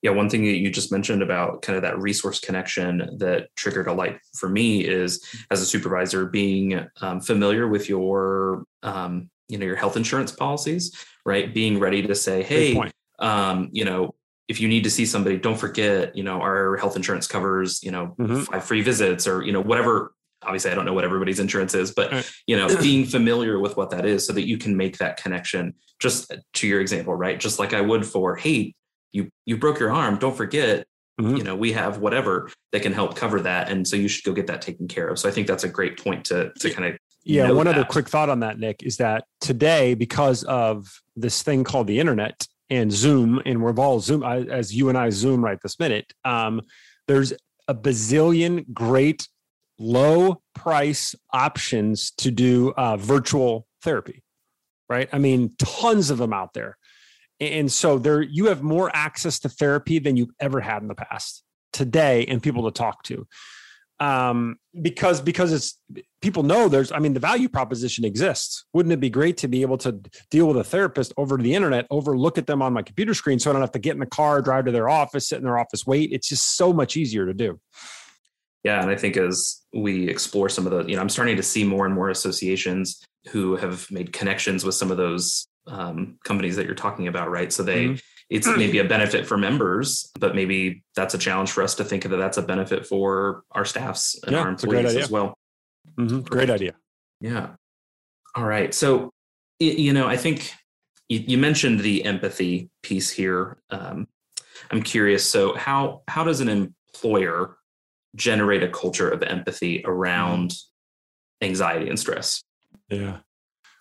Yeah, 0.00 0.10
one 0.12 0.30
thing 0.30 0.44
that 0.44 0.58
you 0.58 0.70
just 0.70 0.92
mentioned 0.92 1.22
about 1.22 1.62
kind 1.62 1.76
of 1.76 1.82
that 1.82 1.98
resource 1.98 2.38
connection 2.38 3.16
that 3.18 3.48
triggered 3.56 3.88
a 3.88 3.92
light 3.92 4.20
for 4.36 4.48
me 4.48 4.84
is 4.84 5.24
as 5.50 5.60
a 5.60 5.66
supervisor 5.66 6.26
being 6.26 6.86
um, 7.00 7.20
familiar 7.20 7.66
with 7.66 7.88
your 7.88 8.64
um, 8.84 9.28
you 9.48 9.58
know 9.58 9.66
your 9.66 9.74
health 9.74 9.96
insurance 9.96 10.30
policies, 10.30 10.94
right? 11.26 11.52
Being 11.52 11.80
ready 11.80 12.02
to 12.02 12.14
say, 12.14 12.44
hey, 12.44 12.80
um, 13.18 13.70
you 13.72 13.84
know, 13.84 14.14
if 14.48 14.60
you 14.60 14.68
need 14.68 14.84
to 14.84 14.90
see 14.90 15.04
somebody, 15.04 15.36
don't 15.36 15.58
forget, 15.58 16.16
you 16.16 16.22
know, 16.22 16.40
our 16.40 16.76
health 16.78 16.96
insurance 16.96 17.26
covers, 17.26 17.82
you 17.82 17.90
know, 17.90 18.14
mm-hmm. 18.18 18.40
five 18.40 18.64
free 18.64 18.82
visits 18.82 19.26
or, 19.26 19.42
you 19.42 19.52
know, 19.52 19.60
whatever. 19.60 20.12
Obviously, 20.42 20.70
I 20.70 20.74
don't 20.74 20.86
know 20.86 20.94
what 20.94 21.04
everybody's 21.04 21.40
insurance 21.40 21.74
is, 21.74 21.92
but 21.92 22.12
right. 22.12 22.30
you 22.46 22.56
know, 22.56 22.68
being 22.80 23.04
familiar 23.04 23.58
with 23.58 23.76
what 23.76 23.90
that 23.90 24.06
is 24.06 24.26
so 24.26 24.32
that 24.32 24.46
you 24.46 24.56
can 24.56 24.76
make 24.76 24.98
that 24.98 25.16
connection. 25.16 25.74
Just 26.00 26.32
to 26.54 26.66
your 26.66 26.80
example, 26.80 27.12
right? 27.14 27.40
Just 27.40 27.58
like 27.58 27.74
I 27.74 27.80
would 27.80 28.06
for, 28.06 28.36
hey, 28.36 28.74
you 29.10 29.30
you 29.46 29.56
broke 29.56 29.80
your 29.80 29.92
arm, 29.92 30.16
don't 30.16 30.36
forget, 30.36 30.86
mm-hmm. 31.20 31.36
you 31.36 31.42
know, 31.42 31.56
we 31.56 31.72
have 31.72 31.98
whatever 31.98 32.50
that 32.70 32.82
can 32.82 32.92
help 32.92 33.16
cover 33.16 33.40
that, 33.40 33.68
and 33.68 33.86
so 33.86 33.96
you 33.96 34.06
should 34.06 34.22
go 34.24 34.32
get 34.32 34.46
that 34.46 34.62
taken 34.62 34.86
care 34.86 35.08
of. 35.08 35.18
So 35.18 35.28
I 35.28 35.32
think 35.32 35.48
that's 35.48 35.64
a 35.64 35.68
great 35.68 36.02
point 36.02 36.24
to 36.26 36.52
to 36.60 36.70
kind 36.70 36.94
of 36.94 36.98
Yeah, 37.24 37.50
one 37.50 37.66
that. 37.66 37.74
other 37.74 37.84
quick 37.84 38.08
thought 38.08 38.30
on 38.30 38.40
that, 38.40 38.58
Nick, 38.58 38.82
is 38.82 38.96
that 38.98 39.24
today, 39.40 39.94
because 39.94 40.44
of 40.44 41.00
this 41.16 41.42
thing 41.42 41.64
called 41.64 41.86
the 41.86 41.98
internet 41.98 42.46
and 42.70 42.92
Zoom, 42.92 43.40
and 43.46 43.62
we're 43.62 43.74
all 43.76 44.00
Zoom 44.00 44.22
as 44.22 44.74
you 44.74 44.88
and 44.88 44.98
I 44.98 45.10
Zoom 45.10 45.44
right 45.44 45.58
this 45.62 45.78
minute. 45.78 46.12
Um, 46.24 46.62
there's 47.06 47.32
a 47.66 47.74
bazillion 47.74 48.72
great 48.72 49.28
low 49.78 50.42
price 50.54 51.14
options 51.32 52.10
to 52.12 52.30
do 52.30 52.72
uh, 52.76 52.96
virtual 52.96 53.66
therapy, 53.82 54.22
right? 54.88 55.08
I 55.12 55.18
mean, 55.18 55.54
tons 55.58 56.10
of 56.10 56.18
them 56.18 56.32
out 56.32 56.54
there. 56.54 56.76
And 57.40 57.70
so 57.70 57.98
there 57.98 58.20
you 58.20 58.46
have 58.46 58.62
more 58.62 58.90
access 58.94 59.38
to 59.40 59.48
therapy 59.48 59.98
than 59.98 60.16
you've 60.16 60.34
ever 60.40 60.60
had 60.60 60.82
in 60.82 60.88
the 60.88 60.94
past 60.94 61.44
today 61.72 62.26
and 62.26 62.42
people 62.42 62.64
to 62.64 62.76
talk 62.76 63.04
to. 63.04 63.26
Um, 64.00 64.58
because 64.80 65.20
because 65.20 65.52
it's 65.52 65.80
people 66.20 66.44
know 66.44 66.68
there's 66.68 66.92
I 66.92 67.00
mean 67.00 67.14
the 67.14 67.20
value 67.20 67.48
proposition 67.48 68.04
exists. 68.04 68.64
Wouldn't 68.72 68.92
it 68.92 69.00
be 69.00 69.10
great 69.10 69.36
to 69.38 69.48
be 69.48 69.62
able 69.62 69.78
to 69.78 70.00
deal 70.30 70.46
with 70.46 70.56
a 70.56 70.64
therapist 70.64 71.12
over 71.16 71.36
the 71.36 71.54
internet, 71.54 71.86
over 71.90 72.16
look 72.16 72.38
at 72.38 72.46
them 72.46 72.62
on 72.62 72.72
my 72.72 72.82
computer 72.82 73.12
screen 73.14 73.40
so 73.40 73.50
I 73.50 73.54
don't 73.54 73.62
have 73.62 73.72
to 73.72 73.80
get 73.80 73.94
in 73.94 73.98
the 73.98 74.06
car, 74.06 74.40
drive 74.40 74.66
to 74.66 74.70
their 74.70 74.88
office, 74.88 75.28
sit 75.28 75.38
in 75.38 75.44
their 75.44 75.58
office, 75.58 75.84
wait. 75.84 76.12
It's 76.12 76.28
just 76.28 76.56
so 76.56 76.72
much 76.72 76.96
easier 76.96 77.26
to 77.26 77.34
do. 77.34 77.58
Yeah, 78.64 78.82
and 78.82 78.90
I 78.90 78.96
think 78.96 79.16
as 79.16 79.62
we 79.72 80.08
explore 80.08 80.48
some 80.48 80.66
of 80.66 80.72
the, 80.72 80.84
you 80.84 80.96
know, 80.96 81.00
I'm 81.00 81.08
starting 81.08 81.36
to 81.36 81.42
see 81.42 81.64
more 81.64 81.86
and 81.86 81.94
more 81.94 82.10
associations 82.10 83.02
who 83.28 83.56
have 83.56 83.90
made 83.90 84.12
connections 84.12 84.64
with 84.64 84.74
some 84.74 84.90
of 84.90 84.96
those 84.96 85.46
um, 85.66 86.18
companies 86.24 86.56
that 86.56 86.66
you're 86.66 86.74
talking 86.74 87.08
about, 87.08 87.30
right? 87.30 87.52
So 87.52 87.62
they, 87.62 87.86
mm-hmm. 87.86 87.96
It's 88.30 88.46
maybe 88.46 88.78
a 88.78 88.84
benefit 88.84 89.26
for 89.26 89.38
members, 89.38 90.10
but 90.18 90.34
maybe 90.34 90.84
that's 90.94 91.14
a 91.14 91.18
challenge 91.18 91.50
for 91.50 91.62
us 91.62 91.74
to 91.76 91.84
think 91.84 92.02
that 92.02 92.16
that's 92.16 92.36
a 92.36 92.42
benefit 92.42 92.86
for 92.86 93.42
our 93.52 93.64
staffs 93.64 94.20
and 94.24 94.32
yeah, 94.32 94.40
our 94.40 94.48
employees 94.48 94.96
as 94.96 95.10
well. 95.10 95.34
Mm-hmm. 95.96 96.20
Great 96.20 96.50
idea. 96.50 96.74
Yeah. 97.20 97.50
All 98.34 98.44
right. 98.44 98.74
So, 98.74 99.12
you 99.58 99.92
know, 99.92 100.06
I 100.06 100.16
think 100.16 100.52
you 101.08 101.38
mentioned 101.38 101.80
the 101.80 102.04
empathy 102.04 102.70
piece 102.82 103.10
here. 103.10 103.56
Um, 103.70 104.06
I'm 104.70 104.82
curious. 104.82 105.28
So, 105.28 105.54
how 105.54 106.02
how 106.06 106.22
does 106.22 106.40
an 106.40 106.48
employer 106.48 107.58
generate 108.16 108.62
a 108.62 108.68
culture 108.68 109.08
of 109.08 109.22
empathy 109.22 109.82
around 109.86 110.54
anxiety 111.42 111.88
and 111.88 111.98
stress. 111.98 112.42
Yeah. 112.88 113.18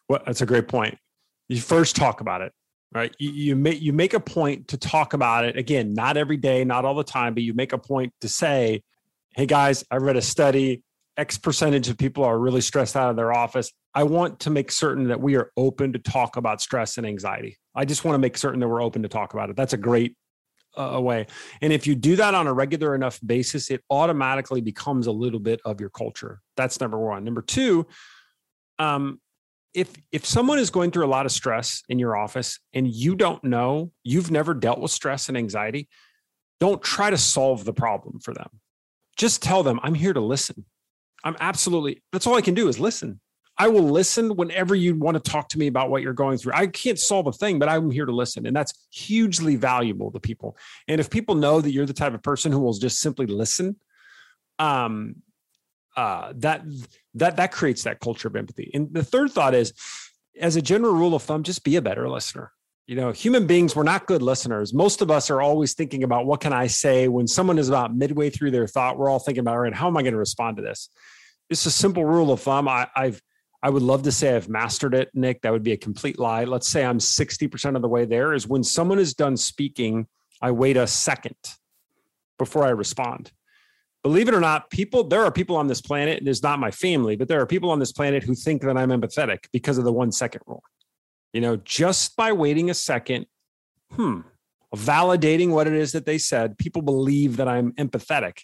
Well, 0.09 0.21
that's 0.25 0.41
a 0.41 0.45
great 0.45 0.67
point. 0.67 0.97
You 1.49 1.61
first 1.61 1.95
talk 1.95 2.21
about 2.21 2.41
it, 2.41 2.53
right? 2.93 3.13
You, 3.19 3.31
you 3.31 3.55
make 3.55 3.81
you 3.81 3.93
make 3.93 4.13
a 4.13 4.19
point 4.19 4.69
to 4.69 4.77
talk 4.77 5.13
about 5.13 5.45
it. 5.45 5.57
Again, 5.57 5.93
not 5.93 6.17
every 6.17 6.37
day, 6.37 6.63
not 6.63 6.85
all 6.85 6.95
the 6.95 7.03
time, 7.03 7.33
but 7.33 7.43
you 7.43 7.53
make 7.53 7.73
a 7.73 7.77
point 7.77 8.13
to 8.21 8.29
say, 8.29 8.83
"Hey 9.35 9.45
guys, 9.45 9.83
I 9.91 9.97
read 9.97 10.17
a 10.17 10.21
study. 10.21 10.83
X 11.17 11.37
percentage 11.37 11.89
of 11.89 11.97
people 11.97 12.23
are 12.23 12.37
really 12.37 12.61
stressed 12.61 12.95
out 12.95 13.09
of 13.09 13.15
their 13.15 13.33
office. 13.33 13.71
I 13.95 14.03
want 14.03 14.39
to 14.41 14.51
make 14.51 14.71
certain 14.71 15.07
that 15.07 15.19
we 15.19 15.35
are 15.35 15.51
open 15.57 15.93
to 15.93 15.99
talk 15.99 16.37
about 16.37 16.61
stress 16.61 16.97
and 16.97 17.07
anxiety. 17.07 17.57
I 17.73 17.85
just 17.85 18.05
want 18.05 18.13
to 18.13 18.19
make 18.19 18.37
certain 18.37 18.59
that 18.59 18.67
we're 18.67 18.83
open 18.83 19.01
to 19.01 19.09
talk 19.09 19.33
about 19.33 19.49
it. 19.49 19.55
That's 19.55 19.73
a 19.73 19.77
great 19.77 20.15
way. 20.77 21.25
And 21.61 21.73
if 21.73 21.87
you 21.87 21.95
do 21.95 22.15
that 22.17 22.35
on 22.35 22.47
a 22.47 22.53
regular 22.53 22.93
enough 22.95 23.19
basis, 23.25 23.71
it 23.71 23.83
automatically 23.89 24.61
becomes 24.61 25.07
a 25.07 25.11
little 25.11 25.39
bit 25.39 25.59
of 25.65 25.79
your 25.81 25.89
culture. 25.89 26.41
That's 26.55 26.79
number 26.79 26.99
one. 26.99 27.23
Number 27.23 27.41
two, 27.41 27.87
um, 28.79 29.19
if 29.77 29.93
if 30.11 30.25
someone 30.25 30.57
is 30.57 30.71
going 30.71 30.89
through 30.89 31.05
a 31.05 31.13
lot 31.15 31.27
of 31.27 31.31
stress 31.31 31.83
in 31.87 31.99
your 31.99 32.17
office 32.17 32.59
and 32.73 32.87
you 32.87 33.15
don't 33.15 33.43
know, 33.43 33.91
you've 34.03 34.31
never 34.31 34.55
dealt 34.55 34.79
with 34.79 34.89
stress 34.89 35.29
and 35.29 35.37
anxiety, 35.37 35.87
don't 36.59 36.81
try 36.81 37.11
to 37.11 37.17
solve 37.17 37.63
the 37.63 37.73
problem 37.73 38.19
for 38.19 38.33
them. 38.33 38.49
Just 39.17 39.43
tell 39.43 39.61
them, 39.61 39.79
I'm 39.83 39.93
here 39.93 40.13
to 40.13 40.19
listen. 40.19 40.65
I'm 41.23 41.37
absolutely, 41.39 42.01
that's 42.11 42.25
all 42.25 42.35
I 42.35 42.41
can 42.41 42.55
do 42.55 42.67
is 42.67 42.79
listen. 42.79 43.19
I 43.59 43.67
will 43.67 43.83
listen 43.83 44.35
whenever 44.35 44.73
you 44.73 44.95
want 44.95 45.23
to 45.23 45.31
talk 45.31 45.47
to 45.49 45.59
me 45.59 45.67
about 45.67 45.91
what 45.91 46.01
you're 46.01 46.13
going 46.13 46.39
through. 46.39 46.53
I 46.55 46.65
can't 46.65 46.99
solve 46.99 47.27
a 47.27 47.31
thing, 47.31 47.59
but 47.59 47.69
I'm 47.69 47.91
here 47.91 48.05
to 48.07 48.11
listen. 48.11 48.47
And 48.47 48.55
that's 48.55 48.87
hugely 48.91 49.57
valuable 49.57 50.11
to 50.11 50.19
people. 50.19 50.57
And 50.87 50.99
if 50.99 51.09
people 51.09 51.35
know 51.35 51.61
that 51.61 51.71
you're 51.71 51.85
the 51.85 51.93
type 51.93 52.15
of 52.15 52.23
person 52.23 52.51
who 52.51 52.59
will 52.59 52.73
just 52.73 52.99
simply 52.99 53.27
listen, 53.27 53.75
um, 54.57 55.17
uh, 55.97 56.31
that 56.37 56.61
that 57.15 57.35
that 57.35 57.51
creates 57.51 57.83
that 57.83 57.99
culture 57.99 58.27
of 58.27 58.35
empathy. 58.35 58.71
And 58.73 58.93
the 58.93 59.03
third 59.03 59.31
thought 59.31 59.55
is, 59.55 59.73
as 60.39 60.55
a 60.55 60.61
general 60.61 60.93
rule 60.93 61.15
of 61.15 61.23
thumb, 61.23 61.43
just 61.43 61.63
be 61.63 61.75
a 61.75 61.81
better 61.81 62.07
listener. 62.07 62.51
You 62.85 62.95
know, 62.95 63.11
human 63.11 63.47
beings, 63.47 63.75
we're 63.75 63.83
not 63.83 64.05
good 64.05 64.21
listeners. 64.21 64.73
Most 64.73 65.01
of 65.01 65.11
us 65.11 65.29
are 65.29 65.41
always 65.41 65.73
thinking 65.73 66.03
about 66.03 66.25
what 66.25 66.39
can 66.39 66.53
I 66.53 66.67
say 66.67 67.09
when 67.09 67.27
someone 67.27 67.59
is 67.59 67.67
about 67.67 67.93
midway 67.93 68.29
through 68.29 68.51
their 68.51 68.67
thought. 68.67 68.97
We're 68.97 69.09
all 69.09 69.19
thinking 69.19 69.41
about, 69.41 69.55
all 69.55 69.59
right, 69.59 69.73
how 69.73 69.87
am 69.87 69.97
I 69.97 70.03
going 70.03 70.13
to 70.13 70.19
respond 70.19 70.55
to 70.57 70.63
this? 70.63 70.87
It's 71.49 71.65
a 71.65 71.71
simple 71.71 72.05
rule 72.05 72.31
of 72.31 72.39
thumb. 72.39 72.69
I, 72.69 72.87
I've 72.95 73.21
I 73.63 73.71
would 73.71 73.81
love 73.81 74.03
to 74.03 74.11
say 74.11 74.35
I've 74.35 74.47
mastered 74.47 74.93
it, 74.93 75.09
Nick. 75.15 75.41
That 75.41 75.51
would 75.51 75.63
be 75.63 75.71
a 75.71 75.77
complete 75.77 76.19
lie. 76.19 76.43
Let's 76.43 76.67
say 76.67 76.85
I'm 76.85 76.99
60% 76.99 77.75
of 77.75 77.81
the 77.81 77.87
way 77.87 78.05
there 78.05 78.33
is 78.33 78.47
when 78.47 78.63
someone 78.63 78.99
is 78.99 79.15
done 79.15 79.35
speaking, 79.35 80.07
I 80.41 80.51
wait 80.51 80.77
a 80.77 80.85
second 80.85 81.35
before 82.37 82.63
I 82.63 82.69
respond. 82.69 83.31
Believe 84.07 84.29
it 84.29 84.33
or 84.33 84.39
not, 84.39 84.69
people, 84.69 85.03
there 85.03 85.25
are 85.25 85.31
people 85.33 85.57
on 85.57 85.67
this 85.67 85.81
planet, 85.81 86.19
and 86.19 86.29
it's 86.29 86.41
not 86.41 86.59
my 86.59 86.71
family, 86.71 87.17
but 87.17 87.27
there 87.27 87.41
are 87.41 87.45
people 87.45 87.69
on 87.71 87.77
this 87.77 87.91
planet 87.91 88.23
who 88.23 88.35
think 88.35 88.61
that 88.61 88.77
I'm 88.77 88.87
empathetic 88.87 89.47
because 89.51 89.77
of 89.77 89.83
the 89.83 89.91
one 89.91 90.13
second 90.13 90.43
rule. 90.47 90.63
You 91.33 91.41
know, 91.41 91.57
just 91.57 92.15
by 92.15 92.31
waiting 92.31 92.69
a 92.69 92.73
second, 92.73 93.25
hmm, 93.91 94.21
validating 94.73 95.49
what 95.49 95.67
it 95.67 95.73
is 95.73 95.91
that 95.91 96.05
they 96.05 96.17
said, 96.19 96.57
people 96.57 96.81
believe 96.81 97.35
that 97.35 97.49
I'm 97.49 97.73
empathetic. 97.73 98.43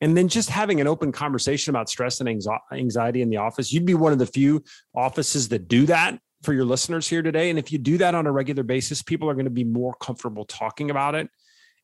And 0.00 0.16
then 0.16 0.28
just 0.28 0.48
having 0.48 0.80
an 0.80 0.86
open 0.86 1.12
conversation 1.12 1.68
about 1.68 1.90
stress 1.90 2.18
and 2.20 2.42
anxiety 2.72 3.20
in 3.20 3.28
the 3.28 3.36
office 3.36 3.74
you'd 3.74 3.84
be 3.84 3.92
one 3.92 4.14
of 4.14 4.18
the 4.18 4.24
few 4.24 4.64
offices 4.94 5.50
that 5.50 5.68
do 5.68 5.84
that 5.84 6.18
for 6.42 6.54
your 6.54 6.64
listeners 6.64 7.06
here 7.06 7.20
today. 7.20 7.50
And 7.50 7.58
if 7.58 7.70
you 7.70 7.76
do 7.76 7.98
that 7.98 8.14
on 8.14 8.26
a 8.26 8.32
regular 8.32 8.62
basis 8.62 9.02
people 9.02 9.28
are 9.28 9.34
going 9.34 9.44
to 9.44 9.50
be 9.50 9.64
more 9.64 9.92
comfortable 10.00 10.46
talking 10.46 10.90
about 10.90 11.14
it 11.14 11.28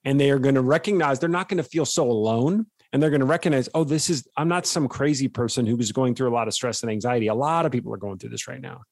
and 0.03 0.19
they 0.19 0.31
are 0.31 0.39
going 0.39 0.55
to 0.55 0.63
recognize 0.63 1.19
they're 1.19 1.29
not 1.29 1.51
going 1.51 1.63
to 1.63 1.69
feel 1.69 1.85
so 1.85 2.11
alone 2.11 2.65
and 2.93 3.03
they're 3.03 3.11
going 3.11 3.21
to 3.21 3.27
recognize 3.27 3.69
oh 3.75 3.85
this 3.85 4.11
is 4.11 4.27
i'm 4.37 4.49
not 4.49 4.67
some 4.67 4.89
crazy 4.89 5.29
person 5.29 5.67
who 5.67 5.77
was 5.77 5.93
going 5.93 6.15
through 6.15 6.29
a 6.29 6.35
lot 6.35 6.49
of 6.49 6.55
stress 6.55 6.83
and 6.83 6.91
anxiety 6.91 7.27
a 7.27 7.35
lot 7.35 7.67
of 7.67 7.73
people 7.73 7.93
are 7.93 7.99
going 7.99 8.19
through 8.19 8.31
this 8.31 8.49
right 8.49 8.61
now 8.61 8.83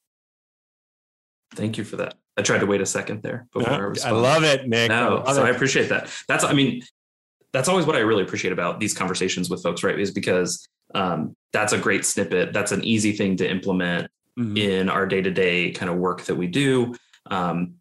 thank 1.55 1.79
you 1.79 1.85
for 1.85 1.97
that 1.97 2.15
i 2.37 2.43
tried 2.43 2.59
to 2.59 2.67
wait 2.67 2.81
a 2.81 2.87
second 2.87 3.23
there 3.23 3.47
before 3.53 3.73
i, 3.73 3.79
responded. 3.79 4.19
I 4.19 4.21
love 4.21 4.45
it 4.45 4.69
nick 4.69 4.89
no 4.89 5.23
I 5.27 5.33
so 5.35 5.45
it. 5.45 5.49
i 5.49 5.51
appreciate 5.51 5.89
that 5.89 6.11
that's 6.29 6.45
i 6.45 6.53
mean 6.53 6.83
that's 7.53 7.69
always 7.69 7.87
what 7.87 7.97
I 7.97 8.01
really 8.01 8.23
appreciate 8.23 8.53
about 8.53 8.81
these 8.81 8.95
conversations 8.95 9.51
with 9.51 9.63
folks, 9.63 9.83
right? 9.83 9.99
Is 9.99 10.13
because 10.13 10.69
um, 10.95 11.35
that's 11.53 11.73
a 11.73 11.79
great 11.79 12.05
snippet. 12.05 12.53
That's 12.53 12.73
an 12.73 12.85
easy 12.85 13.13
thing 13.13 13.37
to 13.39 13.51
implement 13.51 14.11
mm-hmm. 14.39 14.57
in 14.57 14.89
our 14.89 15.07
day 15.07 15.21
to 15.21 15.31
day 15.31 15.73
kind 15.73 15.91
of 15.91 15.99
work 15.99 16.23
that 16.23 16.37
we 16.37 16.47
do. 16.47 16.95
Um, 17.31 17.75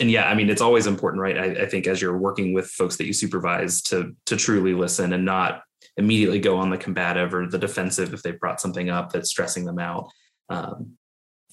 and 0.00 0.10
yeah, 0.10 0.28
I 0.28 0.34
mean, 0.34 0.50
it's 0.50 0.60
always 0.60 0.86
important, 0.86 1.20
right? 1.20 1.38
I, 1.38 1.44
I, 1.62 1.66
think 1.66 1.86
as 1.86 2.00
you're 2.00 2.16
working 2.16 2.52
with 2.52 2.66
folks 2.66 2.96
that 2.96 3.06
you 3.06 3.12
supervise 3.12 3.82
to 3.82 4.14
to 4.26 4.36
truly 4.36 4.74
listen 4.74 5.12
and 5.12 5.24
not 5.24 5.62
immediately 5.96 6.40
go 6.40 6.56
on 6.56 6.70
the 6.70 6.78
combative 6.78 7.34
or 7.34 7.46
the 7.46 7.58
defensive 7.58 8.12
if 8.12 8.22
they've 8.22 8.40
brought 8.40 8.60
something 8.60 8.90
up 8.90 9.12
that's 9.12 9.30
stressing 9.30 9.64
them 9.64 9.78
out. 9.78 10.10
Um, 10.48 10.96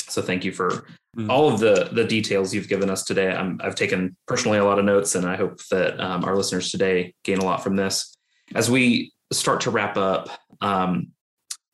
so 0.08 0.21
thank 0.21 0.43
you 0.43 0.51
for 0.51 0.69
mm-hmm. 0.69 1.30
all 1.30 1.51
of 1.54 1.60
the 1.60 1.89
the 1.91 2.04
details 2.04 2.54
you've 2.54 2.67
given 2.67 2.89
us 2.89 3.04
today. 3.04 3.32
i 3.32 3.56
have 3.63 3.75
taken 3.75 4.15
personally 4.27 4.58
a 4.58 4.65
lot 4.65 4.80
of 4.80 4.86
notes, 4.86 5.15
and 5.15 5.25
I 5.25 5.36
hope 5.36 5.60
that 5.69 5.99
um, 5.99 6.23
our 6.23 6.36
listeners 6.36 6.71
today 6.71 7.13
gain 7.23 7.39
a 7.39 7.45
lot 7.45 7.63
from 7.63 7.75
this. 7.75 8.15
As 8.56 8.69
we 8.69 9.13
start 9.32 9.62
to 9.62 9.71
wrap 9.71 9.97
up, 9.97 10.30
um, 10.60 11.10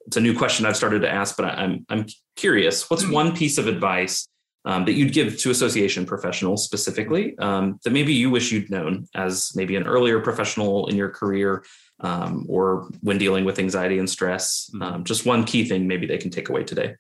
it's 0.06 0.18
a 0.18 0.22
new 0.22 0.38
question 0.38 0.66
I've 0.66 0.78
started 0.78 1.02
to 1.02 1.12
ask, 1.12 1.36
but 1.36 1.46
I, 1.46 1.64
am 1.64 1.86
I'm 1.90 2.06
curious. 2.36 2.90
What's 2.90 3.04
mm-hmm. 3.04 3.14
one 3.14 3.36
piece 3.36 3.58
of 3.58 3.68
advice 3.68 4.28
um, 4.68 4.84
that 4.84 4.94
you'd 4.94 5.14
give 5.14 5.38
to 5.40 5.50
association 5.50 6.06
professionals 6.06 6.66
specifically 6.66 7.38
um, 7.40 7.80
that 7.84 7.92
maybe 7.92 8.14
you 8.14 8.30
wish 8.30 8.52
you'd 8.52 8.70
known 8.70 9.08
as 9.16 9.54
maybe 9.56 9.78
an 9.78 9.88
earlier 9.88 10.20
professional 10.20 10.88
in 10.88 10.98
your 10.98 11.10
career 11.10 11.64
um, 12.02 12.46
or 12.50 12.90
when 13.00 13.18
dealing 13.18 13.46
with 13.46 13.60
anxiety 13.60 13.98
and 13.98 14.10
stress? 14.10 14.70
Mm-hmm. 14.74 14.82
Um, 14.84 15.04
just 15.06 15.26
one 15.26 15.46
key 15.46 15.64
thing 15.66 15.88
maybe 15.88 16.06
they 16.06 16.18
can 16.18 16.30
take 16.32 16.50
away 16.50 16.66
today. 16.66 16.96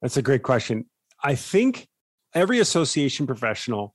That's 0.00 0.16
a 0.16 0.22
great 0.22 0.42
question. 0.42 0.86
I 1.22 1.34
think 1.34 1.86
every 2.34 2.58
association 2.58 3.26
professional 3.26 3.94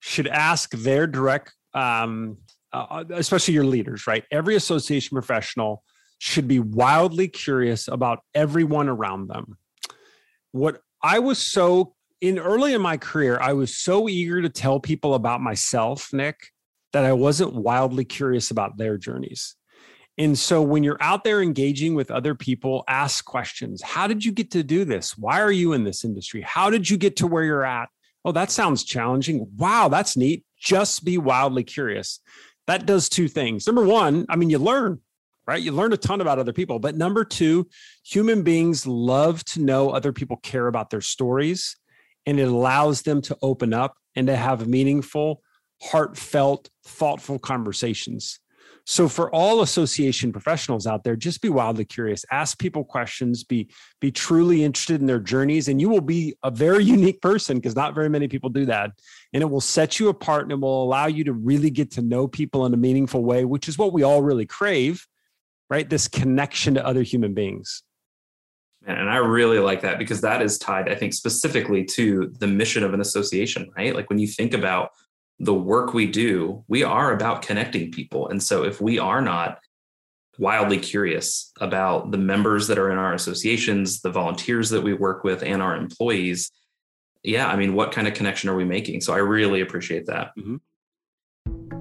should 0.00 0.28
ask 0.28 0.70
their 0.70 1.06
direct, 1.06 1.52
um, 1.74 2.38
uh, 2.72 3.04
especially 3.10 3.52
your 3.52 3.64
leaders, 3.64 4.06
right? 4.06 4.24
Every 4.30 4.56
association 4.56 5.14
professional 5.14 5.84
should 6.20 6.48
be 6.48 6.58
wildly 6.58 7.28
curious 7.28 7.86
about 7.86 8.20
everyone 8.34 8.88
around 8.88 9.28
them. 9.28 9.58
What 10.52 10.80
I 11.02 11.18
was 11.18 11.38
so 11.38 11.94
in 12.20 12.38
early 12.38 12.74
in 12.74 12.82
my 12.82 12.96
career, 12.96 13.38
I 13.40 13.54
was 13.54 13.76
so 13.76 14.08
eager 14.08 14.42
to 14.42 14.48
tell 14.48 14.78
people 14.78 15.14
about 15.14 15.40
myself, 15.40 16.12
Nick, 16.12 16.50
that 16.92 17.04
I 17.04 17.12
wasn't 17.12 17.54
wildly 17.54 18.04
curious 18.04 18.50
about 18.50 18.76
their 18.76 18.98
journeys. 18.98 19.56
And 20.18 20.38
so 20.38 20.60
when 20.60 20.82
you're 20.84 21.02
out 21.02 21.24
there 21.24 21.40
engaging 21.40 21.94
with 21.94 22.10
other 22.10 22.34
people, 22.34 22.84
ask 22.88 23.24
questions. 23.24 23.80
How 23.80 24.06
did 24.06 24.22
you 24.22 24.32
get 24.32 24.50
to 24.50 24.62
do 24.62 24.84
this? 24.84 25.16
Why 25.16 25.40
are 25.40 25.52
you 25.52 25.72
in 25.72 25.84
this 25.84 26.04
industry? 26.04 26.42
How 26.42 26.68
did 26.68 26.90
you 26.90 26.98
get 26.98 27.16
to 27.16 27.26
where 27.26 27.44
you're 27.44 27.64
at? 27.64 27.88
Oh, 28.24 28.32
that 28.32 28.50
sounds 28.50 28.84
challenging. 28.84 29.46
Wow, 29.56 29.88
that's 29.88 30.18
neat. 30.18 30.44
Just 30.58 31.04
be 31.04 31.16
wildly 31.16 31.64
curious. 31.64 32.20
That 32.66 32.84
does 32.84 33.08
two 33.08 33.28
things. 33.28 33.66
Number 33.66 33.84
one, 33.84 34.26
I 34.28 34.36
mean, 34.36 34.50
you 34.50 34.58
learn, 34.58 35.00
right? 35.50 35.60
You 35.60 35.72
learn 35.72 35.92
a 35.92 35.96
ton 35.96 36.20
about 36.20 36.38
other 36.38 36.52
people. 36.52 36.78
But 36.78 36.94
number 36.94 37.24
two, 37.24 37.66
human 38.04 38.44
beings 38.44 38.86
love 38.86 39.44
to 39.46 39.60
know 39.60 39.90
other 39.90 40.12
people 40.12 40.36
care 40.36 40.68
about 40.68 40.90
their 40.90 41.00
stories, 41.00 41.76
and 42.24 42.38
it 42.38 42.46
allows 42.46 43.02
them 43.02 43.20
to 43.22 43.36
open 43.42 43.74
up 43.74 43.96
and 44.14 44.28
to 44.28 44.36
have 44.36 44.68
meaningful, 44.68 45.42
heartfelt, 45.82 46.70
thoughtful 46.84 47.40
conversations. 47.40 48.38
So 48.86 49.08
for 49.08 49.28
all 49.34 49.62
association 49.62 50.30
professionals 50.30 50.86
out 50.86 51.02
there, 51.02 51.16
just 51.16 51.42
be 51.42 51.48
wildly 51.48 51.84
curious. 51.84 52.24
Ask 52.30 52.56
people 52.56 52.84
questions. 52.84 53.42
Be 53.42 53.68
be 54.00 54.12
truly 54.12 54.62
interested 54.62 55.00
in 55.00 55.08
their 55.08 55.18
journeys, 55.18 55.66
and 55.66 55.80
you 55.80 55.88
will 55.88 56.00
be 56.00 56.36
a 56.44 56.50
very 56.52 56.84
unique 56.96 57.20
person 57.20 57.56
because 57.56 57.74
not 57.74 57.96
very 57.96 58.08
many 58.08 58.28
people 58.28 58.50
do 58.50 58.66
that. 58.66 58.92
And 59.32 59.42
it 59.42 59.46
will 59.46 59.60
set 59.60 59.98
you 59.98 60.10
apart, 60.10 60.44
and 60.44 60.52
it 60.52 60.60
will 60.60 60.84
allow 60.84 61.06
you 61.06 61.24
to 61.24 61.32
really 61.32 61.70
get 61.70 61.90
to 61.92 62.02
know 62.02 62.28
people 62.28 62.66
in 62.66 62.72
a 62.72 62.76
meaningful 62.76 63.24
way, 63.24 63.44
which 63.44 63.66
is 63.66 63.76
what 63.76 63.92
we 63.92 64.04
all 64.04 64.22
really 64.22 64.46
crave, 64.46 65.08
right? 65.70 65.88
This 65.88 66.08
connection 66.08 66.74
to 66.74 66.86
other 66.86 67.02
human 67.02 67.32
beings. 67.32 67.82
And 68.86 69.08
I 69.10 69.16
really 69.16 69.58
like 69.58 69.82
that 69.82 69.98
because 69.98 70.20
that 70.22 70.42
is 70.42 70.58
tied, 70.58 70.88
I 70.88 70.94
think, 70.94 71.14
specifically 71.14 71.84
to 71.84 72.32
the 72.38 72.46
mission 72.46 72.82
of 72.82 72.94
an 72.94 73.00
association, 73.00 73.70
right? 73.76 73.94
Like 73.94 74.08
when 74.10 74.18
you 74.18 74.26
think 74.26 74.52
about 74.52 74.90
the 75.38 75.54
work 75.54 75.94
we 75.94 76.06
do, 76.06 76.64
we 76.66 76.82
are 76.82 77.12
about 77.12 77.42
connecting 77.42 77.92
people. 77.92 78.28
And 78.28 78.42
so 78.42 78.64
if 78.64 78.80
we 78.80 78.98
are 78.98 79.22
not 79.22 79.60
wildly 80.38 80.78
curious 80.78 81.52
about 81.60 82.10
the 82.10 82.18
members 82.18 82.66
that 82.68 82.78
are 82.78 82.90
in 82.90 82.98
our 82.98 83.12
associations, 83.12 84.00
the 84.00 84.10
volunteers 84.10 84.70
that 84.70 84.82
we 84.82 84.94
work 84.94 85.24
with, 85.24 85.42
and 85.42 85.62
our 85.62 85.76
employees, 85.76 86.50
yeah, 87.22 87.48
I 87.48 87.56
mean, 87.56 87.74
what 87.74 87.92
kind 87.92 88.08
of 88.08 88.14
connection 88.14 88.48
are 88.48 88.56
we 88.56 88.64
making? 88.64 89.02
So 89.02 89.12
I 89.12 89.18
really 89.18 89.60
appreciate 89.60 90.06
that. 90.06 90.32
Mm-hmm. 90.38 90.56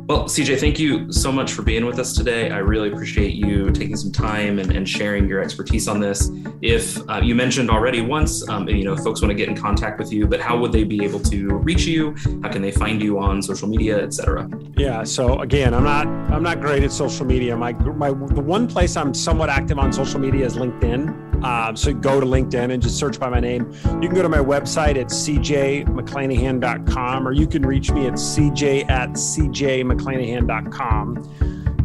Well, 0.09 0.23
CJ, 0.23 0.59
thank 0.59 0.79
you 0.79 1.11
so 1.11 1.31
much 1.31 1.53
for 1.53 1.61
being 1.61 1.85
with 1.85 1.99
us 1.99 2.13
today. 2.13 2.49
I 2.49 2.57
really 2.57 2.91
appreciate 2.91 3.35
you 3.35 3.69
taking 3.69 3.95
some 3.95 4.11
time 4.11 4.57
and, 4.57 4.71
and 4.71 4.89
sharing 4.89 5.27
your 5.27 5.39
expertise 5.39 5.87
on 5.87 5.99
this. 5.99 6.31
If 6.63 6.97
uh, 7.07 7.21
you 7.23 7.35
mentioned 7.35 7.69
already 7.69 8.01
once, 8.01 8.49
um, 8.49 8.67
you 8.67 8.85
know, 8.85 8.97
folks 8.97 9.21
want 9.21 9.29
to 9.29 9.35
get 9.35 9.49
in 9.49 9.55
contact 9.55 9.99
with 9.99 10.11
you, 10.11 10.25
but 10.25 10.41
how 10.41 10.57
would 10.57 10.71
they 10.71 10.83
be 10.83 11.03
able 11.03 11.19
to 11.19 11.49
reach 11.57 11.85
you? 11.85 12.15
How 12.41 12.49
can 12.49 12.63
they 12.63 12.71
find 12.71 13.03
you 13.03 13.19
on 13.19 13.43
social 13.43 13.67
media, 13.67 14.01
et 14.01 14.11
cetera? 14.11 14.49
Yeah. 14.75 15.03
So 15.03 15.41
again, 15.41 15.75
I'm 15.75 15.83
not 15.83 16.07
I'm 16.07 16.41
not 16.41 16.59
great 16.59 16.81
at 16.81 16.91
social 16.91 17.27
media. 17.27 17.55
My 17.55 17.73
my 17.73 18.09
the 18.09 18.41
one 18.41 18.67
place 18.67 18.97
I'm 18.97 19.13
somewhat 19.13 19.49
active 19.49 19.77
on 19.77 19.93
social 19.93 20.19
media 20.19 20.43
is 20.43 20.55
LinkedIn. 20.55 21.28
Um, 21.43 21.75
so 21.75 21.93
go 21.93 22.19
to 22.19 22.25
LinkedIn 22.25 22.71
and 22.71 22.81
just 22.81 22.97
search 22.97 23.19
by 23.19 23.29
my 23.29 23.39
name. 23.39 23.71
You 24.01 24.07
can 24.07 24.15
go 24.15 24.21
to 24.21 24.29
my 24.29 24.39
website 24.39 24.97
at 24.97 25.07
cjmcclanahan.com 25.07 27.27
or 27.27 27.31
you 27.31 27.47
can 27.47 27.65
reach 27.65 27.91
me 27.91 28.05
at 28.07 28.13
cj 28.13 28.89
at 28.89 29.09
cjmcclanahan.com. 29.11 31.35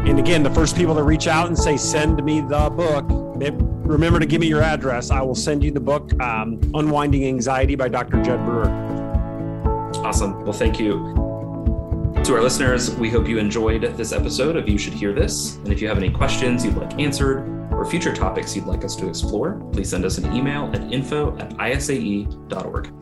And 0.00 0.18
again, 0.18 0.42
the 0.42 0.50
first 0.50 0.76
people 0.76 0.94
to 0.96 1.02
reach 1.02 1.26
out 1.26 1.46
and 1.46 1.58
say, 1.58 1.78
send 1.78 2.22
me 2.22 2.42
the 2.42 2.68
book, 2.70 3.06
remember 3.08 4.20
to 4.20 4.26
give 4.26 4.40
me 4.40 4.46
your 4.46 4.60
address. 4.60 5.10
I 5.10 5.22
will 5.22 5.34
send 5.34 5.64
you 5.64 5.70
the 5.70 5.80
book, 5.80 6.12
um, 6.20 6.60
Unwinding 6.74 7.26
Anxiety 7.26 7.74
by 7.74 7.88
Dr. 7.88 8.22
Jud 8.22 8.44
Brewer. 8.44 8.68
Awesome. 10.04 10.44
Well, 10.44 10.52
thank 10.52 10.78
you. 10.78 11.14
To 12.24 12.34
our 12.34 12.42
listeners, 12.42 12.90
we 12.96 13.08
hope 13.10 13.28
you 13.28 13.38
enjoyed 13.38 13.82
this 13.96 14.12
episode 14.12 14.56
of 14.56 14.68
You 14.68 14.76
Should 14.78 14.94
Hear 14.94 15.12
This. 15.12 15.56
And 15.56 15.72
if 15.72 15.80
you 15.80 15.88
have 15.88 15.98
any 15.98 16.10
questions 16.10 16.64
you'd 16.64 16.76
like 16.76 16.98
answered, 16.98 17.63
or 17.74 17.84
future 17.84 18.14
topics 18.14 18.54
you'd 18.54 18.66
like 18.66 18.84
us 18.84 18.96
to 18.96 19.08
explore, 19.08 19.54
please 19.72 19.90
send 19.90 20.04
us 20.04 20.18
an 20.18 20.34
email 20.34 20.70
at 20.74 20.92
info 20.92 21.36
at 21.38 21.50
isae.org. 21.58 22.92